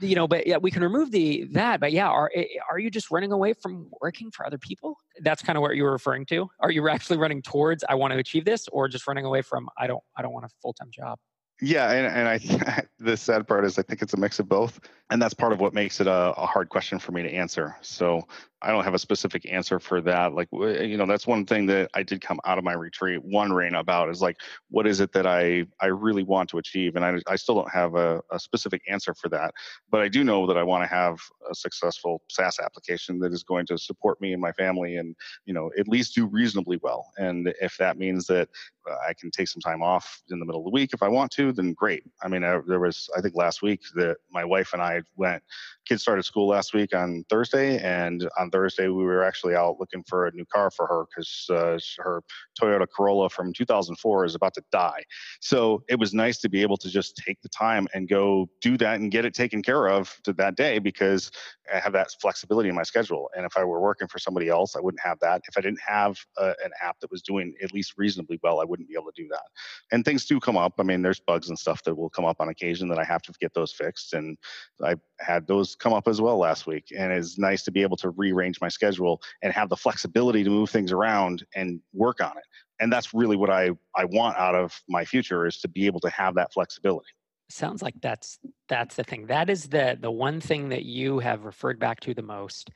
You 0.00 0.14
know, 0.14 0.28
but 0.28 0.46
yeah, 0.46 0.58
we 0.58 0.70
can 0.70 0.82
remove 0.82 1.10
the 1.10 1.44
that. 1.52 1.80
But 1.80 1.92
yeah, 1.92 2.08
are 2.08 2.30
eh, 2.34 2.44
are 2.70 2.78
you 2.78 2.90
just 2.90 3.10
running 3.10 3.32
away 3.32 3.54
from 3.54 3.88
working 4.00 4.30
for 4.30 4.46
other 4.46 4.58
people? 4.58 4.98
That's 5.20 5.42
kind 5.42 5.56
of 5.56 5.62
what 5.62 5.76
you 5.76 5.84
were 5.84 5.92
referring 5.92 6.26
to. 6.26 6.48
Are 6.60 6.70
you 6.70 6.88
actually 6.88 7.18
running 7.18 7.42
towards 7.42 7.84
I 7.88 7.94
want 7.94 8.12
to 8.12 8.18
achieve 8.18 8.44
this, 8.44 8.68
or 8.68 8.88
just 8.88 9.06
running 9.06 9.24
away? 9.24 9.31
Away 9.32 9.42
from 9.42 9.68
I 9.78 9.86
don't 9.86 10.02
I 10.16 10.22
don't 10.22 10.32
want 10.32 10.44
a 10.44 10.50
full 10.60 10.74
time 10.74 10.90
job. 10.92 11.18
Yeah, 11.60 11.90
and, 11.92 12.06
and 12.06 12.28
I 12.28 12.84
the 12.98 13.16
sad 13.16 13.46
part 13.46 13.64
is 13.64 13.78
I 13.78 13.82
think 13.82 14.02
it's 14.02 14.14
a 14.14 14.16
mix 14.16 14.38
of 14.38 14.48
both, 14.48 14.80
and 15.10 15.22
that's 15.22 15.34
part 15.34 15.52
of 15.52 15.60
what 15.60 15.74
makes 15.74 16.00
it 16.00 16.06
a, 16.06 16.34
a 16.36 16.46
hard 16.46 16.68
question 16.68 16.98
for 16.98 17.12
me 17.12 17.22
to 17.22 17.30
answer. 17.30 17.76
So 17.80 18.26
I 18.62 18.70
don't 18.70 18.84
have 18.84 18.94
a 18.94 18.98
specific 18.98 19.50
answer 19.50 19.80
for 19.80 20.00
that. 20.02 20.34
Like, 20.34 20.48
you 20.52 20.96
know, 20.96 21.06
that's 21.06 21.26
one 21.26 21.44
thing 21.44 21.66
that 21.66 21.90
I 21.94 22.02
did 22.04 22.20
come 22.20 22.38
out 22.44 22.58
of 22.58 22.64
my 22.64 22.74
retreat 22.74 23.22
wondering 23.24 23.74
about 23.74 24.08
is 24.08 24.22
like, 24.22 24.36
what 24.70 24.86
is 24.86 25.00
it 25.00 25.12
that 25.12 25.26
I 25.26 25.66
I 25.80 25.86
really 25.86 26.22
want 26.22 26.48
to 26.50 26.58
achieve? 26.58 26.94
And 26.94 27.04
I, 27.04 27.18
I 27.26 27.36
still 27.36 27.56
don't 27.56 27.72
have 27.72 27.96
a, 27.96 28.22
a 28.30 28.38
specific 28.38 28.82
answer 28.88 29.14
for 29.14 29.28
that. 29.30 29.52
But 29.90 30.02
I 30.02 30.08
do 30.08 30.22
know 30.22 30.46
that 30.46 30.56
I 30.56 30.62
want 30.62 30.84
to 30.84 30.88
have 30.94 31.18
a 31.50 31.54
successful 31.54 32.22
SaaS 32.30 32.60
application 32.60 33.18
that 33.20 33.32
is 33.32 33.42
going 33.42 33.66
to 33.66 33.78
support 33.78 34.20
me 34.20 34.32
and 34.32 34.40
my 34.40 34.52
family, 34.52 34.96
and 34.96 35.16
you 35.44 35.54
know, 35.54 35.70
at 35.78 35.88
least 35.88 36.14
do 36.14 36.26
reasonably 36.26 36.78
well. 36.82 37.10
And 37.18 37.52
if 37.60 37.76
that 37.78 37.98
means 37.98 38.26
that 38.28 38.48
uh, 38.88 38.94
I 39.08 39.14
can 39.14 39.30
take 39.30 39.48
some 39.48 39.60
time 39.60 39.82
off 39.82 40.22
in 40.30 40.38
the 40.38 40.46
middle 40.46 40.60
of 40.60 40.66
the 40.66 40.70
week 40.70 40.90
if 40.92 41.02
I 41.02 41.08
want 41.08 41.32
to, 41.32 41.52
then 41.52 41.72
great. 41.72 42.04
I 42.22 42.28
mean, 42.28 42.44
I, 42.44 42.60
there 42.66 42.80
was 42.80 43.10
I 43.16 43.20
think 43.20 43.34
last 43.34 43.62
week 43.62 43.80
that 43.96 44.18
my 44.30 44.44
wife 44.44 44.72
and 44.72 44.80
I 44.80 45.02
went. 45.16 45.42
Kids 45.84 46.02
started 46.02 46.24
school 46.24 46.46
last 46.46 46.74
week 46.74 46.94
on 46.94 47.24
Thursday, 47.28 47.78
and 47.78 48.28
on 48.38 48.51
Thursday, 48.52 48.88
we 48.88 49.04
were 49.04 49.24
actually 49.24 49.54
out 49.54 49.76
looking 49.80 50.04
for 50.04 50.26
a 50.26 50.32
new 50.32 50.44
car 50.44 50.70
for 50.70 50.86
her 50.86 51.04
because 51.08 51.46
uh, 51.50 51.78
her 52.02 52.22
Toyota 52.60 52.86
Corolla 52.88 53.28
from 53.28 53.52
2004 53.52 54.24
is 54.24 54.34
about 54.34 54.54
to 54.54 54.62
die. 54.70 55.02
So 55.40 55.82
it 55.88 55.98
was 55.98 56.14
nice 56.14 56.38
to 56.40 56.48
be 56.48 56.62
able 56.62 56.76
to 56.76 56.88
just 56.88 57.16
take 57.16 57.40
the 57.42 57.48
time 57.48 57.88
and 57.94 58.08
go 58.08 58.48
do 58.60 58.76
that 58.78 59.00
and 59.00 59.10
get 59.10 59.24
it 59.24 59.34
taken 59.34 59.62
care 59.62 59.88
of 59.88 60.16
to 60.24 60.32
that 60.34 60.56
day 60.56 60.78
because 60.78 61.30
I 61.72 61.78
have 61.78 61.92
that 61.94 62.10
flexibility 62.20 62.68
in 62.68 62.74
my 62.74 62.82
schedule. 62.82 63.30
And 63.36 63.46
if 63.46 63.56
I 63.56 63.64
were 63.64 63.80
working 63.80 64.08
for 64.08 64.18
somebody 64.18 64.48
else, 64.48 64.76
I 64.76 64.80
wouldn't 64.80 65.02
have 65.02 65.18
that. 65.20 65.42
If 65.48 65.56
I 65.56 65.60
didn't 65.60 65.80
have 65.86 66.18
a, 66.38 66.40
uh, 66.42 66.54
an 66.64 66.70
app 66.82 67.00
that 67.00 67.10
was 67.10 67.22
doing 67.22 67.54
at 67.62 67.72
least 67.72 67.94
reasonably 67.96 68.38
well, 68.42 68.60
I 68.60 68.64
wouldn't 68.64 68.88
be 68.88 68.94
able 68.94 69.10
to 69.12 69.22
do 69.22 69.28
that. 69.28 69.42
And 69.90 70.04
things 70.04 70.26
do 70.26 70.38
come 70.38 70.56
up. 70.56 70.74
I 70.78 70.82
mean, 70.82 71.02
there's 71.02 71.20
bugs 71.20 71.48
and 71.48 71.58
stuff 71.58 71.82
that 71.84 71.96
will 71.96 72.10
come 72.10 72.24
up 72.24 72.40
on 72.40 72.48
occasion 72.48 72.88
that 72.88 72.98
I 72.98 73.04
have 73.04 73.22
to 73.22 73.32
get 73.40 73.54
those 73.54 73.72
fixed. 73.72 74.12
And 74.12 74.36
I 74.82 74.96
had 75.22 75.46
those 75.46 75.74
come 75.74 75.92
up 75.92 76.08
as 76.08 76.20
well 76.20 76.38
last 76.38 76.66
week. 76.66 76.92
And 76.96 77.12
it's 77.12 77.38
nice 77.38 77.62
to 77.64 77.70
be 77.70 77.82
able 77.82 77.96
to 77.98 78.10
rearrange 78.10 78.60
my 78.60 78.68
schedule 78.68 79.22
and 79.42 79.52
have 79.52 79.68
the 79.68 79.76
flexibility 79.76 80.44
to 80.44 80.50
move 80.50 80.70
things 80.70 80.92
around 80.92 81.44
and 81.54 81.80
work 81.92 82.20
on 82.22 82.36
it. 82.36 82.44
And 82.80 82.92
that's 82.92 83.14
really 83.14 83.36
what 83.36 83.50
I, 83.50 83.70
I 83.94 84.04
want 84.06 84.36
out 84.36 84.54
of 84.54 84.80
my 84.88 85.04
future 85.04 85.46
is 85.46 85.60
to 85.60 85.68
be 85.68 85.86
able 85.86 86.00
to 86.00 86.10
have 86.10 86.34
that 86.34 86.52
flexibility. 86.52 87.08
Sounds 87.48 87.82
like 87.82 87.94
that's 88.00 88.38
that's 88.68 88.96
the 88.96 89.04
thing. 89.04 89.26
That 89.26 89.50
is 89.50 89.68
the 89.68 89.98
the 90.00 90.10
one 90.10 90.40
thing 90.40 90.70
that 90.70 90.84
you 90.84 91.18
have 91.18 91.44
referred 91.44 91.78
back 91.78 92.00
to 92.00 92.14
the 92.14 92.22
most 92.22 92.70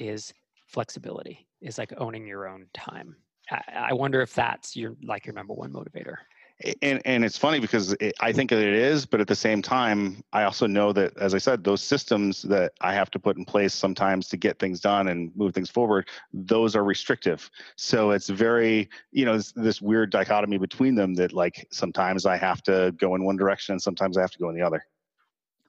is 0.00 0.34
flexibility, 0.66 1.46
is 1.60 1.78
like 1.78 1.92
owning 1.96 2.26
your 2.26 2.48
own 2.48 2.66
time. 2.74 3.14
I, 3.50 3.90
I 3.90 3.92
wonder 3.92 4.20
if 4.22 4.34
that's 4.34 4.74
your 4.74 4.96
like 5.04 5.26
your 5.26 5.34
number 5.34 5.54
one 5.54 5.72
motivator 5.72 6.16
and 6.80 7.02
and 7.04 7.24
it's 7.24 7.36
funny 7.36 7.60
because 7.60 7.92
it, 7.94 8.14
I 8.20 8.32
think 8.32 8.50
it 8.50 8.58
is, 8.58 9.04
but 9.04 9.20
at 9.20 9.26
the 9.26 9.34
same 9.34 9.60
time, 9.60 10.22
I 10.32 10.44
also 10.44 10.66
know 10.66 10.92
that, 10.92 11.16
as 11.18 11.34
I 11.34 11.38
said, 11.38 11.62
those 11.62 11.82
systems 11.82 12.42
that 12.42 12.72
I 12.80 12.94
have 12.94 13.10
to 13.10 13.18
put 13.18 13.36
in 13.36 13.44
place 13.44 13.74
sometimes 13.74 14.28
to 14.28 14.36
get 14.36 14.58
things 14.58 14.80
done 14.80 15.08
and 15.08 15.34
move 15.36 15.54
things 15.54 15.70
forward, 15.70 16.08
those 16.32 16.74
are 16.74 16.84
restrictive. 16.84 17.50
So 17.76 18.10
it's 18.10 18.28
very, 18.28 18.88
you 19.12 19.24
know, 19.26 19.36
this, 19.36 19.52
this 19.52 19.82
weird 19.82 20.10
dichotomy 20.10 20.58
between 20.58 20.94
them 20.94 21.14
that 21.14 21.32
like 21.32 21.66
sometimes 21.70 22.24
I 22.24 22.36
have 22.38 22.62
to 22.62 22.94
go 22.98 23.14
in 23.14 23.24
one 23.24 23.36
direction 23.36 23.74
and 23.74 23.82
sometimes 23.82 24.16
I 24.16 24.22
have 24.22 24.30
to 24.32 24.38
go 24.38 24.48
in 24.48 24.56
the 24.56 24.62
other. 24.62 24.84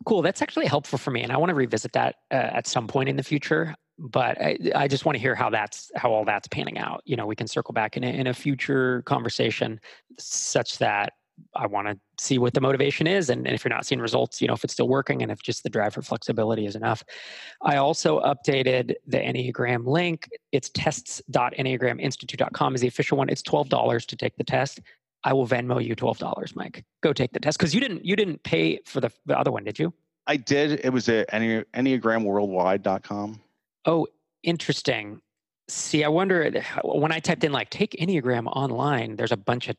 Cool. 0.06 0.22
That's 0.22 0.42
actually 0.42 0.68
helpful 0.68 0.98
for 0.98 1.12
me, 1.12 1.24
and 1.24 1.32
I 1.32 1.38
want 1.38 1.50
to 1.50 1.56
revisit 1.56 1.94
that 1.94 2.16
uh, 2.32 2.36
at 2.36 2.68
some 2.68 2.88
point 2.88 3.10
in 3.10 3.16
the 3.16 3.24
future 3.24 3.76
but 4.00 4.40
I, 4.42 4.58
I, 4.76 4.88
just 4.88 5.06
want 5.06 5.16
to 5.16 5.20
hear 5.20 5.34
how 5.34 5.50
that's 5.50 5.92
how 5.96 6.14
all 6.14 6.24
that's 6.24 6.48
panning 6.48 6.78
out. 6.78 7.02
You 7.06 7.16
know, 7.16 7.26
we 7.26 7.36
can 7.36 7.48
circle 7.48 7.74
back 7.74 7.98
in 7.98 8.04
a, 8.04 8.08
in 8.08 8.28
a 8.28 8.34
future 8.34 9.02
conversation, 9.04 9.80
such 10.20 10.78
that 10.78 11.14
I 11.56 11.68
want 11.68 11.88
to 11.88 11.98
see 12.20 12.40
what 12.40 12.54
the 12.54 12.62
motivation 12.62 13.08
is, 13.08 13.30
and, 13.30 13.46
and, 13.46 13.56
if 13.56 13.64
you're 13.64 13.74
not 13.74 13.86
seeing 13.86 14.02
results, 14.02 14.42
you 14.42 14.48
know, 14.48 14.54
if 14.54 14.64
it's 14.64 14.74
still 14.74 14.88
working, 14.88 15.22
and 15.22 15.32
if 15.32 15.42
just 15.42 15.62
the 15.64 15.70
drive 15.70 15.94
for 15.94 16.02
flexibility 16.02 16.66
is 16.66 16.76
enough. 16.76 17.04
I 17.62 17.78
also 17.78 18.20
updated 18.22 18.96
the 19.06 19.20
Enneagram 19.20 19.86
link. 19.86 20.28
It's 20.52 20.70
tests.enneagraminstitute.com 20.70 22.76
is 22.76 22.82
the 22.82 22.88
official 22.88 23.18
one. 23.18 23.30
It's 23.30 23.42
twelve 23.42 23.70
dollars 23.70 24.06
to 24.08 24.16
take 24.16 24.36
the 24.38 24.44
test. 24.44 24.80
I 25.28 25.34
will 25.34 25.46
Venmo 25.46 25.84
you 25.84 25.94
twelve 25.94 26.20
dollars, 26.20 26.56
Mike. 26.56 26.86
Go 27.04 27.12
take 27.12 27.34
the 27.34 27.42
test 27.42 27.60
because 27.60 27.76
you 27.76 27.82
didn't 27.82 28.06
you 28.06 28.16
didn't 28.16 28.44
pay 28.44 28.80
for 28.86 29.02
the, 29.02 29.12
the 29.26 29.38
other 29.38 29.52
one, 29.52 29.66
did 29.66 29.78
you? 29.78 29.94
I 30.26 30.38
did. 30.38 30.80
It 30.86 30.92
was 30.92 31.10
at 31.10 31.30
enneagramworldwide.com. 31.32 33.42
Oh, 33.84 34.08
interesting. 34.44 35.20
See, 35.68 36.06
I 36.06 36.08
wonder 36.08 36.64
when 36.82 37.12
I 37.12 37.20
typed 37.20 37.44
in 37.44 37.52
like 37.52 37.70
take 37.70 37.92
Enneagram 38.00 38.48
online, 38.48 39.18
there's 39.18 39.34
a 39.34 39.38
bunch 39.38 39.68
of 39.68 39.76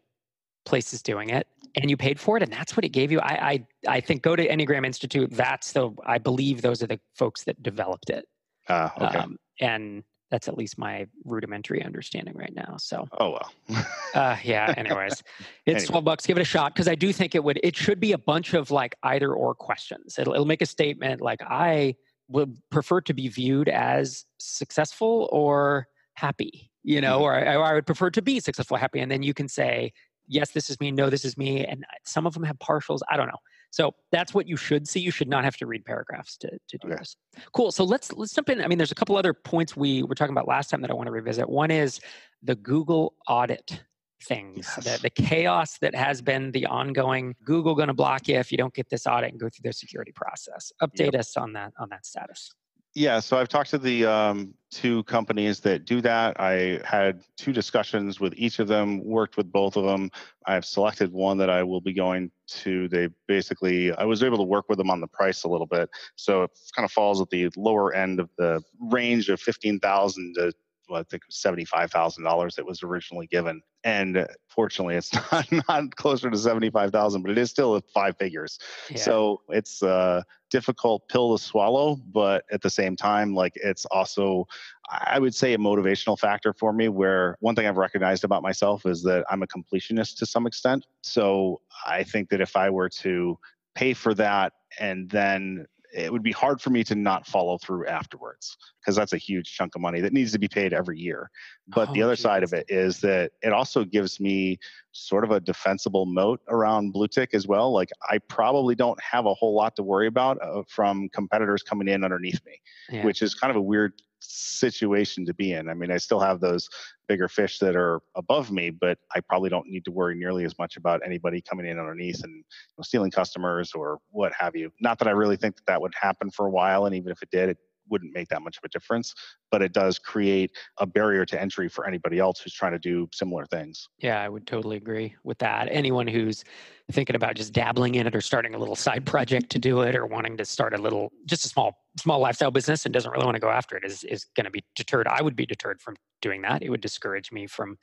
places 0.66 1.00
doing 1.00 1.30
it 1.30 1.46
and 1.74 1.88
you 1.88 1.96
paid 1.96 2.20
for 2.20 2.37
it 2.37 2.42
and 2.42 2.52
that's 2.52 2.76
what 2.76 2.84
it 2.84 2.90
gave 2.90 3.11
you. 3.11 3.18
I 3.20 3.50
I, 3.50 3.66
I 3.88 4.00
think 4.00 4.20
go 4.20 4.37
to 4.37 4.46
Enneagram 4.46 4.84
Institute. 4.84 5.30
That's 5.32 5.72
the 5.72 5.90
I 6.04 6.18
believe 6.18 6.61
those 6.61 6.82
are 6.82 6.87
the 6.87 7.00
folks 7.14 7.44
that 7.44 7.62
developed 7.62 8.11
it. 8.11 8.26
Uh, 8.68 8.90
okay. 9.00 9.16
Um, 9.16 9.38
and 9.61 10.04
that's 10.31 10.49
at 10.49 10.57
least 10.57 10.79
my 10.79 11.07
rudimentary 11.25 11.83
understanding 11.83 12.35
right 12.37 12.55
now. 12.55 12.77
So, 12.79 13.09
oh 13.19 13.31
well. 13.31 13.83
uh, 14.14 14.37
yeah. 14.43 14.75
Anyways, 14.77 15.12
it's 15.12 15.23
anyway. 15.67 15.87
twelve 15.87 16.05
bucks. 16.05 16.27
Give 16.27 16.37
it 16.37 16.43
a 16.43 16.45
shot 16.45 16.75
because 16.75 16.88
I 16.88 16.95
do 16.95 17.12
think 17.12 17.35
it 17.35 17.43
would. 17.43 17.61
It 17.62 17.77
should 17.77 18.01
be 18.01 18.12
a 18.12 18.19
bunch 18.19 18.55
of 18.55 18.71
like 18.71 18.97
either 19.03 19.33
or 19.33 19.55
questions. 19.55 20.19
It'll, 20.19 20.35
it'll 20.35 20.47
make 20.47 20.62
a 20.62 20.67
statement 20.67 21.21
like 21.21 21.41
I 21.43 21.95
would 22.29 22.59
prefer 22.71 23.01
to 23.03 23.14
be 23.14 23.29
viewed 23.29 23.69
as 23.69 24.25
successful 24.38 25.29
or 25.33 25.88
happy, 26.14 26.71
you 26.83 27.01
know, 27.01 27.21
mm-hmm. 27.21 27.25
or, 27.25 27.61
or 27.61 27.64
I 27.64 27.75
would 27.75 27.87
prefer 27.87 28.11
to 28.11 28.23
be 28.23 28.41
successful, 28.41 28.77
happy. 28.77 29.01
And 29.01 29.11
then 29.11 29.23
you 29.23 29.33
can 29.33 29.49
say, 29.49 29.93
yes, 30.27 30.51
this 30.51 30.69
is 30.69 30.79
me, 30.81 30.91
no, 30.91 31.11
this 31.11 31.25
is 31.25 31.38
me. 31.38 31.64
And 31.64 31.85
some 32.05 32.27
of 32.27 32.35
them 32.35 32.43
have 32.43 32.59
partials. 32.59 33.01
I 33.11 33.17
don't 33.17 33.29
know. 33.29 33.38
So 33.70 33.94
that's 34.11 34.33
what 34.35 34.48
you 34.48 34.57
should 34.57 34.88
see. 34.88 35.00
You 35.00 35.11
should 35.11 35.28
not 35.28 35.44
have 35.44 35.57
to 35.59 35.66
read 35.66 35.85
paragraphs 35.85 36.37
to, 36.38 36.50
to 36.50 36.78
do 36.78 36.88
okay. 36.88 36.96
this. 36.96 37.16
Cool. 37.52 37.70
So 37.70 37.85
let's 37.85 38.12
let's 38.12 38.35
jump 38.35 38.48
in. 38.48 38.62
I 38.62 38.66
mean, 38.66 38.78
there's 38.78 38.92
a 38.92 38.94
couple 38.94 39.16
other 39.16 39.35
points 39.35 39.76
we 39.76 40.02
were 40.02 40.14
talking 40.14 40.33
about 40.33 40.48
last 40.48 40.70
time 40.70 40.81
that 40.83 40.90
I 40.90 40.94
want 40.94 41.07
to 41.07 41.12
revisit. 41.12 41.48
One 41.48 41.70
is 41.70 42.00
the 42.42 42.54
Google 42.54 43.14
audit 43.28 43.83
things 44.22 44.68
yes. 44.76 44.85
the, 44.85 45.02
the 45.02 45.11
chaos 45.11 45.78
that 45.78 45.94
has 45.94 46.20
been 46.20 46.50
the 46.50 46.66
ongoing 46.66 47.37
google 47.44 47.74
going 47.74 47.88
to 47.88 47.94
block 47.94 48.26
you 48.26 48.37
if 48.37 48.50
you 48.50 48.59
don't 48.59 48.74
get 48.74 48.88
this 48.90 49.07
audit 49.07 49.31
and 49.31 49.40
go 49.40 49.48
through 49.48 49.62
their 49.62 49.72
security 49.72 50.12
process 50.12 50.72
update 50.83 51.12
yep. 51.12 51.20
us 51.20 51.37
on 51.37 51.52
that 51.52 51.72
on 51.78 51.88
that 51.88 52.04
status 52.04 52.52
yeah 52.94 53.20
so 53.20 53.37
i've 53.38 53.48
talked 53.48 53.70
to 53.70 53.79
the 53.79 54.05
um, 54.05 54.55
two 54.70 55.03
companies 55.05 55.61
that 55.61 55.85
do 55.85 56.01
that. 56.03 56.38
I 56.38 56.81
had 56.85 57.22
two 57.37 57.53
discussions 57.53 58.20
with 58.20 58.35
each 58.37 58.59
of 58.59 58.68
them 58.68 59.03
worked 59.05 59.37
with 59.37 59.51
both 59.51 59.77
of 59.77 59.85
them. 59.85 60.11
I've 60.46 60.64
selected 60.64 61.12
one 61.12 61.38
that 61.38 61.51
i 61.51 61.62
will 61.62 61.81
be 61.81 61.92
going 61.92 62.31
to. 62.48 62.88
They 62.88 63.09
basically 63.27 63.92
i 63.92 64.05
was 64.05 64.22
able 64.22 64.38
to 64.38 64.44
work 64.44 64.66
with 64.68 64.79
them 64.79 64.90
on 64.90 65.01
the 65.01 65.07
price 65.07 65.44
a 65.44 65.48
little 65.48 65.66
bit. 65.66 65.88
So 66.16 66.44
it 66.44 66.51
kind 66.74 66.85
of 66.85 66.92
falls 66.92 67.20
at 67.20 67.31
the 67.31 67.48
lower 67.57 67.94
end 67.94 68.20
of 68.20 68.31
the 68.37 68.62
range 68.81 69.29
of 69.29 69.40
15000 69.40 70.35
to 70.37 70.53
well, 70.88 71.01
I 71.01 71.05
think 71.05 71.22
seventy-five 71.29 71.90
thousand 71.90 72.24
dollars 72.24 72.57
that 72.57 72.64
was 72.64 72.83
originally 72.83 73.27
given, 73.27 73.61
and 73.85 74.27
fortunately, 74.48 74.94
it's 74.94 75.12
not 75.33 75.46
not 75.68 75.96
closer 75.96 76.31
to 76.31 76.38
seventy-five 76.38 76.92
thousand, 76.92 77.20
but 77.20 77.31
it 77.31 77.37
is 77.37 77.51
still 77.51 77.79
five 77.92 78.16
figures. 78.16 78.59
Yeah. 78.88 78.96
So 78.96 79.42
it's 79.51 79.83
a 79.83 80.24
difficult 80.50 81.08
pill 81.08 81.37
to 81.37 81.42
swallow, 81.42 81.96
but 82.12 82.44
at 82.50 82.62
the 82.62 82.70
same 82.70 82.96
time, 82.96 83.34
like 83.34 83.52
it's 83.56 83.84
also, 83.87 84.46
I 84.90 85.18
would 85.18 85.34
say, 85.34 85.54
a 85.54 85.58
motivational 85.58 86.18
factor 86.18 86.52
for 86.52 86.72
me. 86.72 86.88
Where 86.88 87.37
one 87.40 87.54
thing 87.54 87.66
I've 87.66 87.76
recognized 87.76 88.24
about 88.24 88.42
myself 88.42 88.87
is 88.87 89.02
that 89.02 89.24
I'm 89.30 89.42
a 89.42 89.46
completionist 89.46 90.16
to 90.18 90.26
some 90.26 90.46
extent. 90.46 90.87
So 91.02 91.61
I 91.87 92.02
think 92.02 92.30
that 92.30 92.40
if 92.40 92.56
I 92.56 92.70
were 92.70 92.88
to 93.00 93.38
pay 93.74 93.94
for 93.94 94.14
that 94.14 94.52
and 94.80 95.08
then 95.11 95.66
it 95.94 96.12
would 96.12 96.22
be 96.22 96.33
hard 96.33 96.61
for 96.61 96.70
me 96.70 96.85
to 96.85 96.94
not 96.94 97.27
follow 97.27 97.59
through 97.59 97.87
afterwards 97.87 98.57
because 98.81 98.96
that's 98.96 99.12
a 99.12 99.18
huge 99.18 99.53
chunk 99.55 99.74
of 99.74 99.81
money 99.81 100.01
that 100.01 100.12
needs 100.12 100.33
to 100.33 100.38
be 100.38 100.48
paid 100.48 100.72
every 100.72 100.98
year. 100.98 101.31
But 101.66 101.90
oh, 101.90 101.92
the 101.94 102.03
other 102.03 102.14
geez. 102.14 102.22
side 102.22 102.42
of 102.42 102.53
it 102.53 102.66
is 102.68 103.01
that 103.01 103.33
it 103.42 103.53
also 103.53 103.85
gives 103.85 104.20
me 104.20 104.59
sort 104.92 105.24
of 105.24 105.31
a 105.31 105.40
defensible 105.40 106.07
moat 106.07 106.40
around 106.48 106.94
Bluetick 106.94 107.29
as 107.33 107.46
well. 107.46 107.72
Like 107.72 107.90
I 108.09 108.18
probably 108.29 108.74
don't 108.74 109.01
have 109.01 109.27
a 109.27 109.35
whole 109.35 109.55
lot 109.55 109.77
to 109.77 109.83
worry 109.83 110.07
about 110.07 110.38
uh, 110.42 110.62
from 110.68 111.09
competitors 111.11 111.62
coming 111.62 111.88
in 111.88 112.05
underneath 112.05 112.40
me, 112.44 112.61
yeah. 112.90 113.05
which 113.05 113.22
is 113.22 113.35
kind 113.35 113.51
of 113.51 113.57
a 113.57 113.62
weird 113.62 113.94
situation 114.20 115.24
to 115.26 115.35
be 115.35 115.52
in. 115.52 115.68
I 115.68 115.74
mean, 115.74 115.90
I 115.90 115.98
still 115.98 116.20
have 116.20 116.40
those 116.40 116.68
bigger 117.09 117.28
fish 117.28 117.59
that 117.59 117.76
are 117.76 118.00
above 118.14 118.50
me, 118.50 118.70
but 118.70 118.98
I 119.14 119.20
probably 119.20 119.50
don't 119.50 119.68
need 119.68 119.85
to 119.87 119.90
worry 119.90 120.16
nearly 120.16 120.44
as 120.44 120.59
much 120.59 120.76
about 120.76 121.00
anybody 121.04 121.40
coming 121.40 121.66
in 121.66 121.78
underneath 121.78 122.22
and 122.22 122.35
you 122.35 122.42
know, 122.76 122.83
stealing 122.83 123.11
customers 123.11 123.72
or 123.74 123.98
what 124.11 124.33
have 124.38 124.57
you. 124.57 124.70
Not 124.81 124.98
that 124.98 125.09
I 125.09 125.12
really 125.12 125.37
think 125.37 125.57
that 125.57 125.66
that 125.66 125.81
would 125.81 125.94
happen 126.00 126.31
for 126.31 126.46
a 126.46 126.50
while, 126.50 126.87
and 126.87 126.94
even 126.94 127.12
if 127.12 127.22
it 127.22 127.31
did, 127.31 127.50
it 127.50 127.59
wouldn't 127.90 128.14
make 128.14 128.29
that 128.29 128.42
much 128.42 128.57
of 128.57 128.64
a 128.64 128.68
difference, 128.68 129.14
but 129.51 129.62
it 129.62 129.72
does 129.72 129.98
create 129.98 130.51
a 130.79 130.87
barrier 130.87 131.24
to 131.27 131.40
entry 131.40 131.68
for 131.68 131.87
anybody 131.87 132.18
else 132.18 132.40
who's 132.40 132.55
trying 132.55 132.72
to 132.72 132.79
do 132.79 133.09
similar 133.12 133.46
things. 133.46 133.88
Yeah, 133.98 134.20
I 134.22 134.29
would 134.29 134.46
totally 134.46 134.77
agree 134.77 135.14
with 135.24 135.38
that. 135.38 135.68
Anyone 135.70 136.07
who's 136.07 136.44
thinking 136.90 137.16
about 137.16 137.35
just 137.35 137.53
dabbling 137.53 137.96
in 137.96 138.07
it 138.07 138.14
or 138.14 138.20
starting 138.20 138.55
a 138.55 138.59
little 138.59 138.77
side 138.77 139.05
project 139.05 139.51
to 139.51 139.59
do 139.59 139.83
it 139.83 139.94
or 139.94 140.07
wanting 140.07 140.37
to 140.38 140.44
start 140.44 140.74
a 140.74 140.79
little 140.79 141.12
just 141.27 141.44
a 141.44 141.48
small 141.48 141.85
small 141.98 142.18
lifestyle 142.20 142.51
business 142.51 142.87
and 142.87 142.94
doesn't 142.94 143.11
really 143.11 143.24
want 143.24 143.35
to 143.35 143.40
go 143.40 143.51
after 143.51 143.77
it 143.77 143.85
is 143.85 144.05
is 144.05 144.24
going 144.37 144.44
to 144.44 144.51
be 144.51 144.64
deterred. 144.74 145.07
I 145.07 145.20
would 145.20 145.37
be 145.37 145.46
deterred 145.46 145.81
from 145.81 145.96
doing 146.22 146.42
that. 146.42 146.62
It 146.62 146.70
would 146.70 146.81
discourage 146.81 147.31
me 147.31 147.46
from 147.46 147.77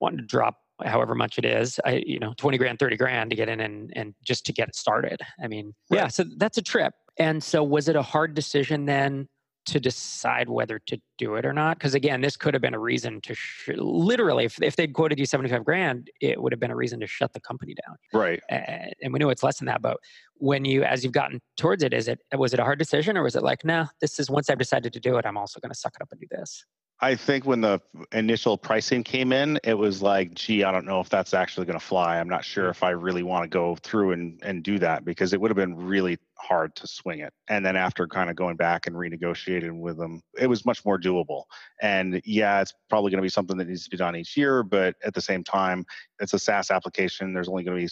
wanting 0.00 0.18
to 0.18 0.26
drop 0.26 0.56
however 0.84 1.14
much 1.14 1.38
it 1.38 1.44
is 1.44 1.78
i 1.84 2.02
you 2.04 2.18
know 2.18 2.32
20 2.38 2.58
grand 2.58 2.78
30 2.78 2.96
grand 2.96 3.30
to 3.30 3.36
get 3.36 3.48
in 3.48 3.60
and 3.60 3.92
and 3.94 4.14
just 4.24 4.44
to 4.46 4.52
get 4.52 4.68
it 4.68 4.74
started 4.74 5.20
i 5.42 5.46
mean 5.46 5.72
right. 5.90 5.98
yeah 5.98 6.08
so 6.08 6.24
that's 6.38 6.58
a 6.58 6.62
trip 6.62 6.92
and 7.18 7.42
so 7.42 7.62
was 7.62 7.88
it 7.88 7.94
a 7.94 8.02
hard 8.02 8.34
decision 8.34 8.86
then 8.86 9.28
to 9.66 9.80
decide 9.80 10.48
whether 10.48 10.78
to 10.86 11.00
do 11.18 11.36
it 11.36 11.44
or 11.44 11.52
not. 11.52 11.78
Because 11.78 11.94
again, 11.94 12.20
this 12.20 12.36
could 12.36 12.54
have 12.54 12.60
been 12.60 12.74
a 12.74 12.78
reason 12.78 13.20
to 13.22 13.34
sh- 13.34 13.70
literally, 13.76 14.44
if, 14.44 14.60
if 14.62 14.76
they'd 14.76 14.92
quoted 14.92 15.18
you 15.18 15.26
75 15.26 15.64
grand, 15.64 16.10
it 16.20 16.40
would 16.40 16.52
have 16.52 16.60
been 16.60 16.70
a 16.70 16.76
reason 16.76 17.00
to 17.00 17.06
shut 17.06 17.32
the 17.32 17.40
company 17.40 17.74
down. 17.86 17.96
Right. 18.12 18.40
Uh, 18.50 18.90
and 19.02 19.12
we 19.12 19.18
know 19.18 19.30
it's 19.30 19.42
less 19.42 19.58
than 19.58 19.66
that. 19.66 19.82
But 19.82 19.98
when 20.34 20.64
you, 20.64 20.82
as 20.82 21.04
you've 21.04 21.12
gotten 21.12 21.40
towards 21.56 21.82
it, 21.82 21.92
is 21.92 22.08
it, 22.08 22.20
was 22.36 22.52
it 22.52 22.60
a 22.60 22.64
hard 22.64 22.78
decision 22.78 23.16
or 23.16 23.22
was 23.22 23.36
it 23.36 23.42
like, 23.42 23.64
no, 23.64 23.86
this 24.00 24.18
is 24.18 24.30
once 24.30 24.50
I've 24.50 24.58
decided 24.58 24.92
to 24.92 25.00
do 25.00 25.16
it, 25.16 25.26
I'm 25.26 25.36
also 25.36 25.60
going 25.60 25.72
to 25.72 25.78
suck 25.78 25.94
it 25.94 26.02
up 26.02 26.08
and 26.10 26.20
do 26.20 26.26
this? 26.30 26.64
I 27.02 27.16
think 27.16 27.44
when 27.44 27.60
the 27.60 27.80
initial 28.12 28.56
pricing 28.56 29.02
came 29.02 29.32
in, 29.32 29.58
it 29.64 29.74
was 29.74 30.02
like, 30.02 30.34
gee, 30.34 30.62
I 30.62 30.70
don't 30.70 30.86
know 30.86 31.00
if 31.00 31.08
that's 31.08 31.34
actually 31.34 31.66
going 31.66 31.78
to 31.78 31.84
fly. 31.84 32.20
I'm 32.20 32.28
not 32.28 32.44
sure 32.44 32.68
if 32.68 32.84
I 32.84 32.90
really 32.90 33.24
want 33.24 33.42
to 33.42 33.48
go 33.48 33.74
through 33.82 34.12
and, 34.12 34.40
and 34.44 34.62
do 34.62 34.78
that 34.78 35.04
because 35.04 35.32
it 35.32 35.40
would 35.40 35.50
have 35.50 35.56
been 35.56 35.76
really 35.76 36.16
hard 36.42 36.74
to 36.76 36.86
swing 36.86 37.20
it. 37.20 37.32
And 37.48 37.64
then 37.64 37.76
after 37.76 38.06
kind 38.06 38.28
of 38.28 38.36
going 38.36 38.56
back 38.56 38.86
and 38.86 38.96
renegotiating 38.96 39.80
with 39.80 39.96
them, 39.96 40.22
it 40.38 40.48
was 40.48 40.66
much 40.66 40.84
more 40.84 40.98
doable. 40.98 41.44
And 41.80 42.20
yeah, 42.24 42.60
it's 42.60 42.74
probably 42.88 43.10
going 43.10 43.18
to 43.18 43.22
be 43.22 43.28
something 43.28 43.56
that 43.58 43.68
needs 43.68 43.84
to 43.84 43.90
be 43.90 43.96
done 43.96 44.16
each 44.16 44.36
year, 44.36 44.62
but 44.62 44.96
at 45.04 45.14
the 45.14 45.20
same 45.20 45.44
time, 45.44 45.84
it's 46.20 46.34
a 46.34 46.38
SaaS 46.38 46.70
application. 46.70 47.32
There's 47.32 47.48
only 47.48 47.64
going 47.64 47.76
to 47.76 47.82
be 47.84 47.90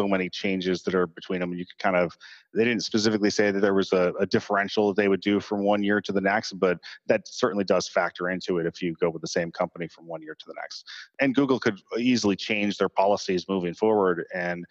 so 0.00 0.06
many 0.06 0.30
changes 0.30 0.82
that 0.82 0.94
are 0.94 1.06
between 1.06 1.40
them. 1.40 1.52
You 1.52 1.66
could 1.66 1.78
kind 1.78 1.96
of, 1.96 2.16
they 2.54 2.64
didn't 2.64 2.84
specifically 2.84 3.30
say 3.30 3.50
that 3.50 3.60
there 3.60 3.74
was 3.74 3.92
a, 3.92 4.12
a, 4.20 4.26
differential 4.26 4.88
that 4.88 4.96
they 4.96 5.08
would 5.08 5.20
do 5.20 5.40
from 5.40 5.64
one 5.64 5.82
year 5.82 6.00
to 6.00 6.12
the 6.12 6.20
next, 6.20 6.52
but 6.54 6.78
that 7.06 7.26
certainly 7.26 7.64
does 7.64 7.88
factor 7.88 8.30
into 8.30 8.58
it 8.58 8.66
if 8.66 8.80
you 8.80 8.94
go 9.00 9.10
with 9.10 9.20
the 9.20 9.28
same 9.28 9.50
company 9.50 9.88
from 9.88 10.06
one 10.06 10.22
year 10.22 10.36
to 10.38 10.44
the 10.46 10.54
next. 10.54 10.86
And 11.20 11.34
Google 11.34 11.58
could 11.58 11.80
easily 11.98 12.36
change 12.36 12.78
their 12.78 12.88
policies 12.88 13.48
moving 13.48 13.74
forward. 13.74 14.24
And 14.32 14.64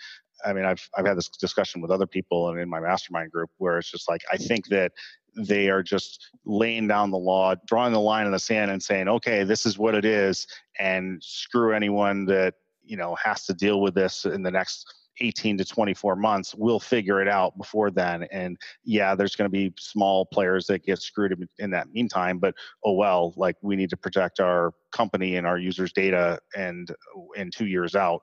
I 0.46 0.54
mean, 0.54 0.66
I've 0.66 0.90
I've 0.98 1.06
had 1.06 1.18
this 1.18 1.30
discussion 1.30 1.82
with 1.82 1.92
other 1.92 2.08
people 2.08 2.50
and 2.50 2.60
in 2.60 2.70
my 2.70 2.80
mastermind 2.80 3.32
group 3.32 3.50
where 3.58 3.78
it's 3.78 3.92
just 3.92 4.10
like 4.10 4.22
I 4.32 4.38
think 4.38 4.68
that 4.68 4.92
they 5.36 5.70
are 5.70 5.84
just 5.84 6.30
laying 6.46 6.88
down 6.88 7.12
the 7.12 7.18
law, 7.18 7.56
drawing 7.66 7.94
the 7.94 8.00
line 8.00 8.26
in 8.26 8.32
the 8.32 8.40
sand, 8.40 8.72
and 8.72 8.82
saying, 8.82 9.08
okay, 9.08 9.44
this 9.44 9.66
is 9.66 9.78
what 9.78 9.96
it 9.96 10.06
is, 10.06 10.48
and 10.80 11.22
screw 11.24 11.74
anyone 11.74 12.26
that 12.26 12.56
you 12.84 12.98
know 12.98 13.16
has 13.16 13.46
to 13.46 13.54
deal 13.54 13.82
with 13.82 13.94
this 13.94 14.26
in 14.26 14.44
the 14.44 14.52
next 14.52 14.94
18 15.22 15.58
to 15.58 15.66
24 15.66 16.16
months 16.16 16.56
we'll 16.56 16.80
figure 16.80 17.22
it 17.22 17.28
out 17.28 17.58
before 17.58 17.92
then. 17.92 18.24
And 18.32 18.58
yeah 18.84 19.16
there's 19.16 19.36
going 19.36 19.50
to 19.50 19.52
be 19.52 19.74
small 19.80 20.26
players 20.26 20.68
that 20.68 20.84
get 20.84 21.00
screwed 21.00 21.48
in 21.60 21.70
that 21.72 21.92
meantime 21.92 22.40
but 22.40 22.56
oh 22.86 22.94
well 22.94 23.34
like 23.36 23.56
we 23.62 23.76
need 23.76 23.90
to 23.90 23.98
protect 23.98 24.40
our 24.40 24.74
company 24.92 25.36
and 25.36 25.46
our 25.46 25.58
users 25.58 25.92
data 25.92 26.40
and 26.56 26.94
in 27.36 27.52
two 27.52 27.68
years 27.68 27.96
out 27.96 28.22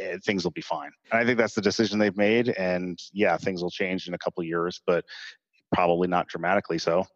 eh, 0.00 0.16
things 0.24 0.44
will 0.44 0.52
be 0.52 0.60
fine. 0.60 0.90
And 1.10 1.20
i 1.20 1.24
think 1.24 1.38
that's 1.38 1.54
the 1.54 1.60
decision 1.60 1.98
they've 1.98 2.16
made 2.16 2.48
and 2.50 2.98
yeah 3.12 3.36
things 3.36 3.62
will 3.62 3.70
change 3.70 4.08
in 4.08 4.14
a 4.14 4.18
couple 4.18 4.42
years 4.44 4.80
but 4.86 5.04
probably 5.72 6.08
not 6.08 6.28
dramatically 6.28 6.78
so. 6.78 7.06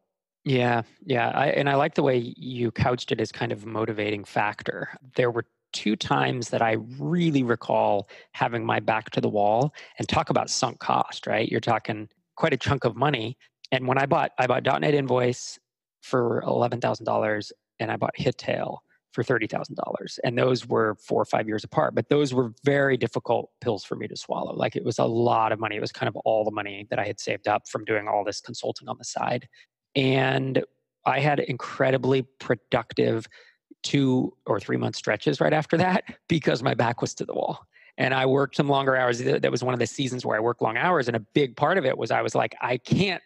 Yeah, 0.44 0.82
yeah, 1.04 1.28
I, 1.34 1.48
and 1.48 1.68
I 1.68 1.74
like 1.74 1.94
the 1.94 2.02
way 2.02 2.32
you 2.36 2.70
couched 2.70 3.12
it 3.12 3.20
as 3.20 3.30
kind 3.30 3.52
of 3.52 3.64
a 3.64 3.66
motivating 3.66 4.24
factor. 4.24 4.88
There 5.14 5.30
were 5.30 5.44
two 5.72 5.96
times 5.96 6.50
that 6.50 6.62
I 6.62 6.76
really 6.98 7.42
recall 7.42 8.08
having 8.32 8.64
my 8.64 8.80
back 8.80 9.10
to 9.10 9.20
the 9.20 9.28
wall 9.28 9.74
and 9.98 10.08
talk 10.08 10.30
about 10.30 10.50
sunk 10.50 10.78
cost, 10.78 11.26
right? 11.26 11.48
You're 11.48 11.60
talking 11.60 12.08
quite 12.36 12.52
a 12.52 12.56
chunk 12.56 12.84
of 12.84 12.96
money. 12.96 13.36
And 13.72 13.86
when 13.86 13.98
I 13.98 14.06
bought, 14.06 14.32
I 14.38 14.46
bought 14.46 14.64
.NET 14.64 14.94
Invoice 14.94 15.58
for 16.02 16.42
$11,000 16.46 17.52
and 17.78 17.90
I 17.90 17.96
bought 17.96 18.14
HitTail 18.18 18.78
for 19.12 19.24
$30,000. 19.24 20.18
And 20.22 20.38
those 20.38 20.66
were 20.66 20.96
four 21.06 21.20
or 21.20 21.24
five 21.24 21.48
years 21.48 21.64
apart, 21.64 21.94
but 21.94 22.08
those 22.08 22.32
were 22.32 22.52
very 22.64 22.96
difficult 22.96 23.50
pills 23.60 23.84
for 23.84 23.96
me 23.96 24.06
to 24.06 24.16
swallow. 24.16 24.54
Like 24.54 24.76
it 24.76 24.84
was 24.84 24.98
a 24.98 25.04
lot 25.04 25.52
of 25.52 25.58
money. 25.58 25.76
It 25.76 25.80
was 25.80 25.92
kind 25.92 26.08
of 26.08 26.16
all 26.24 26.44
the 26.44 26.50
money 26.50 26.86
that 26.90 26.98
I 26.98 27.06
had 27.06 27.18
saved 27.18 27.48
up 27.48 27.68
from 27.68 27.84
doing 27.84 28.06
all 28.06 28.24
this 28.24 28.40
consulting 28.40 28.88
on 28.88 28.96
the 28.98 29.04
side. 29.04 29.48
And 29.96 30.62
I 31.06 31.20
had 31.20 31.40
incredibly 31.40 32.22
productive 32.38 33.26
two 33.82 34.36
or 34.46 34.60
three 34.60 34.76
month 34.76 34.96
stretches 34.96 35.40
right 35.40 35.52
after 35.52 35.76
that 35.76 36.04
because 36.28 36.62
my 36.62 36.74
back 36.74 37.00
was 37.00 37.14
to 37.14 37.24
the 37.24 37.34
wall 37.34 37.66
and 38.00 38.14
I 38.14 38.24
worked 38.24 38.56
some 38.56 38.68
longer 38.68 38.96
hours. 38.96 39.18
That 39.18 39.50
was 39.50 39.62
one 39.62 39.74
of 39.74 39.80
the 39.80 39.86
seasons 39.86 40.24
where 40.24 40.36
I 40.36 40.40
worked 40.40 40.62
long 40.62 40.78
hours, 40.78 41.06
and 41.06 41.16
a 41.16 41.20
big 41.20 41.54
part 41.54 41.76
of 41.76 41.84
it 41.84 41.98
was 41.98 42.10
I 42.10 42.22
was 42.22 42.34
like, 42.34 42.54
I 42.60 42.78
can't, 42.78 43.22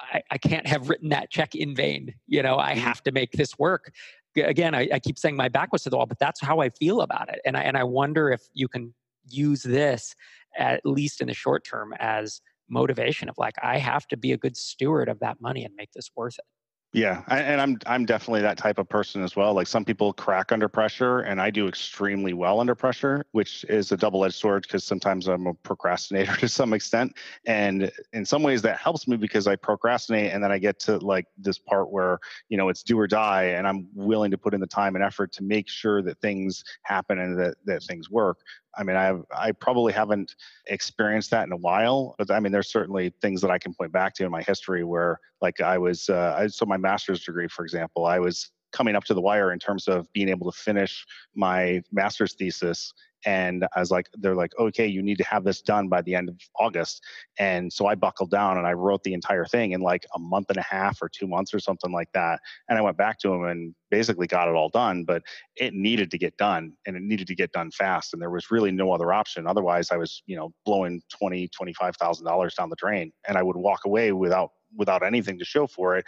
I, 0.00 0.20
I 0.32 0.38
can't 0.38 0.66
have 0.66 0.88
written 0.88 1.10
that 1.10 1.30
check 1.30 1.54
in 1.54 1.76
vain. 1.76 2.12
You 2.26 2.42
know, 2.42 2.58
I 2.58 2.72
mm-hmm. 2.72 2.80
have 2.80 3.02
to 3.04 3.12
make 3.12 3.32
this 3.32 3.56
work. 3.56 3.92
Again, 4.36 4.74
I, 4.74 4.88
I, 4.92 4.98
keep 4.98 5.18
saying 5.18 5.36
my 5.36 5.48
back 5.48 5.72
was 5.72 5.84
to 5.84 5.90
the 5.90 5.96
wall, 5.96 6.06
but 6.06 6.18
that's 6.18 6.40
how 6.40 6.58
I 6.58 6.70
feel 6.70 7.02
about 7.02 7.32
it, 7.32 7.40
and 7.46 7.56
I 7.56 7.62
and 7.62 7.76
I 7.76 7.84
wonder 7.84 8.30
if 8.30 8.42
you 8.52 8.66
can 8.66 8.92
use 9.28 9.62
this 9.62 10.14
at 10.58 10.84
least 10.84 11.20
in 11.20 11.28
the 11.28 11.34
short 11.34 11.64
term 11.64 11.94
as 11.98 12.40
motivation 12.68 13.28
of 13.28 13.36
like 13.38 13.54
I 13.62 13.78
have 13.78 14.08
to 14.08 14.16
be 14.16 14.32
a 14.32 14.36
good 14.36 14.56
steward 14.56 15.08
of 15.08 15.20
that 15.20 15.40
money 15.40 15.64
and 15.64 15.74
make 15.76 15.92
this 15.92 16.10
worth 16.16 16.38
it. 16.38 16.44
Yeah, 16.92 17.22
and 17.28 17.60
I'm 17.60 17.78
I'm 17.84 18.06
definitely 18.06 18.40
that 18.42 18.56
type 18.56 18.78
of 18.78 18.88
person 18.88 19.22
as 19.22 19.36
well. 19.36 19.52
Like 19.52 19.66
some 19.66 19.84
people 19.84 20.14
crack 20.14 20.50
under 20.50 20.66
pressure, 20.66 21.18
and 21.20 21.42
I 21.42 21.50
do 21.50 21.68
extremely 21.68 22.32
well 22.32 22.58
under 22.58 22.74
pressure, 22.74 23.26
which 23.32 23.66
is 23.68 23.92
a 23.92 23.98
double-edged 23.98 24.34
sword 24.34 24.62
because 24.62 24.82
sometimes 24.82 25.26
I'm 25.26 25.46
a 25.46 25.52
procrastinator 25.52 26.34
to 26.40 26.48
some 26.48 26.72
extent, 26.72 27.14
and 27.44 27.92
in 28.14 28.24
some 28.24 28.42
ways 28.42 28.62
that 28.62 28.78
helps 28.78 29.06
me 29.06 29.18
because 29.18 29.46
I 29.46 29.56
procrastinate, 29.56 30.32
and 30.32 30.42
then 30.42 30.50
I 30.50 30.56
get 30.58 30.78
to 30.80 30.96
like 30.98 31.26
this 31.36 31.58
part 31.58 31.90
where 31.90 32.18
you 32.48 32.56
know 32.56 32.70
it's 32.70 32.82
do 32.82 32.98
or 32.98 33.06
die, 33.06 33.44
and 33.44 33.66
I'm 33.68 33.88
willing 33.94 34.30
to 34.30 34.38
put 34.38 34.54
in 34.54 34.60
the 34.60 34.66
time 34.66 34.94
and 34.94 35.04
effort 35.04 35.32
to 35.32 35.42
make 35.44 35.68
sure 35.68 36.00
that 36.02 36.18
things 36.22 36.64
happen 36.82 37.18
and 37.18 37.38
that 37.38 37.56
that 37.66 37.82
things 37.82 38.08
work. 38.08 38.38
I 38.76 38.82
mean, 38.82 38.96
I 38.96 39.14
I 39.34 39.52
probably 39.52 39.92
haven't 39.92 40.34
experienced 40.66 41.30
that 41.30 41.46
in 41.46 41.52
a 41.52 41.56
while, 41.56 42.14
but 42.18 42.30
I 42.30 42.40
mean, 42.40 42.52
there's 42.52 42.70
certainly 42.70 43.12
things 43.22 43.40
that 43.40 43.50
I 43.50 43.58
can 43.58 43.74
point 43.74 43.92
back 43.92 44.14
to 44.14 44.24
in 44.24 44.30
my 44.30 44.42
history 44.42 44.84
where, 44.84 45.18
like, 45.40 45.60
I 45.60 45.78
was 45.78 46.08
uh, 46.08 46.34
I, 46.38 46.46
so 46.48 46.66
my 46.66 46.76
master's 46.76 47.24
degree, 47.24 47.48
for 47.48 47.64
example, 47.64 48.06
I 48.06 48.18
was 48.18 48.50
coming 48.72 48.94
up 48.96 49.04
to 49.04 49.14
the 49.14 49.20
wire 49.20 49.52
in 49.52 49.58
terms 49.58 49.88
of 49.88 50.12
being 50.12 50.28
able 50.28 50.50
to 50.50 50.58
finish 50.58 51.06
my 51.34 51.82
master's 51.92 52.34
thesis 52.34 52.92
and 53.26 53.66
I 53.74 53.80
was 53.80 53.90
like, 53.90 54.08
they're 54.14 54.36
like, 54.36 54.52
okay, 54.56 54.86
you 54.86 55.02
need 55.02 55.18
to 55.18 55.24
have 55.24 55.42
this 55.42 55.60
done 55.60 55.88
by 55.88 56.00
the 56.00 56.14
end 56.14 56.28
of 56.28 56.36
August. 56.58 57.02
And 57.38 57.72
so 57.72 57.86
I 57.86 57.96
buckled 57.96 58.30
down 58.30 58.56
and 58.56 58.66
I 58.66 58.72
wrote 58.72 59.02
the 59.02 59.14
entire 59.14 59.44
thing 59.44 59.72
in 59.72 59.80
like 59.80 60.06
a 60.14 60.18
month 60.20 60.48
and 60.48 60.58
a 60.58 60.62
half 60.62 61.02
or 61.02 61.08
two 61.08 61.26
months 61.26 61.52
or 61.52 61.58
something 61.58 61.90
like 61.90 62.08
that. 62.14 62.40
And 62.68 62.78
I 62.78 62.82
went 62.82 62.96
back 62.96 63.18
to 63.20 63.34
him 63.34 63.44
and 63.44 63.74
basically 63.90 64.28
got 64.28 64.48
it 64.48 64.54
all 64.54 64.68
done, 64.68 65.02
but 65.04 65.22
it 65.56 65.74
needed 65.74 66.10
to 66.12 66.18
get 66.18 66.36
done 66.36 66.72
and 66.86 66.96
it 66.96 67.02
needed 67.02 67.26
to 67.26 67.34
get 67.34 67.50
done 67.50 67.72
fast. 67.72 68.12
And 68.12 68.22
there 68.22 68.30
was 68.30 68.52
really 68.52 68.70
no 68.70 68.92
other 68.92 69.12
option. 69.12 69.46
Otherwise 69.48 69.90
I 69.90 69.96
was, 69.96 70.22
you 70.26 70.36
know, 70.36 70.52
blowing 70.64 71.02
twenty, 71.10 71.48
twenty-five 71.48 71.96
thousand 71.96 72.26
dollars 72.26 72.54
down 72.54 72.70
the 72.70 72.76
drain 72.76 73.12
and 73.26 73.36
I 73.36 73.42
would 73.42 73.56
walk 73.56 73.80
away 73.86 74.12
without 74.12 74.50
without 74.74 75.04
anything 75.04 75.38
to 75.38 75.44
show 75.44 75.66
for 75.66 75.96
it 75.96 76.04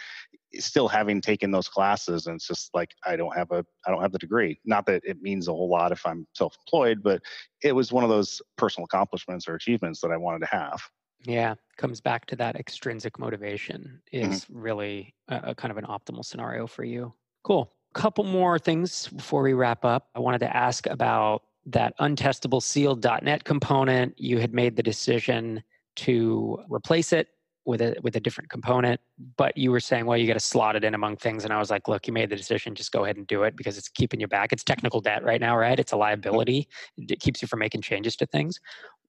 still 0.57 0.87
having 0.87 1.21
taken 1.21 1.51
those 1.51 1.67
classes 1.67 2.25
and 2.25 2.35
it's 2.35 2.47
just 2.47 2.71
like 2.73 2.91
i 3.05 3.15
don't 3.15 3.35
have 3.35 3.51
a 3.51 3.63
i 3.85 3.91
don't 3.91 4.01
have 4.01 4.11
the 4.11 4.17
degree. 4.17 4.59
Not 4.65 4.85
that 4.87 5.03
it 5.05 5.21
means 5.21 5.47
a 5.47 5.51
whole 5.51 5.69
lot 5.69 5.91
if 5.91 6.05
i'm 6.05 6.25
self-employed 6.33 7.03
but 7.03 7.21
it 7.63 7.73
was 7.73 7.91
one 7.91 8.03
of 8.03 8.09
those 8.09 8.41
personal 8.57 8.85
accomplishments 8.85 9.47
or 9.47 9.55
achievements 9.55 10.01
that 10.01 10.11
i 10.11 10.17
wanted 10.17 10.39
to 10.39 10.47
have. 10.47 10.81
Yeah 11.25 11.55
comes 11.77 12.01
back 12.01 12.25
to 12.27 12.35
that 12.35 12.55
extrinsic 12.55 13.17
motivation 13.19 14.01
is 14.11 14.45
mm-hmm. 14.45 14.59
really 14.59 15.15
a, 15.29 15.41
a 15.45 15.55
kind 15.55 15.71
of 15.71 15.77
an 15.77 15.85
optimal 15.85 16.23
scenario 16.23 16.67
for 16.67 16.83
you. 16.83 17.13
Cool. 17.43 17.71
Couple 17.93 18.23
more 18.23 18.59
things 18.59 19.07
before 19.07 19.41
we 19.41 19.53
wrap 19.53 19.83
up. 19.83 20.09
I 20.13 20.19
wanted 20.19 20.39
to 20.39 20.55
ask 20.55 20.85
about 20.85 21.43
that 21.65 21.97
untestable 21.99 22.61
sealed.net 22.61 23.45
component. 23.45 24.13
You 24.19 24.37
had 24.37 24.53
made 24.53 24.75
the 24.75 24.83
decision 24.83 25.63
to 25.95 26.59
replace 26.69 27.13
it 27.13 27.29
with 27.69 27.81
a 27.81 27.95
with 28.01 28.15
a 28.15 28.19
different 28.19 28.49
component 28.49 28.99
but 29.37 29.55
you 29.55 29.69
were 29.69 29.79
saying 29.79 30.05
well 30.07 30.17
you 30.17 30.25
got 30.25 30.33
to 30.33 30.39
slot 30.39 30.75
it 30.75 30.83
in 30.83 30.95
among 30.95 31.15
things 31.15 31.43
and 31.43 31.53
i 31.53 31.59
was 31.59 31.69
like 31.69 31.87
look 31.87 32.07
you 32.07 32.11
made 32.11 32.27
the 32.29 32.35
decision 32.35 32.73
just 32.73 32.91
go 32.91 33.03
ahead 33.03 33.15
and 33.15 33.27
do 33.27 33.43
it 33.43 33.55
because 33.55 33.77
it's 33.77 33.89
keeping 33.89 34.19
you 34.19 34.27
back. 34.27 34.51
It's 34.51 34.63
technical 34.63 35.01
debt 35.01 35.23
right 35.23 35.39
now 35.39 35.55
right? 35.55 35.79
It's 35.79 35.91
a 35.91 35.97
liability. 35.97 36.67
It 36.97 37.19
keeps 37.19 37.41
you 37.41 37.47
from 37.47 37.59
making 37.59 37.81
changes 37.81 38.15
to 38.17 38.25
things 38.25 38.59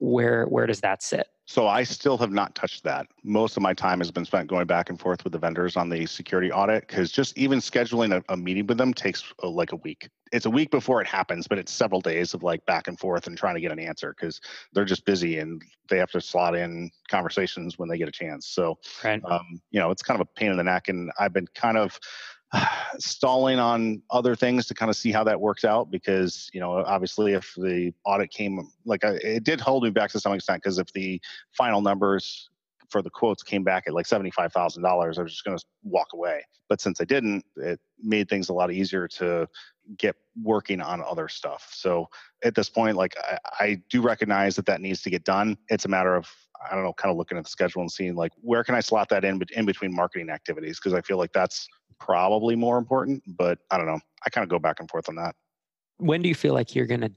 where 0.00 0.44
where 0.46 0.66
does 0.66 0.80
that 0.80 1.02
sit 1.02 1.28
so 1.50 1.66
I 1.66 1.82
still 1.82 2.16
have 2.18 2.30
not 2.30 2.54
touched 2.54 2.84
that. 2.84 3.08
Most 3.24 3.56
of 3.56 3.62
my 3.64 3.74
time 3.74 3.98
has 3.98 4.12
been 4.12 4.24
spent 4.24 4.48
going 4.48 4.68
back 4.68 4.88
and 4.88 5.00
forth 5.00 5.24
with 5.24 5.32
the 5.32 5.38
vendors 5.40 5.76
on 5.76 5.88
the 5.88 6.06
security 6.06 6.52
audit 6.52 6.86
because 6.86 7.10
just 7.10 7.36
even 7.36 7.58
scheduling 7.58 8.12
a, 8.14 8.22
a, 8.32 8.36
meeting 8.36 8.68
with 8.68 8.78
them 8.78 8.94
takes 8.94 9.24
uh, 9.42 9.48
like 9.48 9.72
a 9.72 9.76
week. 9.76 10.08
It's 10.30 10.46
a 10.46 10.50
week 10.50 10.70
before 10.70 11.00
it 11.00 11.08
happens, 11.08 11.48
but 11.48 11.58
it's 11.58 11.72
several 11.72 12.00
days 12.00 12.34
of 12.34 12.44
like 12.44 12.64
back 12.66 12.86
and 12.86 12.96
forth 12.96 13.26
and 13.26 13.36
trying 13.36 13.56
to 13.56 13.60
get 13.60 13.72
an 13.72 13.80
answer 13.80 14.14
because 14.16 14.40
they're 14.72 14.84
just 14.84 15.04
busy 15.04 15.40
and 15.40 15.60
they 15.88 15.98
have 15.98 16.12
to 16.12 16.20
slot 16.20 16.54
in 16.54 16.88
conversations 17.08 17.80
when 17.80 17.88
they 17.88 17.98
get 17.98 18.08
a 18.08 18.12
chance. 18.12 18.46
So, 18.46 18.78
right. 19.02 19.20
um, 19.24 19.60
you 19.72 19.80
know, 19.80 19.90
it's 19.90 20.02
kind 20.02 20.20
of 20.20 20.28
a 20.28 20.38
pain 20.38 20.52
in 20.52 20.56
the 20.56 20.62
neck. 20.62 20.88
And 20.88 21.10
I've 21.18 21.32
been 21.32 21.48
kind 21.56 21.76
of 21.76 21.98
stalling 22.98 23.58
on 23.58 24.02
other 24.10 24.34
things 24.34 24.66
to 24.66 24.74
kind 24.74 24.90
of 24.90 24.96
see 24.96 25.12
how 25.12 25.24
that 25.24 25.40
works 25.40 25.64
out 25.64 25.90
because 25.90 26.50
you 26.52 26.60
know 26.60 26.84
obviously 26.84 27.32
if 27.32 27.54
the 27.56 27.92
audit 28.04 28.30
came 28.30 28.68
like 28.84 29.02
it 29.04 29.44
did 29.44 29.60
hold 29.60 29.84
me 29.84 29.90
back 29.90 30.10
to 30.10 30.20
some 30.20 30.32
extent 30.32 30.62
because 30.62 30.78
if 30.78 30.92
the 30.92 31.20
final 31.52 31.80
numbers 31.80 32.48
for 32.88 33.02
the 33.02 33.10
quotes 33.10 33.44
came 33.44 33.62
back 33.62 33.84
at 33.86 33.94
like 33.94 34.06
$75,000 34.06 34.84
I 34.84 35.22
was 35.22 35.30
just 35.30 35.44
going 35.44 35.56
to 35.56 35.64
walk 35.84 36.08
away. 36.12 36.44
But 36.68 36.80
since 36.80 37.00
I 37.00 37.04
didn't 37.04 37.44
it 37.56 37.78
made 38.02 38.28
things 38.28 38.48
a 38.48 38.52
lot 38.52 38.72
easier 38.72 39.06
to 39.08 39.48
get 39.96 40.16
working 40.42 40.80
on 40.80 41.02
other 41.02 41.28
stuff. 41.28 41.70
So 41.72 42.08
at 42.42 42.56
this 42.56 42.68
point 42.68 42.96
like 42.96 43.14
I, 43.18 43.38
I 43.60 43.82
do 43.90 44.02
recognize 44.02 44.56
that 44.56 44.66
that 44.66 44.80
needs 44.80 45.02
to 45.02 45.10
get 45.10 45.24
done. 45.24 45.56
It's 45.68 45.84
a 45.84 45.88
matter 45.88 46.16
of 46.16 46.28
I 46.68 46.74
don't 46.74 46.84
know, 46.84 46.92
kind 46.92 47.10
of 47.10 47.16
looking 47.16 47.38
at 47.38 47.44
the 47.44 47.50
schedule 47.50 47.82
and 47.82 47.90
seeing 47.90 48.14
like 48.14 48.32
where 48.40 48.62
can 48.64 48.74
I 48.74 48.80
slot 48.80 49.08
that 49.10 49.24
in 49.24 49.40
in 49.56 49.64
between 49.64 49.94
marketing 49.94 50.30
activities 50.30 50.78
because 50.78 50.94
I 50.94 51.00
feel 51.00 51.16
like 51.16 51.32
that's 51.32 51.68
probably 51.98 52.56
more 52.56 52.78
important, 52.78 53.22
but 53.26 53.58
I 53.70 53.76
don't 53.76 53.86
know. 53.86 54.00
I 54.26 54.30
kind 54.30 54.42
of 54.42 54.48
go 54.48 54.58
back 54.58 54.80
and 54.80 54.90
forth 54.90 55.08
on 55.08 55.16
that. 55.16 55.34
When 55.98 56.22
do 56.22 56.28
you 56.28 56.34
feel 56.34 56.54
like 56.54 56.74
you're 56.74 56.86
going 56.86 57.02
to 57.02 57.12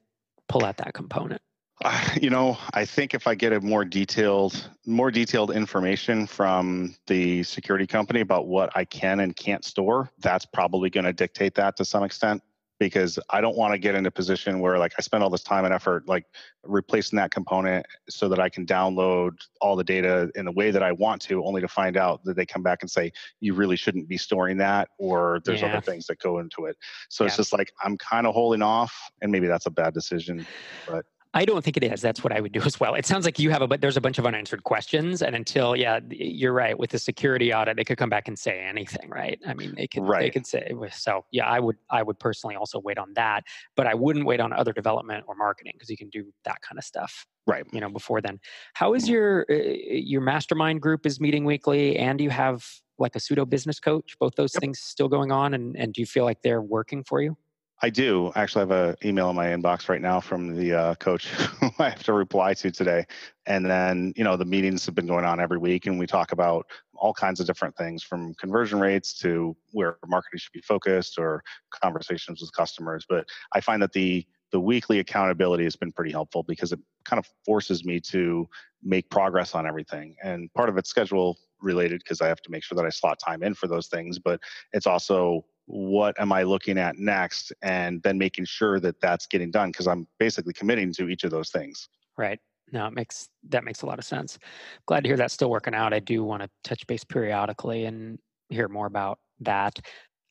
pull 0.49 0.65
out 0.65 0.77
that 0.77 0.93
component? 0.93 1.41
Uh, 1.83 2.09
you 2.21 2.29
know, 2.29 2.57
I 2.73 2.85
think 2.85 3.13
if 3.13 3.27
I 3.27 3.35
get 3.35 3.53
a 3.53 3.61
more 3.61 3.85
detailed, 3.85 4.69
more 4.85 5.11
detailed 5.11 5.51
information 5.51 6.27
from 6.27 6.95
the 7.07 7.43
security 7.43 7.87
company 7.87 8.21
about 8.21 8.47
what 8.47 8.71
I 8.75 8.85
can 8.85 9.21
and 9.21 9.35
can't 9.35 9.63
store, 9.63 10.09
that's 10.19 10.45
probably 10.45 10.89
going 10.89 11.05
to 11.05 11.13
dictate 11.13 11.55
that 11.55 11.77
to 11.77 11.85
some 11.85 12.03
extent 12.03 12.41
because 12.83 13.17
I 13.29 13.39
don't 13.39 13.55
want 13.55 13.73
to 13.73 13.77
get 13.77 13.95
in 13.95 14.05
a 14.05 14.11
position 14.11 14.59
where 14.59 14.77
like 14.77 14.93
I 14.97 15.01
spend 15.01 15.23
all 15.23 15.29
this 15.29 15.41
time 15.41 15.63
and 15.63 15.73
effort 15.73 16.05
like 16.05 16.25
replacing 16.65 17.15
that 17.15 17.31
component 17.31 17.85
so 18.09 18.27
that 18.27 18.41
I 18.41 18.49
can 18.49 18.65
download 18.65 19.37
all 19.61 19.77
the 19.77 19.85
data 19.85 20.29
in 20.35 20.43
the 20.43 20.51
way 20.51 20.69
that 20.69 20.83
I 20.83 20.91
want 20.91 21.21
to, 21.23 21.45
only 21.45 21.61
to 21.61 21.67
find 21.69 21.95
out 21.95 22.21
that 22.25 22.35
they 22.35 22.45
come 22.45 22.61
back 22.61 22.79
and 22.81 22.91
say 22.91 23.13
you 23.39 23.53
really 23.53 23.77
shouldn't 23.77 24.09
be 24.09 24.17
storing 24.17 24.57
that, 24.57 24.89
or 24.97 25.39
there's 25.45 25.61
yeah. 25.61 25.67
other 25.67 25.79
things 25.79 26.07
that 26.07 26.19
go 26.19 26.39
into 26.39 26.65
it. 26.65 26.75
So 27.07 27.23
yeah. 27.23 27.27
it's 27.27 27.37
just 27.37 27.53
like 27.53 27.71
I'm 27.81 27.97
kind 27.97 28.27
of 28.27 28.33
holding 28.33 28.61
off, 28.61 28.93
and 29.21 29.31
maybe 29.31 29.47
that's 29.47 29.65
a 29.65 29.71
bad 29.71 29.93
decision, 29.93 30.45
but 30.85 31.05
I 31.33 31.45
don't 31.45 31.63
think 31.63 31.77
it 31.77 31.83
is. 31.83 32.01
That's 32.01 32.23
what 32.23 32.31
I 32.31 32.39
would 32.39 32.51
do 32.51 32.61
as 32.65 32.79
well. 32.79 32.93
It 32.95 33.05
sounds 33.05 33.25
like 33.25 33.39
you 33.39 33.49
have 33.49 33.61
a 33.61 33.67
but 33.67 33.81
there's 33.81 33.97
a 33.97 34.01
bunch 34.01 34.19
of 34.19 34.25
unanswered 34.25 34.63
questions, 34.63 35.21
and 35.21 35.35
until 35.35 35.75
yeah, 35.75 35.99
you're 36.09 36.53
right. 36.53 36.77
With 36.77 36.91
the 36.91 36.99
security 36.99 37.53
audit, 37.53 37.77
they 37.77 37.83
could 37.83 37.97
come 37.97 38.09
back 38.09 38.27
and 38.27 38.37
say 38.37 38.59
anything, 38.59 39.09
right? 39.09 39.39
I 39.45 39.53
mean, 39.53 39.73
they 39.75 39.87
could 39.87 40.07
right. 40.07 40.21
they 40.21 40.29
could 40.29 40.45
say 40.45 40.71
so. 40.91 41.25
Yeah, 41.31 41.47
I 41.47 41.59
would 41.59 41.77
I 41.89 42.03
would 42.03 42.19
personally 42.19 42.55
also 42.55 42.79
wait 42.79 42.97
on 42.97 43.13
that, 43.15 43.43
but 43.75 43.87
I 43.87 43.93
wouldn't 43.93 44.25
wait 44.25 44.39
on 44.39 44.53
other 44.53 44.73
development 44.73 45.25
or 45.27 45.35
marketing 45.35 45.73
because 45.75 45.89
you 45.89 45.97
can 45.97 46.09
do 46.09 46.31
that 46.45 46.61
kind 46.61 46.77
of 46.77 46.83
stuff 46.83 47.25
right 47.45 47.65
you 47.73 47.81
know 47.81 47.89
before 47.89 48.21
then 48.21 48.39
how 48.73 48.93
is 48.93 49.09
your 49.09 49.45
uh, 49.49 49.53
your 49.53 50.21
mastermind 50.21 50.81
group 50.81 51.05
is 51.05 51.19
meeting 51.19 51.43
weekly 51.43 51.97
and 51.97 52.21
you 52.21 52.29
have 52.29 52.65
like 52.99 53.15
a 53.15 53.19
pseudo 53.19 53.45
business 53.45 53.79
coach 53.79 54.15
both 54.19 54.35
those 54.35 54.53
yep. 54.53 54.61
things 54.61 54.79
still 54.79 55.09
going 55.09 55.31
on 55.31 55.53
and, 55.53 55.75
and 55.75 55.93
do 55.93 56.01
you 56.01 56.05
feel 56.05 56.23
like 56.23 56.41
they're 56.41 56.61
working 56.61 57.03
for 57.03 57.21
you 57.21 57.35
I 57.83 57.89
do 57.89 58.31
actually 58.37 58.61
have 58.61 58.71
an 58.71 58.95
email 59.03 59.29
in 59.29 59.35
my 59.35 59.47
inbox 59.47 59.89
right 59.89 60.01
now 60.01 60.21
from 60.21 60.55
the 60.55 60.73
uh, 60.73 60.95
coach 60.95 61.27
who 61.27 61.69
I 61.79 61.89
have 61.89 62.03
to 62.03 62.13
reply 62.13 62.53
to 62.53 62.71
today. 62.71 63.05
And 63.45 63.65
then, 63.65 64.13
you 64.15 64.23
know, 64.23 64.37
the 64.37 64.45
meetings 64.45 64.85
have 64.85 64.95
been 64.95 65.05
going 65.05 65.25
on 65.25 65.41
every 65.41 65.57
week, 65.57 65.85
and 65.85 65.99
we 65.99 66.07
talk 66.07 66.31
about 66.31 66.65
all 66.95 67.13
kinds 67.13 67.41
of 67.41 67.45
different 67.45 67.75
things 67.75 68.01
from 68.01 68.35
conversion 68.35 68.79
rates 68.79 69.13
to 69.19 69.57
where 69.73 69.97
marketing 70.07 70.39
should 70.39 70.53
be 70.53 70.61
focused 70.61 71.19
or 71.19 71.43
conversations 71.71 72.39
with 72.39 72.53
customers. 72.53 73.05
But 73.07 73.27
I 73.51 73.59
find 73.59 73.81
that 73.81 73.91
the 73.91 74.25
the 74.53 74.61
weekly 74.61 74.99
accountability 74.99 75.63
has 75.65 75.75
been 75.75 75.91
pretty 75.91 76.11
helpful 76.11 76.43
because 76.43 76.71
it 76.71 76.79
kind 77.03 77.19
of 77.19 77.25
forces 77.43 77.83
me 77.83 77.99
to 77.99 78.47
make 78.81 79.09
progress 79.09 79.55
on 79.55 79.67
everything. 79.67 80.15
And 80.23 80.53
part 80.53 80.69
of 80.69 80.77
it's 80.77 80.89
schedule 80.91 81.37
related 81.59 81.99
because 82.03 82.21
I 82.21 82.27
have 82.27 82.41
to 82.43 82.51
make 82.51 82.63
sure 82.63 82.75
that 82.75 82.85
I 82.85 82.89
slot 82.89 83.19
time 83.19 83.41
in 83.41 83.55
for 83.55 83.67
those 83.67 83.87
things, 83.87 84.19
but 84.19 84.39
it's 84.71 84.85
also 84.85 85.43
what 85.65 86.19
am 86.19 86.31
I 86.31 86.43
looking 86.43 86.77
at 86.77 86.97
next 86.97 87.53
and 87.61 88.01
then 88.03 88.17
making 88.17 88.45
sure 88.45 88.79
that 88.79 88.99
that's 88.99 89.25
getting 89.27 89.51
done 89.51 89.69
because 89.69 89.87
I'm 89.87 90.07
basically 90.19 90.53
committing 90.53 90.93
to 90.93 91.09
each 91.09 91.23
of 91.23 91.31
those 91.31 91.49
things. 91.49 91.87
Right. 92.17 92.39
No, 92.71 92.87
it 92.87 92.93
makes 92.93 93.29
that 93.49 93.63
makes 93.63 93.81
a 93.81 93.85
lot 93.85 93.99
of 93.99 94.05
sense. 94.05 94.39
Glad 94.87 95.03
to 95.03 95.09
hear 95.09 95.17
that's 95.17 95.33
still 95.33 95.49
working 95.49 95.75
out. 95.75 95.93
I 95.93 95.99
do 95.99 96.23
want 96.23 96.43
to 96.43 96.49
touch 96.63 96.85
base 96.87 97.03
periodically 97.03 97.85
and 97.85 98.19
hear 98.49 98.67
more 98.67 98.87
about 98.87 99.19
that. 99.41 99.79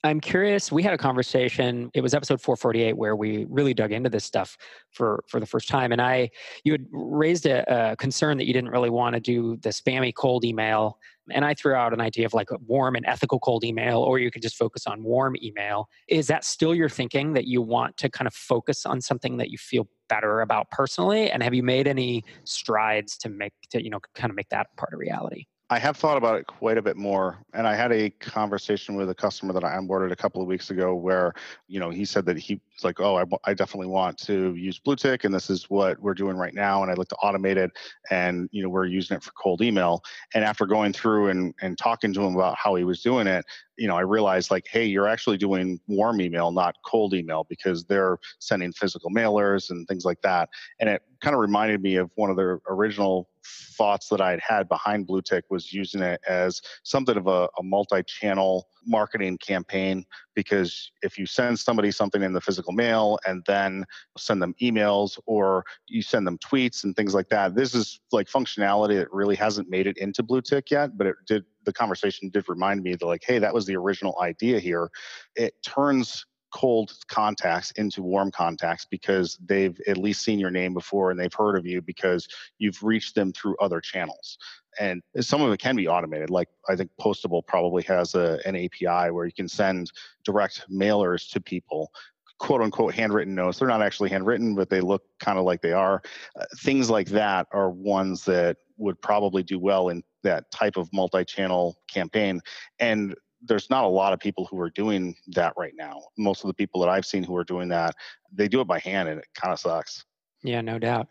I'm 0.05 0.21
curious. 0.21 0.73
We 0.73 0.83
had 0.83 0.93
a 0.93 0.99
conversation. 0.99 1.91
It 1.95 2.01
was 2.01 2.13
episode 2.13 2.41
448 2.41 2.97
where 2.97 3.15
we 3.15 3.47
really 3.49 3.73
dug 3.73 3.93
into 3.93 4.11
this 4.11 4.25
stuff 4.25 4.57
for 4.91 5.23
for 5.29 5.39
the 5.39 5.47
first 5.47 5.69
time. 5.69 5.93
And 5.93 6.03
I, 6.03 6.31
you 6.65 6.73
had 6.73 6.87
raised 6.91 7.47
a, 7.47 7.93
a 7.93 7.97
concern 7.97 8.37
that 8.39 8.47
you 8.47 8.53
didn't 8.53 8.71
really 8.71 8.91
want 8.91 9.15
to 9.15 9.21
do 9.21 9.59
the 9.59 9.69
spammy 9.69 10.13
cold 10.13 10.45
email. 10.45 10.99
And 11.31 11.45
I 11.45 11.55
threw 11.55 11.75
out 11.75 11.93
an 11.93 12.01
idea 12.01 12.27
of 12.27 12.35
like 12.35 12.51
a 12.51 12.57
warm 12.67 12.97
and 12.97 13.07
ethical 13.07 13.39
cold 13.39 13.63
email, 13.63 13.99
or 13.99 14.19
you 14.19 14.33
could 14.33 14.43
just 14.43 14.57
focus 14.57 14.89
on 14.89 15.05
warm 15.05 15.37
email. 15.41 15.89
Is 16.09 16.27
that 16.27 16.43
still 16.43 16.75
your 16.75 16.89
thinking 16.89 17.35
that 17.35 17.47
you 17.47 17.63
want 17.63 17.97
to 17.99 18.11
kind 18.11 18.27
of 18.27 18.35
focus 18.35 18.85
on 18.85 19.01
something 19.01 19.37
that 19.37 19.51
you 19.51 19.59
feel 19.59 19.87
better 20.09 20.41
about 20.41 20.69
personally? 20.71 21.31
And 21.31 21.45
have 21.45 21.55
you 21.55 21.63
made 21.63 21.87
any 21.87 22.25
strides 22.43 23.17
to 23.19 23.29
make 23.29 23.53
to 23.71 23.81
you 23.81 23.91
know 23.91 24.01
kind 24.17 24.31
of 24.31 24.37
make 24.37 24.49
that 24.49 24.67
part 24.77 24.93
of 24.93 24.99
reality? 24.99 25.47
I 25.73 25.79
have 25.79 25.97
thought 25.97 26.19
about 26.19 26.37
it 26.37 26.47
quite 26.47 26.77
a 26.77 26.83
bit 26.83 26.99
more. 26.99 27.39
And 27.55 27.67
I 27.67 27.75
had 27.75 27.93
a 27.93 28.11
conversation 28.11 28.95
with 28.95 29.09
a 29.09 29.15
customer 29.15 29.55
that 29.55 29.65
I 29.65 29.71
onboarded 29.71 30.13
a 30.13 30.17
couple 30.17 30.43
of 30.43 30.47
weeks 30.47 30.71
ago 30.71 30.95
where, 30.95 31.33
you 31.67 31.81
know, 31.81 31.89
he 31.89 32.05
said 32.05 32.27
that 32.27 32.37
he's 32.37 32.59
like, 32.85 33.01
oh, 33.01 33.17
I, 33.17 33.25
I 33.45 33.55
definitely 33.55 33.87
want 33.87 34.19
to 34.19 34.55
use 34.55 34.79
Bluetick 34.79 35.25
and 35.25 35.33
this 35.33 35.49
is 35.49 35.71
what 35.71 35.99
we're 35.99 36.13
doing 36.13 36.37
right 36.37 36.53
now. 36.53 36.83
And 36.83 36.93
I'd 36.93 36.99
like 36.99 37.09
to 37.09 37.17
automate 37.25 37.57
it. 37.57 37.71
And, 38.11 38.51
you 38.53 38.63
know, 38.63 38.69
we're 38.69 38.85
using 38.85 39.17
it 39.17 39.23
for 39.23 39.31
cold 39.31 39.63
email. 39.63 40.03
And 40.35 40.45
after 40.45 40.67
going 40.67 40.93
through 40.93 41.29
and, 41.29 41.55
and 41.63 41.79
talking 41.79 42.13
to 42.13 42.23
him 42.23 42.35
about 42.35 42.59
how 42.59 42.75
he 42.75 42.85
was 42.85 43.01
doing 43.01 43.27
it, 43.27 43.43
you 43.79 43.89
know, 43.89 43.97
I 43.97 44.03
realized 44.03 44.51
like, 44.51 44.67
hey, 44.71 44.85
you're 44.85 45.09
actually 45.09 45.39
doing 45.39 45.81
warm 45.87 46.21
email, 46.21 46.53
not 46.53 46.77
cold 46.85 47.15
email, 47.15 47.47
because 47.49 47.85
they're 47.85 48.19
sending 48.41 48.73
physical 48.73 49.09
mailers 49.11 49.71
and 49.71 49.89
things 49.89 50.05
like 50.05 50.21
that. 50.21 50.51
And 50.81 50.91
it 50.91 51.03
kind 51.23 51.33
of 51.33 51.41
reminded 51.41 51.81
me 51.81 51.97
of 51.97 52.11
one 52.17 52.29
of 52.29 52.37
the 52.37 52.61
original 52.69 53.31
thoughts 53.45 54.09
that 54.09 54.21
I 54.21 54.31
had 54.31 54.41
had 54.41 54.69
behind 54.69 55.07
Bluetick 55.07 55.43
was 55.51 55.73
using 55.73 56.03
it 56.03 56.21
as 56.29 56.61
something 56.83 57.17
of 57.17 57.27
a, 57.27 57.49
a 57.59 57.63
multi-channel 57.63 58.69
marketing 58.87 59.39
campaign 59.39 60.05
because 60.35 60.91
if 61.03 61.17
you 61.19 61.27
send 61.27 61.59
somebody 61.59 61.91
something 61.91 62.23
in 62.23 62.33
the 62.33 62.41
physical 62.41 62.73
mail 62.73 63.19
and 63.27 63.45
then 63.47 63.85
send 64.19 64.43
them 64.43 64.55
emails 64.61 65.19
or 65.27 65.65
you 65.87 66.03
send 66.03 66.27
them 66.27 66.39
tweets 66.39 66.83
and 66.83 66.97
things 66.97 67.15
like 67.15 67.29
that 67.29 67.55
this 67.55 67.75
is 67.75 68.01
like 68.11 68.27
functionality 68.27 68.97
that 68.97 69.13
really 69.13 69.37
hasn't 69.37 69.71
made 69.71 69.87
it 69.87 69.97
into 69.99 70.23
Bluetick 70.23 70.71
yet 70.71 70.97
but 70.97 71.07
it 71.07 71.15
did 71.27 71.45
the 71.65 71.73
conversation 71.73 72.29
did 72.29 72.49
remind 72.49 72.83
me 72.83 72.97
that 72.97 73.07
like 73.07 73.23
hey 73.25 73.39
that 73.39 73.55
was 73.55 73.67
the 73.67 73.77
original 73.77 74.19
idea 74.21 74.59
here. 74.59 74.91
It 75.37 75.55
turns 75.63 76.25
cold 76.53 76.93
contacts 77.09 77.71
into 77.73 78.03
warm 78.03 78.31
contacts 78.31 78.85
because 78.85 79.39
they've 79.45 79.79
at 79.87 79.97
least 79.97 80.23
seen 80.23 80.39
your 80.39 80.51
name 80.51 80.75
before 80.75 81.11
and 81.11 81.19
they've 81.19 81.33
heard 81.33 81.57
of 81.57 81.67
you 81.67 81.83
because 81.83 82.29
you've 82.59 82.83
reached 82.83 83.15
them 83.15 83.33
through 83.33 83.57
other 83.61 83.81
channels. 83.81 84.39
And 84.81 85.03
some 85.21 85.43
of 85.43 85.53
it 85.53 85.59
can 85.59 85.77
be 85.77 85.89
automated. 85.89 86.31
Like 86.31 86.49
I 86.69 86.77
think 86.77 86.91
Postable 87.01 87.47
probably 87.47 87.83
has 87.85 88.15
a, 88.15 88.39
an 88.47 88.57
API 88.57 89.11
where 89.11 89.27
you 89.27 89.33
can 89.33 89.49
send 89.49 89.93
direct 90.25 90.65
mailers 90.71 91.31
to 91.33 91.41
people 91.41 91.91
quote 92.39 92.61
unquote 92.61 92.93
handwritten 92.93 93.35
notes. 93.35 93.59
They're 93.59 93.69
not 93.69 93.83
actually 93.83 94.11
handwritten, 94.11 94.55
but 94.55 94.69
they 94.69 94.81
look 94.81 95.05
kind 95.21 95.39
of 95.39 95.45
like 95.45 95.63
they 95.63 95.73
are. 95.73 96.03
Uh, 96.39 96.45
things 96.59 96.91
like 96.91 97.09
that 97.11 97.47
are 97.53 97.71
ones 97.71 98.25
that 98.25 98.57
would 98.79 99.01
probably 99.01 99.45
do 99.45 99.61
well 99.61 99.91
in 99.91 100.03
that 100.25 100.51
type 100.51 100.77
of 100.77 100.93
multi 100.93 101.25
channel 101.25 101.77
campaign. 101.89 102.41
And 102.81 103.15
there's 103.43 103.71
not 103.71 103.85
a 103.85 103.89
lot 103.89 104.13
of 104.13 104.21
people 104.21 104.47
who 104.47 104.61
are 104.61 104.71
doing 104.71 105.17
that 105.29 105.53
right 105.57 105.75
now. 105.77 106.01
Most 106.17 106.45
of 106.45 106.49
the 106.49 106.55
people 106.55 106.81
that 106.81 106.89
I've 106.89 107.07
seen 107.07 107.25
who 107.25 107.37
are 107.37 107.45
doing 107.45 107.69
that, 107.69 107.95
they 108.33 108.49
do 108.49 108.61
it 108.61 108.67
by 108.67 108.79
hand 108.79 109.09
and 109.09 109.19
it 109.19 109.27
kind 109.35 109.53
of 109.53 109.59
sucks. 109.59 110.05
Yeah, 110.43 110.61
no 110.61 110.79
doubt. 110.79 111.09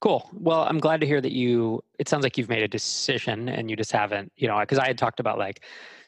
Cool. 0.00 0.28
Well, 0.32 0.62
I'm 0.62 0.78
glad 0.78 1.00
to 1.00 1.06
hear 1.06 1.20
that 1.20 1.32
you, 1.32 1.82
it 1.98 2.08
sounds 2.08 2.24
like 2.24 2.36
you've 2.36 2.48
made 2.48 2.62
a 2.62 2.68
decision 2.68 3.48
and 3.48 3.70
you 3.70 3.76
just 3.76 3.92
haven't, 3.92 4.32
you 4.36 4.48
know, 4.48 4.58
because 4.58 4.78
I 4.78 4.86
had 4.88 4.98
talked 4.98 5.20
about 5.20 5.38
like, 5.38 5.64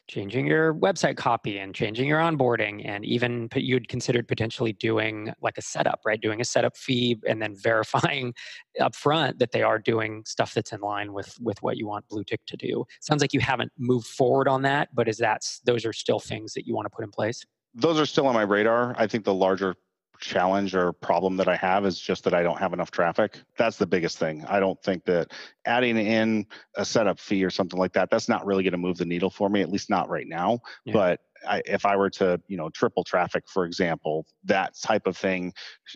changing 0.07 0.45
your 0.45 0.73
website 0.73 1.17
copy 1.17 1.57
and 1.57 1.73
changing 1.73 2.07
your 2.07 2.19
onboarding 2.19 2.81
and 2.85 3.03
even 3.05 3.49
you'd 3.55 3.87
considered 3.87 4.27
potentially 4.27 4.73
doing 4.73 5.33
like 5.41 5.57
a 5.57 5.61
setup 5.61 5.99
right? 6.05 6.21
Doing 6.21 6.41
a 6.41 6.45
setup 6.45 6.77
fee 6.77 7.19
and 7.27 7.41
then 7.41 7.55
verifying 7.55 8.33
up 8.79 8.95
front 8.95 9.39
that 9.39 9.51
they 9.51 9.63
are 9.63 9.79
doing 9.79 10.23
stuff 10.25 10.53
that's 10.53 10.71
in 10.71 10.81
line 10.81 11.13
with 11.13 11.35
with 11.39 11.61
what 11.61 11.77
you 11.77 11.87
want 11.87 12.07
Bluetick 12.07 12.39
to 12.47 12.57
do. 12.57 12.85
Sounds 13.01 13.21
like 13.21 13.33
you 13.33 13.39
haven't 13.39 13.71
moved 13.77 14.07
forward 14.07 14.47
on 14.47 14.61
that 14.63 14.89
but 14.93 15.07
is 15.07 15.17
that 15.17 15.41
those 15.65 15.85
are 15.85 15.93
still 15.93 16.19
things 16.19 16.53
that 16.53 16.67
you 16.67 16.75
want 16.75 16.85
to 16.85 16.95
put 16.95 17.03
in 17.03 17.11
place? 17.11 17.43
Those 17.73 17.99
are 17.99 18.05
still 18.05 18.27
on 18.27 18.33
my 18.33 18.43
radar. 18.43 18.95
I 18.97 19.07
think 19.07 19.25
the 19.25 19.33
larger 19.33 19.75
challenge 20.19 20.75
or 20.75 20.93
problem 20.93 21.37
that 21.37 21.47
I 21.47 21.55
have 21.55 21.85
is 21.85 21.99
just 21.99 22.23
that 22.23 22.33
I 22.33 22.43
don't 22.43 22.59
have 22.59 22.73
enough 22.73 22.91
traffic. 22.91 23.39
That's 23.57 23.77
the 23.77 23.87
biggest 23.87 24.17
thing. 24.17 24.43
I 24.47 24.59
don't 24.59 24.81
think 24.83 25.05
that 25.05 25.31
adding 25.65 25.97
in 25.97 26.45
a 26.75 26.85
setup 26.85 27.19
fee 27.19 27.43
or 27.43 27.49
something 27.49 27.79
like 27.79 27.93
that, 27.93 28.09
that's 28.09 28.29
not 28.29 28.45
really 28.45 28.63
going 28.63 28.73
to 28.73 28.77
move 28.77 28.97
the 28.97 29.05
needle 29.05 29.29
for 29.29 29.49
me, 29.49 29.61
at 29.61 29.69
least 29.69 29.89
not 29.89 30.09
right 30.09 30.27
now. 30.27 30.59
Yeah. 30.85 30.93
But 30.93 31.19
I, 31.47 31.61
if 31.65 31.85
I 31.85 31.95
were 31.95 32.09
to, 32.11 32.41
you 32.47 32.57
know, 32.57 32.69
triple 32.69 33.03
traffic, 33.03 33.43
for 33.47 33.65
example, 33.65 34.25
that 34.45 34.73
type 34.81 35.07
of 35.07 35.15
thing 35.17 35.53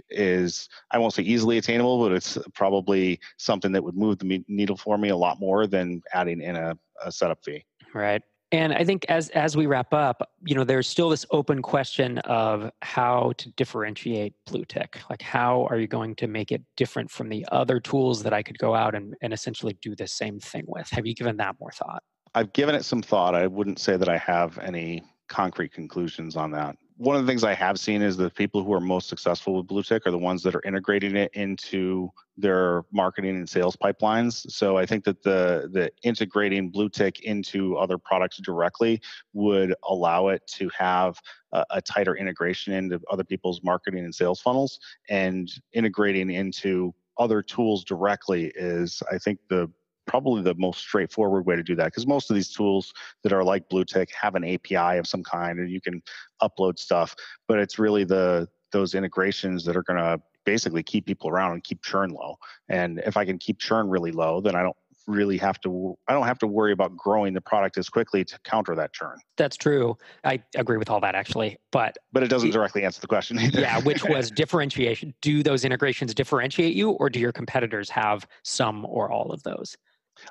is, 0.10 0.70
I 0.92 0.98
won't 0.98 1.14
say 1.14 1.24
easily 1.24 1.58
attainable, 1.58 2.04
but 2.04 2.12
it's 2.12 2.38
probably 2.54 3.20
something 3.38 3.72
that 3.72 3.84
would 3.84 3.96
move 3.96 4.20
the 4.20 4.44
needle 4.48 4.78
for 4.78 4.98
me 4.98 5.10
a 5.10 5.18
lot 5.18 5.40
more 5.40 5.68
than 5.68 6.02
adding 6.14 6.42
in 6.42 6.56
a, 6.56 6.78
a 7.04 7.12
setup 7.12 7.44
fee. 7.44 7.66
Right. 7.94 8.22
And 8.52 8.74
I 8.74 8.84
think 8.84 9.06
as 9.10 9.30
as 9.30 9.56
we 9.56 9.68
wrap 9.68 9.94
up, 9.94 10.32
you 10.44 10.56
know, 10.56 10.64
there's 10.64 10.88
still 10.88 11.10
this 11.10 11.26
open 11.30 11.62
question 11.62 12.18
of 12.20 12.72
how 12.82 13.34
to 13.38 13.50
differentiate 13.52 14.34
Bluetick. 14.48 14.96
Like 15.10 15.22
how 15.22 15.68
are 15.70 15.78
you 15.78 15.88
going 15.88 16.16
to 16.16 16.28
make 16.28 16.52
it 16.52 16.64
different 16.76 17.12
from 17.12 17.30
the 17.30 17.46
other 17.52 17.80
tools 17.80 18.24
that 18.24 18.34
I 18.34 18.42
could 18.42 18.58
go 18.58 18.74
out 18.74 18.96
and, 18.96 19.14
and 19.22 19.34
essentially 19.34 19.78
do 19.82 19.96
the 19.96 20.08
same 20.08 20.40
thing 20.40 20.64
with? 20.68 20.90
Have 20.90 21.06
you 21.06 21.14
given 21.14 21.38
that 21.38 21.58
more 21.60 21.72
thought? 21.72 22.02
I've 22.34 22.54
given 22.54 22.74
it 22.74 22.86
some 22.86 23.02
thought. 23.02 23.36
I 23.36 23.46
wouldn't 23.46 23.80
say 23.80 23.98
that 23.98 24.10
I 24.10 24.18
have 24.18 24.58
any 24.60 25.04
concrete 25.28 25.72
conclusions 25.72 26.36
on 26.36 26.52
that 26.52 26.76
one 27.00 27.16
of 27.16 27.26
the 27.26 27.32
things 27.32 27.46
I 27.46 27.54
have 27.54 27.80
seen 27.80 28.02
is 28.02 28.18
the 28.18 28.30
people 28.30 28.62
who 28.62 28.74
are 28.74 28.82
most 28.82 29.08
successful 29.08 29.56
with 29.56 29.68
Bluetick 29.68 30.02
are 30.06 30.12
the 30.12 30.18
ones 30.18 30.44
that 30.44 30.54
are 30.54 30.62
integrating 30.66 31.16
it 31.16 31.32
into 31.34 32.10
their 32.36 32.84
marketing 32.92 33.38
and 33.38 33.48
sales 33.48 33.78
pipelines. 33.78 34.52
So 34.52 34.78
I 34.78 34.86
think 34.86 35.06
that 35.06 35.24
the 35.24 35.70
the 35.72 35.92
integrating 36.04 36.70
Bluetick 36.70 37.22
into 37.22 37.78
other 37.78 37.98
products 37.98 38.38
directly 38.40 39.02
would 39.32 39.74
allow 39.88 40.28
it 40.28 40.46
to 40.56 40.70
have 40.78 41.18
a, 41.54 41.64
a 41.70 41.82
tighter 41.82 42.18
integration 42.18 42.74
into 42.74 43.00
other 43.10 43.24
people's 43.24 43.64
marketing 43.64 44.04
and 44.04 44.14
sales 44.14 44.42
funnels, 44.42 44.78
and 45.10 45.50
integrating 45.72 46.30
into 46.30 46.94
other 47.18 47.42
tools 47.42 47.86
directly 47.86 48.52
is 48.56 49.02
I 49.10 49.20
think 49.20 49.40
the 49.48 49.72
probably 50.10 50.42
the 50.42 50.56
most 50.56 50.80
straightforward 50.80 51.46
way 51.46 51.56
to 51.56 51.62
do 51.62 51.76
that 51.76 51.86
because 51.86 52.08
most 52.08 52.32
of 52.32 52.36
these 52.36 52.50
tools 52.50 52.92
that 53.22 53.32
are 53.32 53.44
like 53.44 53.70
Bluetick 53.70 54.08
have 54.20 54.34
an 54.34 54.44
API 54.44 54.98
of 54.98 55.06
some 55.06 55.24
kind 55.24 55.60
and 55.60 55.70
you 55.70 55.80
can 55.80 56.02
upload 56.42 56.80
stuff, 56.80 57.16
but 57.48 57.60
it's 57.60 57.78
really 57.78 58.04
the 58.04 58.48
those 58.72 58.96
integrations 58.96 59.64
that 59.66 59.78
are 59.78 59.84
going 59.84 59.98
to 59.98 60.20
basically 60.46 60.82
keep 60.82 61.06
people 61.06 61.30
around 61.30 61.54
and 61.54 61.64
keep 61.64 61.84
churn 61.84 62.10
low. 62.10 62.38
And 62.70 63.02
if 63.06 63.18
I 63.18 63.26
can 63.26 63.38
keep 63.38 63.60
churn 63.60 63.88
really 63.88 64.12
low, 64.12 64.42
then 64.42 64.56
I 64.56 64.64
don't 64.64 64.76
really 65.06 65.38
have 65.38 65.60
to 65.62 65.98
I 66.08 66.14
don't 66.14 66.26
have 66.26 66.40
to 66.40 66.48
worry 66.48 66.72
about 66.72 66.96
growing 66.96 67.34
the 67.34 67.42
product 67.42 67.78
as 67.78 67.90
quickly 67.90 68.24
to 68.26 68.40
counter 68.44 68.76
that 68.76 68.94
churn. 68.94 69.18
That's 69.38 69.58
true. 69.58 69.96
I 70.24 70.42
agree 70.56 70.78
with 70.78 70.90
all 70.90 71.00
that 71.02 71.14
actually, 71.14 71.58
but 71.72 71.98
but 72.12 72.24
it 72.24 72.30
doesn't 72.30 72.52
directly 72.52 72.84
answer 72.84 73.02
the 73.02 73.08
question 73.08 73.40
either. 73.40 73.62
yeah, 73.62 73.80
which 73.82 74.04
was 74.10 74.32
differentiation. 74.32 75.14
Do 75.22 75.44
those 75.44 75.66
integrations 75.66 76.14
differentiate 76.16 76.76
you, 76.76 76.92
or 76.92 77.10
do 77.10 77.20
your 77.20 77.32
competitors 77.32 77.90
have 77.90 78.28
some 78.44 78.86
or 78.86 79.12
all 79.12 79.32
of 79.32 79.44
those? 79.44 79.76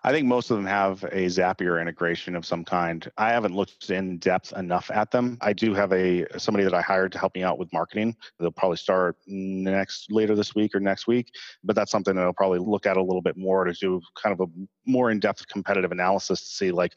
I 0.05 0.12
think 0.12 0.26
most 0.26 0.51
of 0.51 0.57
them 0.57 0.66
have 0.66 1.03
a 1.05 1.26
Zapier 1.26 1.80
integration 1.80 2.36
of 2.36 2.47
some 2.47 2.64
kind. 2.64 3.11
I 3.16 3.30
haven't 3.30 3.55
looked 3.55 3.91
in 3.91 4.18
depth 4.18 4.53
enough 4.53 4.91
at 4.91 5.11
them. 5.11 5.39
I 5.41 5.53
do 5.53 5.74
have 5.74 5.93
a 5.93 6.26
somebody 6.39 6.64
that 6.64 6.74
I 6.74 6.80
hired 6.80 7.12
to 7.12 7.18
help 7.18 7.34
me 7.34 7.43
out 7.43 7.59
with 7.59 7.72
marketing. 7.72 8.16
They'll 8.39 8.51
probably 8.51 8.76
start 8.76 9.16
next 9.26 10.11
later 10.11 10.34
this 10.34 10.55
week 10.55 10.74
or 10.74 10.80
next 10.80 11.07
week, 11.07 11.32
but 11.64 11.76
that's 11.76 11.91
something 11.91 12.14
that 12.14 12.24
I'll 12.24 12.32
probably 12.32 12.59
look 12.59 12.86
at 12.86 12.97
a 12.97 13.03
little 13.03 13.22
bit 13.22 13.36
more 13.36 13.64
to 13.64 13.72
do 13.72 14.01
kind 14.14 14.39
of 14.39 14.49
a 14.49 14.51
more 14.86 15.11
in-depth 15.11 15.47
competitive 15.49 15.93
analysis 15.93 16.41
to 16.41 16.49
see 16.49 16.70
like 16.70 16.93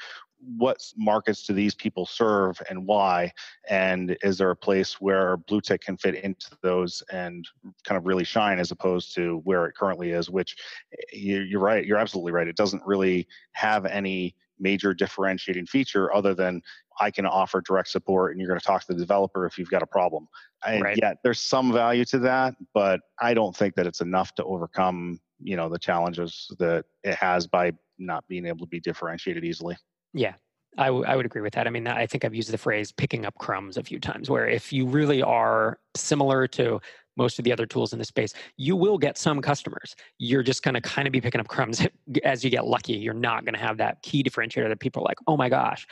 what 0.57 0.81
markets 0.97 1.45
do 1.45 1.53
these 1.53 1.75
people 1.75 2.05
serve 2.05 2.59
and 2.69 2.85
why 2.85 3.31
and 3.69 4.17
is 4.23 4.37
there 4.37 4.51
a 4.51 4.55
place 4.55 4.99
where 4.99 5.37
Bluetick 5.37 5.81
can 5.81 5.97
fit 5.97 6.15
into 6.15 6.49
those 6.63 7.03
and 7.11 7.47
kind 7.85 7.97
of 7.97 8.05
really 8.05 8.23
shine 8.23 8.59
as 8.59 8.71
opposed 8.71 9.13
to 9.15 9.41
where 9.43 9.65
it 9.65 9.75
currently 9.75 10.11
is 10.11 10.29
which 10.29 10.55
eh, 10.93 11.17
you're 11.17 11.59
right 11.59 11.85
you're 11.85 11.97
absolutely 11.97 12.31
right 12.31 12.47
it 12.47 12.55
doesn't 12.55 12.83
really 12.85 13.27
have 13.53 13.85
any 13.85 14.35
major 14.61 14.93
differentiating 14.93 15.65
feature 15.65 16.13
other 16.13 16.33
than 16.33 16.61
I 16.99 17.09
can 17.09 17.25
offer 17.25 17.61
direct 17.61 17.89
support 17.89 18.31
and 18.31 18.39
you're 18.39 18.47
going 18.47 18.59
to 18.59 18.65
talk 18.65 18.85
to 18.85 18.93
the 18.93 18.99
developer 18.99 19.45
if 19.45 19.57
you've 19.57 19.71
got 19.71 19.81
a 19.81 19.87
problem. 19.87 20.27
And 20.65 20.83
right. 20.83 20.97
yet 21.01 21.17
there's 21.23 21.41
some 21.41 21.73
value 21.73 22.05
to 22.05 22.19
that, 22.19 22.53
but 22.73 23.01
I 23.19 23.33
don't 23.33 23.55
think 23.55 23.73
that 23.75 23.87
it's 23.87 24.01
enough 24.01 24.35
to 24.35 24.45
overcome, 24.45 25.19
you 25.41 25.57
know, 25.57 25.67
the 25.67 25.79
challenges 25.79 26.53
that 26.59 26.85
it 27.03 27.15
has 27.15 27.47
by 27.47 27.71
not 27.97 28.27
being 28.27 28.45
able 28.45 28.59
to 28.59 28.69
be 28.69 28.79
differentiated 28.79 29.43
easily. 29.43 29.75
Yeah, 30.13 30.33
I, 30.77 30.87
w- 30.87 31.05
I 31.05 31.15
would 31.15 31.25
agree 31.25 31.41
with 31.41 31.53
that. 31.53 31.67
I 31.67 31.69
mean, 31.69 31.87
I 31.87 32.05
think 32.05 32.25
I've 32.25 32.35
used 32.35 32.51
the 32.51 32.57
phrase 32.57 32.91
picking 32.91 33.25
up 33.25 33.35
crumbs 33.37 33.77
a 33.77 33.83
few 33.83 33.99
times, 33.99 34.29
where 34.29 34.47
if 34.47 34.71
you 34.73 34.85
really 34.85 35.21
are 35.21 35.79
similar 35.95 36.47
to 36.49 36.79
most 37.17 37.37
of 37.39 37.43
the 37.43 37.51
other 37.51 37.65
tools 37.65 37.91
in 37.93 37.99
the 37.99 38.05
space, 38.05 38.33
you 38.57 38.75
will 38.75 38.97
get 38.97 39.17
some 39.17 39.41
customers. 39.41 39.95
You're 40.17 40.43
just 40.43 40.63
going 40.63 40.75
to 40.75 40.81
kind 40.81 41.07
of 41.07 41.11
be 41.11 41.21
picking 41.21 41.41
up 41.41 41.47
crumbs 41.47 41.85
as 42.23 42.43
you 42.43 42.49
get 42.49 42.65
lucky. 42.65 42.93
You're 42.93 43.13
not 43.13 43.45
going 43.45 43.53
to 43.53 43.59
have 43.59 43.77
that 43.77 44.01
key 44.01 44.23
differentiator 44.23 44.69
that 44.69 44.79
people 44.79 45.01
are 45.01 45.05
like, 45.05 45.19
oh 45.27 45.35
my 45.37 45.49
gosh, 45.49 45.85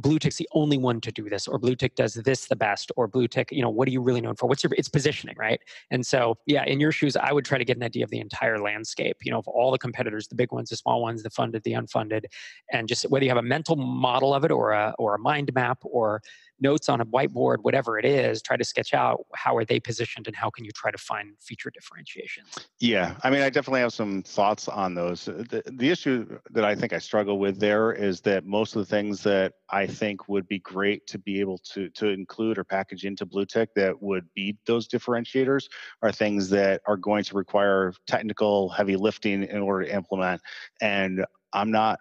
Bluetick's 0.00 0.36
the 0.36 0.48
only 0.52 0.78
one 0.78 1.00
to 1.00 1.12
do 1.12 1.28
this 1.28 1.46
or 1.46 1.58
Bluetick 1.58 1.94
does 1.94 2.14
this 2.14 2.46
the 2.46 2.56
best 2.56 2.90
or 2.96 3.08
Bluetick 3.08 3.52
you 3.52 3.62
know 3.62 3.70
what 3.70 3.88
are 3.88 3.90
you 3.90 4.00
really 4.00 4.20
known 4.20 4.36
for? 4.36 4.46
What's 4.46 4.62
your 4.64 4.72
it's 4.76 4.88
positioning 4.88 5.36
right? 5.38 5.60
And 5.90 6.04
so 6.04 6.36
yeah 6.46 6.64
in 6.64 6.80
your 6.80 6.92
shoes 6.92 7.16
i 7.16 7.32
would 7.32 7.44
try 7.44 7.58
to 7.58 7.64
get 7.64 7.76
an 7.76 7.82
idea 7.82 8.04
of 8.04 8.10
the 8.10 8.20
entire 8.20 8.58
landscape 8.58 9.18
you 9.22 9.30
know 9.30 9.38
of 9.38 9.48
all 9.48 9.70
the 9.70 9.78
competitors 9.78 10.28
the 10.28 10.34
big 10.34 10.52
ones 10.52 10.70
the 10.70 10.76
small 10.76 11.02
ones 11.02 11.22
the 11.22 11.30
funded 11.30 11.62
the 11.64 11.72
unfunded 11.72 12.24
and 12.72 12.88
just 12.88 13.04
whether 13.10 13.24
you 13.24 13.30
have 13.30 13.38
a 13.38 13.42
mental 13.42 13.76
model 13.76 14.34
of 14.34 14.44
it 14.44 14.50
or 14.50 14.72
a 14.72 14.94
or 14.98 15.14
a 15.14 15.18
mind 15.18 15.52
map 15.54 15.78
or 15.82 16.22
notes 16.60 16.88
on 16.88 17.00
a 17.00 17.06
whiteboard, 17.06 17.58
whatever 17.62 17.98
it 17.98 18.04
is, 18.04 18.42
try 18.42 18.56
to 18.56 18.64
sketch 18.64 18.94
out 18.94 19.24
how 19.34 19.56
are 19.56 19.64
they 19.64 19.80
positioned 19.80 20.26
and 20.26 20.36
how 20.36 20.50
can 20.50 20.64
you 20.64 20.70
try 20.72 20.90
to 20.90 20.98
find 20.98 21.34
feature 21.40 21.70
differentiations. 21.70 22.48
Yeah, 22.80 23.16
I 23.22 23.30
mean, 23.30 23.42
I 23.42 23.50
definitely 23.50 23.80
have 23.80 23.92
some 23.92 24.22
thoughts 24.22 24.68
on 24.68 24.94
those. 24.94 25.28
Uh, 25.28 25.44
the, 25.50 25.62
the 25.66 25.90
issue 25.90 26.38
that 26.50 26.64
I 26.64 26.74
think 26.74 26.92
I 26.92 26.98
struggle 26.98 27.38
with 27.38 27.58
there 27.58 27.92
is 27.92 28.20
that 28.22 28.44
most 28.44 28.76
of 28.76 28.80
the 28.80 28.86
things 28.86 29.22
that 29.24 29.52
I 29.70 29.86
think 29.86 30.28
would 30.28 30.46
be 30.46 30.60
great 30.60 31.06
to 31.08 31.18
be 31.18 31.40
able 31.40 31.58
to 31.72 31.88
to 31.90 32.08
include 32.08 32.58
or 32.58 32.64
package 32.64 33.04
into 33.04 33.26
Bluetick 33.26 33.68
that 33.76 34.00
would 34.00 34.26
be 34.34 34.56
those 34.66 34.88
differentiators 34.88 35.64
are 36.02 36.12
things 36.12 36.48
that 36.50 36.80
are 36.86 36.96
going 36.96 37.24
to 37.24 37.36
require 37.36 37.92
technical 38.06 38.68
heavy 38.68 38.96
lifting 38.96 39.44
in 39.44 39.58
order 39.58 39.86
to 39.86 39.94
implement. 39.94 40.40
And 40.80 41.24
I'm 41.52 41.70
not 41.70 42.00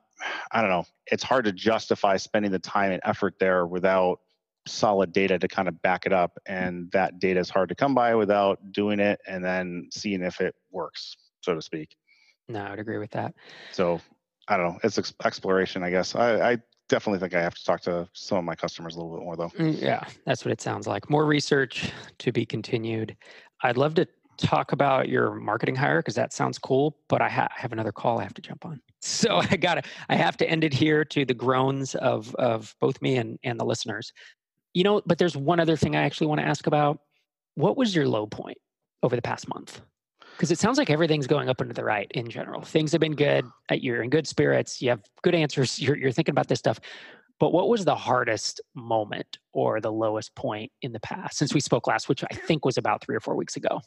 I 0.52 0.62
don't 0.62 0.70
know. 0.70 0.86
It's 1.08 1.24
hard 1.24 1.46
to 1.46 1.52
justify 1.52 2.18
spending 2.18 2.52
the 2.52 2.60
time 2.60 2.92
and 2.92 3.02
effort 3.04 3.36
there 3.40 3.66
without 3.66 4.20
solid 4.68 5.12
data 5.12 5.38
to 5.38 5.48
kind 5.48 5.68
of 5.68 5.82
back 5.82 6.06
it 6.06 6.14
up 6.14 6.38
and 6.46 6.92
that 6.92 7.20
data 7.20 7.40
is 7.40 7.50
hard 7.50 7.70
to 7.70 7.76
come 7.76 7.94
by 7.94 8.16
without 8.16 8.60
doing 8.72 9.00
it 9.00 9.20
and 9.28 9.44
then 9.44 9.88
seeing 9.92 10.22
if 10.22 10.40
it 10.42 10.56
works 10.72 11.16
so 11.42 11.54
to 11.54 11.62
speak. 11.62 11.96
No 12.48 12.60
i 12.62 12.70
would 12.70 12.80
agree 12.80 12.98
with 12.98 13.12
that. 13.12 13.34
So 13.72 14.00
i 14.48 14.58
don't 14.58 14.74
know 14.74 14.80
it's 14.84 15.14
exploration 15.26 15.84
i 15.84 15.90
guess. 15.90 16.16
I, 16.16 16.52
I 16.54 16.58
definitely 16.90 17.20
think 17.20 17.34
i 17.34 17.42
have 17.42 17.56
to 17.56 17.64
talk 17.64 17.82
to 17.82 18.08
some 18.14 18.38
of 18.38 18.44
my 18.44 18.56
customers 18.56 18.96
a 18.96 19.00
little 19.00 19.18
bit 19.18 19.24
more 19.24 19.36
though. 19.36 19.50
Mm, 19.50 19.82
yeah 19.82 20.06
that's 20.26 20.46
what 20.46 20.52
it 20.52 20.62
sounds 20.62 20.88
like. 20.88 21.10
More 21.10 21.26
research 21.26 21.92
to 22.20 22.32
be 22.32 22.46
continued. 22.46 23.16
I'd 23.62 23.78
love 23.78 23.96
to 23.96 24.08
talk 24.38 24.72
about 24.72 25.10
your 25.10 25.36
marketing 25.36 25.76
hire 25.76 26.00
because 26.00 26.16
that 26.16 26.34
sounds 26.34 26.58
cool 26.58 26.98
but 27.08 27.22
I, 27.22 27.30
ha- 27.30 27.50
I 27.56 27.62
have 27.62 27.72
another 27.72 27.92
call 27.92 28.20
i 28.20 28.24
have 28.24 28.34
to 28.36 28.42
jump 28.42 28.66
on. 28.66 28.82
So 29.06 29.42
i 29.52 29.58
gotta 29.58 29.84
i 30.08 30.16
have 30.16 30.38
to 30.38 30.50
end 30.50 30.64
it 30.64 30.74
here 30.74 31.04
to 31.06 31.26
the 31.26 31.34
groans 31.34 31.94
of 31.96 32.34
of 32.36 32.74
both 32.80 33.02
me 33.02 33.18
and 33.18 33.38
and 33.44 33.60
the 33.60 33.66
listeners 33.66 34.14
you 34.74 34.84
know, 34.84 35.02
but 35.06 35.18
there's 35.18 35.38
one 35.38 35.60
other 35.60 35.76
thing 35.76 35.96
I 35.96 36.04
actually 36.04 36.28
want 36.28 36.42
to 36.42 36.48
ask 36.48 36.68
about. 36.68 37.00
What 37.56 37.78
was 37.78 37.96
your 37.96 38.08
low 38.08 38.26
point 38.26 38.58
over 39.04 39.16
the 39.16 39.22
past 39.22 39.48
month? 39.48 39.82
Because 40.36 40.52
it 40.52 40.58
sounds 40.58 40.80
like 40.80 40.90
everything's 40.90 41.28
going 41.28 41.50
up 41.50 41.62
and 41.62 41.70
to 41.70 41.74
the 41.74 41.84
right 41.84 42.12
in 42.16 42.30
general. 42.30 42.62
Things 42.62 42.92
have 42.92 43.02
been 43.02 43.16
good. 43.16 43.46
Uh, 43.72 43.76
you're 43.76 44.02
in 44.02 44.10
good 44.10 44.28
spirits. 44.28 44.82
You 44.82 44.90
have 44.90 45.02
good 45.22 45.36
answers. 45.36 45.80
You're, 45.84 45.96
you're 45.96 46.12
thinking 46.12 46.34
about 46.34 46.48
this 46.48 46.60
stuff. 46.60 46.80
But 47.40 47.52
what 47.52 47.68
was 47.68 47.84
the 47.84 47.96
hardest 47.96 48.62
moment 48.74 49.38
or 49.54 49.82
the 49.82 49.92
lowest 49.92 50.34
point 50.36 50.72
in 50.82 50.94
the 50.94 51.00
past 51.00 51.38
since 51.38 51.54
we 51.54 51.60
spoke 51.60 51.88
last, 51.88 52.08
which 52.08 52.24
I 52.24 52.34
think 52.34 52.64
was 52.64 52.78
about 52.78 53.04
three 53.04 53.16
or 53.16 53.20
four 53.20 53.36
weeks 53.36 53.56
ago? 53.56 53.82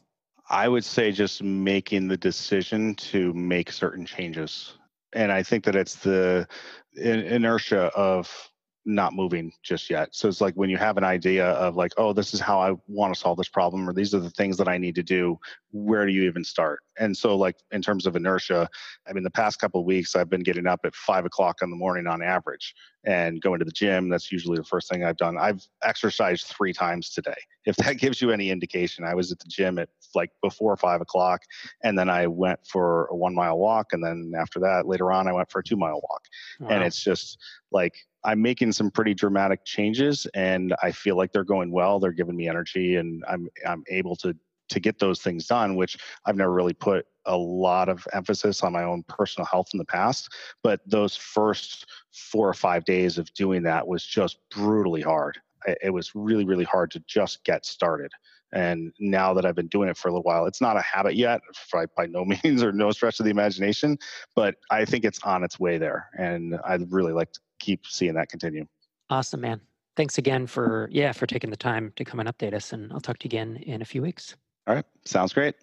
I 0.50 0.68
would 0.68 0.84
say 0.84 1.10
just 1.10 1.42
making 1.42 2.08
the 2.08 2.16
decision 2.16 2.94
to 2.96 3.32
make 3.32 3.72
certain 3.72 4.04
changes. 4.04 4.74
And 5.12 5.32
I 5.32 5.42
think 5.42 5.64
that 5.64 5.74
it's 5.74 5.96
the 5.96 6.46
inertia 6.94 7.90
of 7.96 8.50
not 8.86 9.12
moving 9.12 9.52
just 9.64 9.90
yet. 9.90 10.14
So 10.14 10.28
it's 10.28 10.40
like 10.40 10.54
when 10.54 10.70
you 10.70 10.76
have 10.76 10.96
an 10.96 11.02
idea 11.02 11.48
of 11.50 11.74
like, 11.74 11.92
oh, 11.96 12.12
this 12.12 12.32
is 12.32 12.40
how 12.40 12.60
I 12.60 12.72
want 12.86 13.12
to 13.12 13.20
solve 13.20 13.36
this 13.36 13.48
problem, 13.48 13.88
or 13.88 13.92
these 13.92 14.14
are 14.14 14.20
the 14.20 14.30
things 14.30 14.56
that 14.58 14.68
I 14.68 14.78
need 14.78 14.94
to 14.94 15.02
do. 15.02 15.38
Where 15.72 16.06
do 16.06 16.12
you 16.12 16.22
even 16.22 16.44
start? 16.44 16.80
And 16.98 17.14
so, 17.14 17.36
like 17.36 17.56
in 17.72 17.82
terms 17.82 18.06
of 18.06 18.14
inertia, 18.14 18.68
I 19.06 19.12
mean, 19.12 19.24
the 19.24 19.30
past 19.30 19.58
couple 19.58 19.80
of 19.80 19.86
weeks, 19.86 20.14
I've 20.14 20.30
been 20.30 20.42
getting 20.42 20.66
up 20.68 20.80
at 20.84 20.94
five 20.94 21.24
o'clock 21.24 21.56
in 21.62 21.70
the 21.70 21.76
morning 21.76 22.06
on 22.06 22.22
average 22.22 22.74
and 23.04 23.40
going 23.40 23.58
to 23.58 23.64
the 23.64 23.72
gym. 23.72 24.08
That's 24.08 24.30
usually 24.30 24.56
the 24.56 24.64
first 24.64 24.88
thing 24.88 25.04
I've 25.04 25.16
done. 25.16 25.36
I've 25.36 25.66
exercised 25.82 26.46
three 26.46 26.72
times 26.72 27.10
today. 27.10 27.36
If 27.64 27.76
that 27.76 27.96
gives 27.98 28.22
you 28.22 28.30
any 28.30 28.50
indication, 28.50 29.04
I 29.04 29.14
was 29.14 29.32
at 29.32 29.40
the 29.40 29.48
gym 29.48 29.78
at 29.78 29.88
like 30.14 30.30
before 30.42 30.76
five 30.76 31.00
o'clock, 31.00 31.42
and 31.82 31.98
then 31.98 32.08
I 32.08 32.28
went 32.28 32.60
for 32.66 33.06
a 33.06 33.16
one 33.16 33.34
mile 33.34 33.58
walk, 33.58 33.88
and 33.92 34.02
then 34.02 34.32
after 34.38 34.60
that, 34.60 34.86
later 34.86 35.10
on, 35.10 35.26
I 35.26 35.32
went 35.32 35.50
for 35.50 35.58
a 35.58 35.64
two 35.64 35.76
mile 35.76 36.00
walk. 36.08 36.22
Wow. 36.60 36.68
And 36.68 36.84
it's 36.84 37.02
just 37.02 37.38
like 37.72 37.94
I'm 38.26 38.42
making 38.42 38.72
some 38.72 38.90
pretty 38.90 39.14
dramatic 39.14 39.64
changes, 39.64 40.26
and 40.34 40.74
I 40.82 40.90
feel 40.90 41.16
like 41.16 41.32
they're 41.32 41.44
going 41.44 41.70
well. 41.70 42.00
They're 42.00 42.10
giving 42.10 42.36
me 42.36 42.48
energy, 42.48 42.96
and 42.96 43.24
I'm 43.28 43.48
I'm 43.66 43.84
able 43.88 44.16
to 44.16 44.36
to 44.68 44.80
get 44.80 44.98
those 44.98 45.22
things 45.22 45.46
done, 45.46 45.76
which 45.76 45.96
I've 46.26 46.36
never 46.36 46.52
really 46.52 46.72
put 46.72 47.06
a 47.26 47.36
lot 47.36 47.88
of 47.88 48.04
emphasis 48.12 48.64
on 48.64 48.72
my 48.72 48.82
own 48.82 49.04
personal 49.04 49.46
health 49.46 49.68
in 49.72 49.78
the 49.78 49.84
past. 49.84 50.28
But 50.64 50.80
those 50.86 51.14
first 51.14 51.86
four 52.12 52.48
or 52.48 52.54
five 52.54 52.84
days 52.84 53.16
of 53.16 53.32
doing 53.34 53.62
that 53.62 53.86
was 53.86 54.04
just 54.04 54.38
brutally 54.50 55.02
hard. 55.02 55.38
It 55.82 55.92
was 55.92 56.12
really, 56.16 56.44
really 56.44 56.64
hard 56.64 56.90
to 56.92 57.02
just 57.06 57.44
get 57.44 57.64
started. 57.64 58.10
And 58.52 58.92
now 58.98 59.34
that 59.34 59.44
I've 59.44 59.54
been 59.54 59.66
doing 59.68 59.88
it 59.88 59.96
for 59.96 60.08
a 60.08 60.12
little 60.12 60.22
while, 60.22 60.46
it's 60.46 60.60
not 60.60 60.76
a 60.76 60.82
habit 60.82 61.16
yet, 61.16 61.40
by, 61.72 61.86
by 61.96 62.06
no 62.06 62.24
means 62.44 62.62
or 62.62 62.72
no 62.72 62.90
stretch 62.92 63.20
of 63.20 63.24
the 63.24 63.30
imagination, 63.30 63.98
but 64.34 64.56
I 64.70 64.84
think 64.84 65.04
it's 65.04 65.20
on 65.24 65.44
its 65.44 65.58
way 65.58 65.78
there. 65.78 66.08
And 66.18 66.58
I'd 66.64 66.90
really 66.92 67.12
like 67.12 67.32
to 67.32 67.40
keep 67.58 67.86
seeing 67.86 68.14
that 68.14 68.28
continue. 68.28 68.66
Awesome, 69.10 69.40
man. 69.40 69.60
Thanks 69.96 70.18
again 70.18 70.46
for 70.46 70.88
yeah 70.92 71.12
for 71.12 71.26
taking 71.26 71.48
the 71.48 71.56
time 71.56 71.92
to 71.96 72.04
come 72.04 72.20
and 72.20 72.28
update 72.28 72.52
us, 72.52 72.72
and 72.72 72.92
I'll 72.92 73.00
talk 73.00 73.18
to 73.18 73.24
you 73.24 73.28
again 73.28 73.56
in 73.62 73.80
a 73.80 73.84
few 73.84 74.02
weeks. 74.02 74.36
All 74.66 74.74
right, 74.74 74.84
sounds 75.04 75.32
great. 75.32 75.54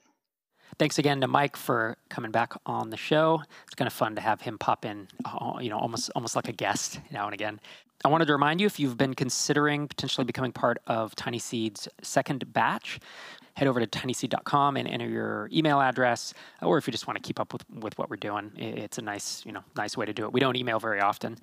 Thanks 0.79 0.97
again 0.97 1.21
to 1.21 1.27
Mike 1.27 1.55
for 1.55 1.97
coming 2.09 2.31
back 2.31 2.53
on 2.65 2.89
the 2.89 2.97
show. 2.97 3.41
It's 3.65 3.75
kind 3.75 3.87
of 3.87 3.93
fun 3.93 4.15
to 4.15 4.21
have 4.21 4.41
him 4.41 4.57
pop 4.57 4.85
in, 4.85 5.07
uh, 5.23 5.59
you 5.61 5.69
know, 5.69 5.77
almost 5.77 6.09
almost 6.15 6.35
like 6.35 6.47
a 6.47 6.51
guest 6.51 6.99
now 7.11 7.25
and 7.25 7.33
again. 7.33 7.59
I 8.05 8.09
wanted 8.09 8.25
to 8.25 8.33
remind 8.33 8.59
you 8.59 8.67
if 8.67 8.79
you've 8.79 8.97
been 8.97 9.13
considering 9.13 9.87
potentially 9.87 10.25
becoming 10.25 10.51
part 10.51 10.79
of 10.87 11.15
TinySeed's 11.15 11.87
second 12.01 12.51
batch, 12.51 12.99
head 13.55 13.67
over 13.67 13.79
to 13.79 13.87
tinyseed.com 13.87 14.75
and 14.75 14.87
enter 14.87 15.07
your 15.07 15.47
email 15.53 15.79
address. 15.79 16.33
Or 16.61 16.77
if 16.77 16.85
you 16.85 16.91
just 16.91 17.07
want 17.07 17.15
to 17.15 17.25
keep 17.25 17.39
up 17.39 17.53
with, 17.53 17.63
with 17.69 17.97
what 17.97 18.09
we're 18.09 18.17
doing, 18.17 18.51
it's 18.57 18.97
a 18.97 19.01
nice, 19.01 19.45
you 19.45 19.53
know, 19.53 19.63
nice 19.77 19.95
way 19.95 20.05
to 20.05 20.13
do 20.13 20.25
it. 20.25 20.33
We 20.33 20.41
don't 20.41 20.57
email 20.57 20.79
very 20.79 20.99
often, 20.99 21.37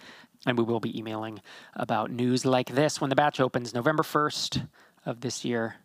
and 0.45 0.59
we 0.59 0.65
will 0.65 0.81
be 0.81 0.99
emailing 0.99 1.41
about 1.75 2.11
news 2.11 2.45
like 2.45 2.75
this 2.75 3.01
when 3.01 3.11
the 3.11 3.17
batch 3.17 3.41
opens 3.41 3.73
November 3.73 4.03
1st 4.03 4.69
of 5.07 5.21
this 5.21 5.45
year. 5.45 5.77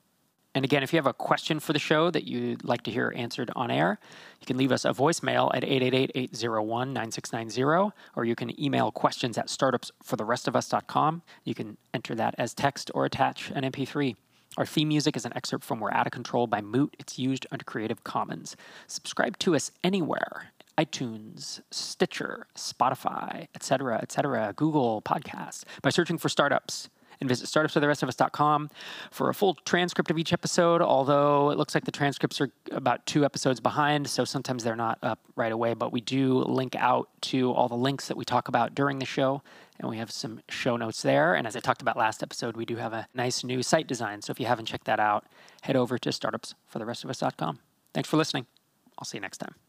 And 0.55 0.63
again, 0.63 0.83
if 0.83 0.93
you 0.93 0.97
have 0.97 1.05
a 1.05 1.13
question 1.13 1.59
for 1.59 1.73
the 1.73 1.79
show 1.79 2.09
that 2.09 2.23
you'd 2.23 2.63
like 2.63 2.83
to 2.83 2.91
hear 2.91 3.11
answered 3.13 3.51
on 3.57 3.69
air, 3.69 3.99
you 4.39 4.47
can 4.47 4.55
leave 4.55 4.71
us 4.71 4.85
a 4.85 4.91
voicemail 4.91 5.51
at 5.53 5.63
888-801-9690, 5.63 7.91
or 8.15 8.23
you 8.23 8.35
can 8.35 8.57
email 8.59 8.89
questions 8.89 9.37
at 9.37 9.47
startupsfortherestofus.com. 9.47 11.23
You 11.43 11.53
can 11.53 11.75
enter 11.93 12.15
that 12.15 12.35
as 12.37 12.53
text 12.53 12.89
or 12.95 13.03
attach 13.03 13.51
an 13.51 13.65
MP3. 13.65 14.15
Our 14.57 14.65
theme 14.65 14.87
music 14.87 15.17
is 15.17 15.25
an 15.25 15.33
excerpt 15.35 15.65
from 15.65 15.81
We're 15.81 15.91
Out 15.91 16.07
of 16.07 16.13
Control 16.13 16.47
by 16.47 16.61
Moot. 16.61 16.95
It's 16.99 17.19
used 17.19 17.45
under 17.51 17.65
Creative 17.65 18.01
Commons. 18.05 18.55
Subscribe 18.87 19.37
to 19.39 19.57
us 19.57 19.71
anywhere 19.83 20.53
iTunes, 20.77 21.59
Stitcher, 21.71 22.47
Spotify, 22.55 23.49
etc., 23.55 23.99
etc., 24.01 24.53
Google 24.55 25.01
Podcasts 25.01 25.65
by 25.81 25.89
searching 25.89 26.17
for 26.17 26.29
startups 26.29 26.89
and 27.19 27.29
visit 27.29 27.47
startupsfortherestofus.com 27.47 28.69
for 29.11 29.29
a 29.29 29.33
full 29.33 29.55
transcript 29.65 30.11
of 30.11 30.17
each 30.17 30.33
episode. 30.33 30.81
Although 30.81 31.51
it 31.51 31.57
looks 31.57 31.75
like 31.75 31.85
the 31.85 31.91
transcripts 31.91 32.41
are 32.41 32.49
about 32.71 33.05
two 33.05 33.25
episodes 33.25 33.59
behind, 33.59 34.07
so 34.09 34.25
sometimes 34.25 34.63
they're 34.63 34.75
not 34.75 34.99
up 35.01 35.19
right 35.35 35.51
away. 35.51 35.73
But 35.73 35.91
we 35.91 36.01
do 36.01 36.39
link 36.39 36.75
out 36.75 37.09
to 37.21 37.51
all 37.51 37.67
the 37.67 37.75
links 37.75 38.07
that 38.07 38.17
we 38.17 38.25
talk 38.25 38.47
about 38.47 38.75
during 38.75 38.99
the 38.99 39.05
show, 39.05 39.41
and 39.79 39.89
we 39.89 39.97
have 39.97 40.11
some 40.11 40.41
show 40.49 40.77
notes 40.77 41.01
there. 41.01 41.35
And 41.35 41.47
as 41.47 41.55
I 41.55 41.59
talked 41.59 41.81
about 41.81 41.97
last 41.97 42.23
episode, 42.23 42.55
we 42.55 42.65
do 42.65 42.77
have 42.77 42.93
a 42.93 43.07
nice 43.13 43.43
new 43.43 43.63
site 43.63 43.87
design. 43.87 44.21
So 44.21 44.31
if 44.31 44.39
you 44.39 44.45
haven't 44.45 44.65
checked 44.65 44.85
that 44.85 44.99
out, 44.99 45.25
head 45.61 45.75
over 45.75 45.97
to 45.97 46.09
startupsfortherestofus.com. 46.09 47.59
Thanks 47.93 48.09
for 48.09 48.17
listening. 48.17 48.45
I'll 48.97 49.05
see 49.05 49.17
you 49.17 49.21
next 49.21 49.39
time. 49.39 49.64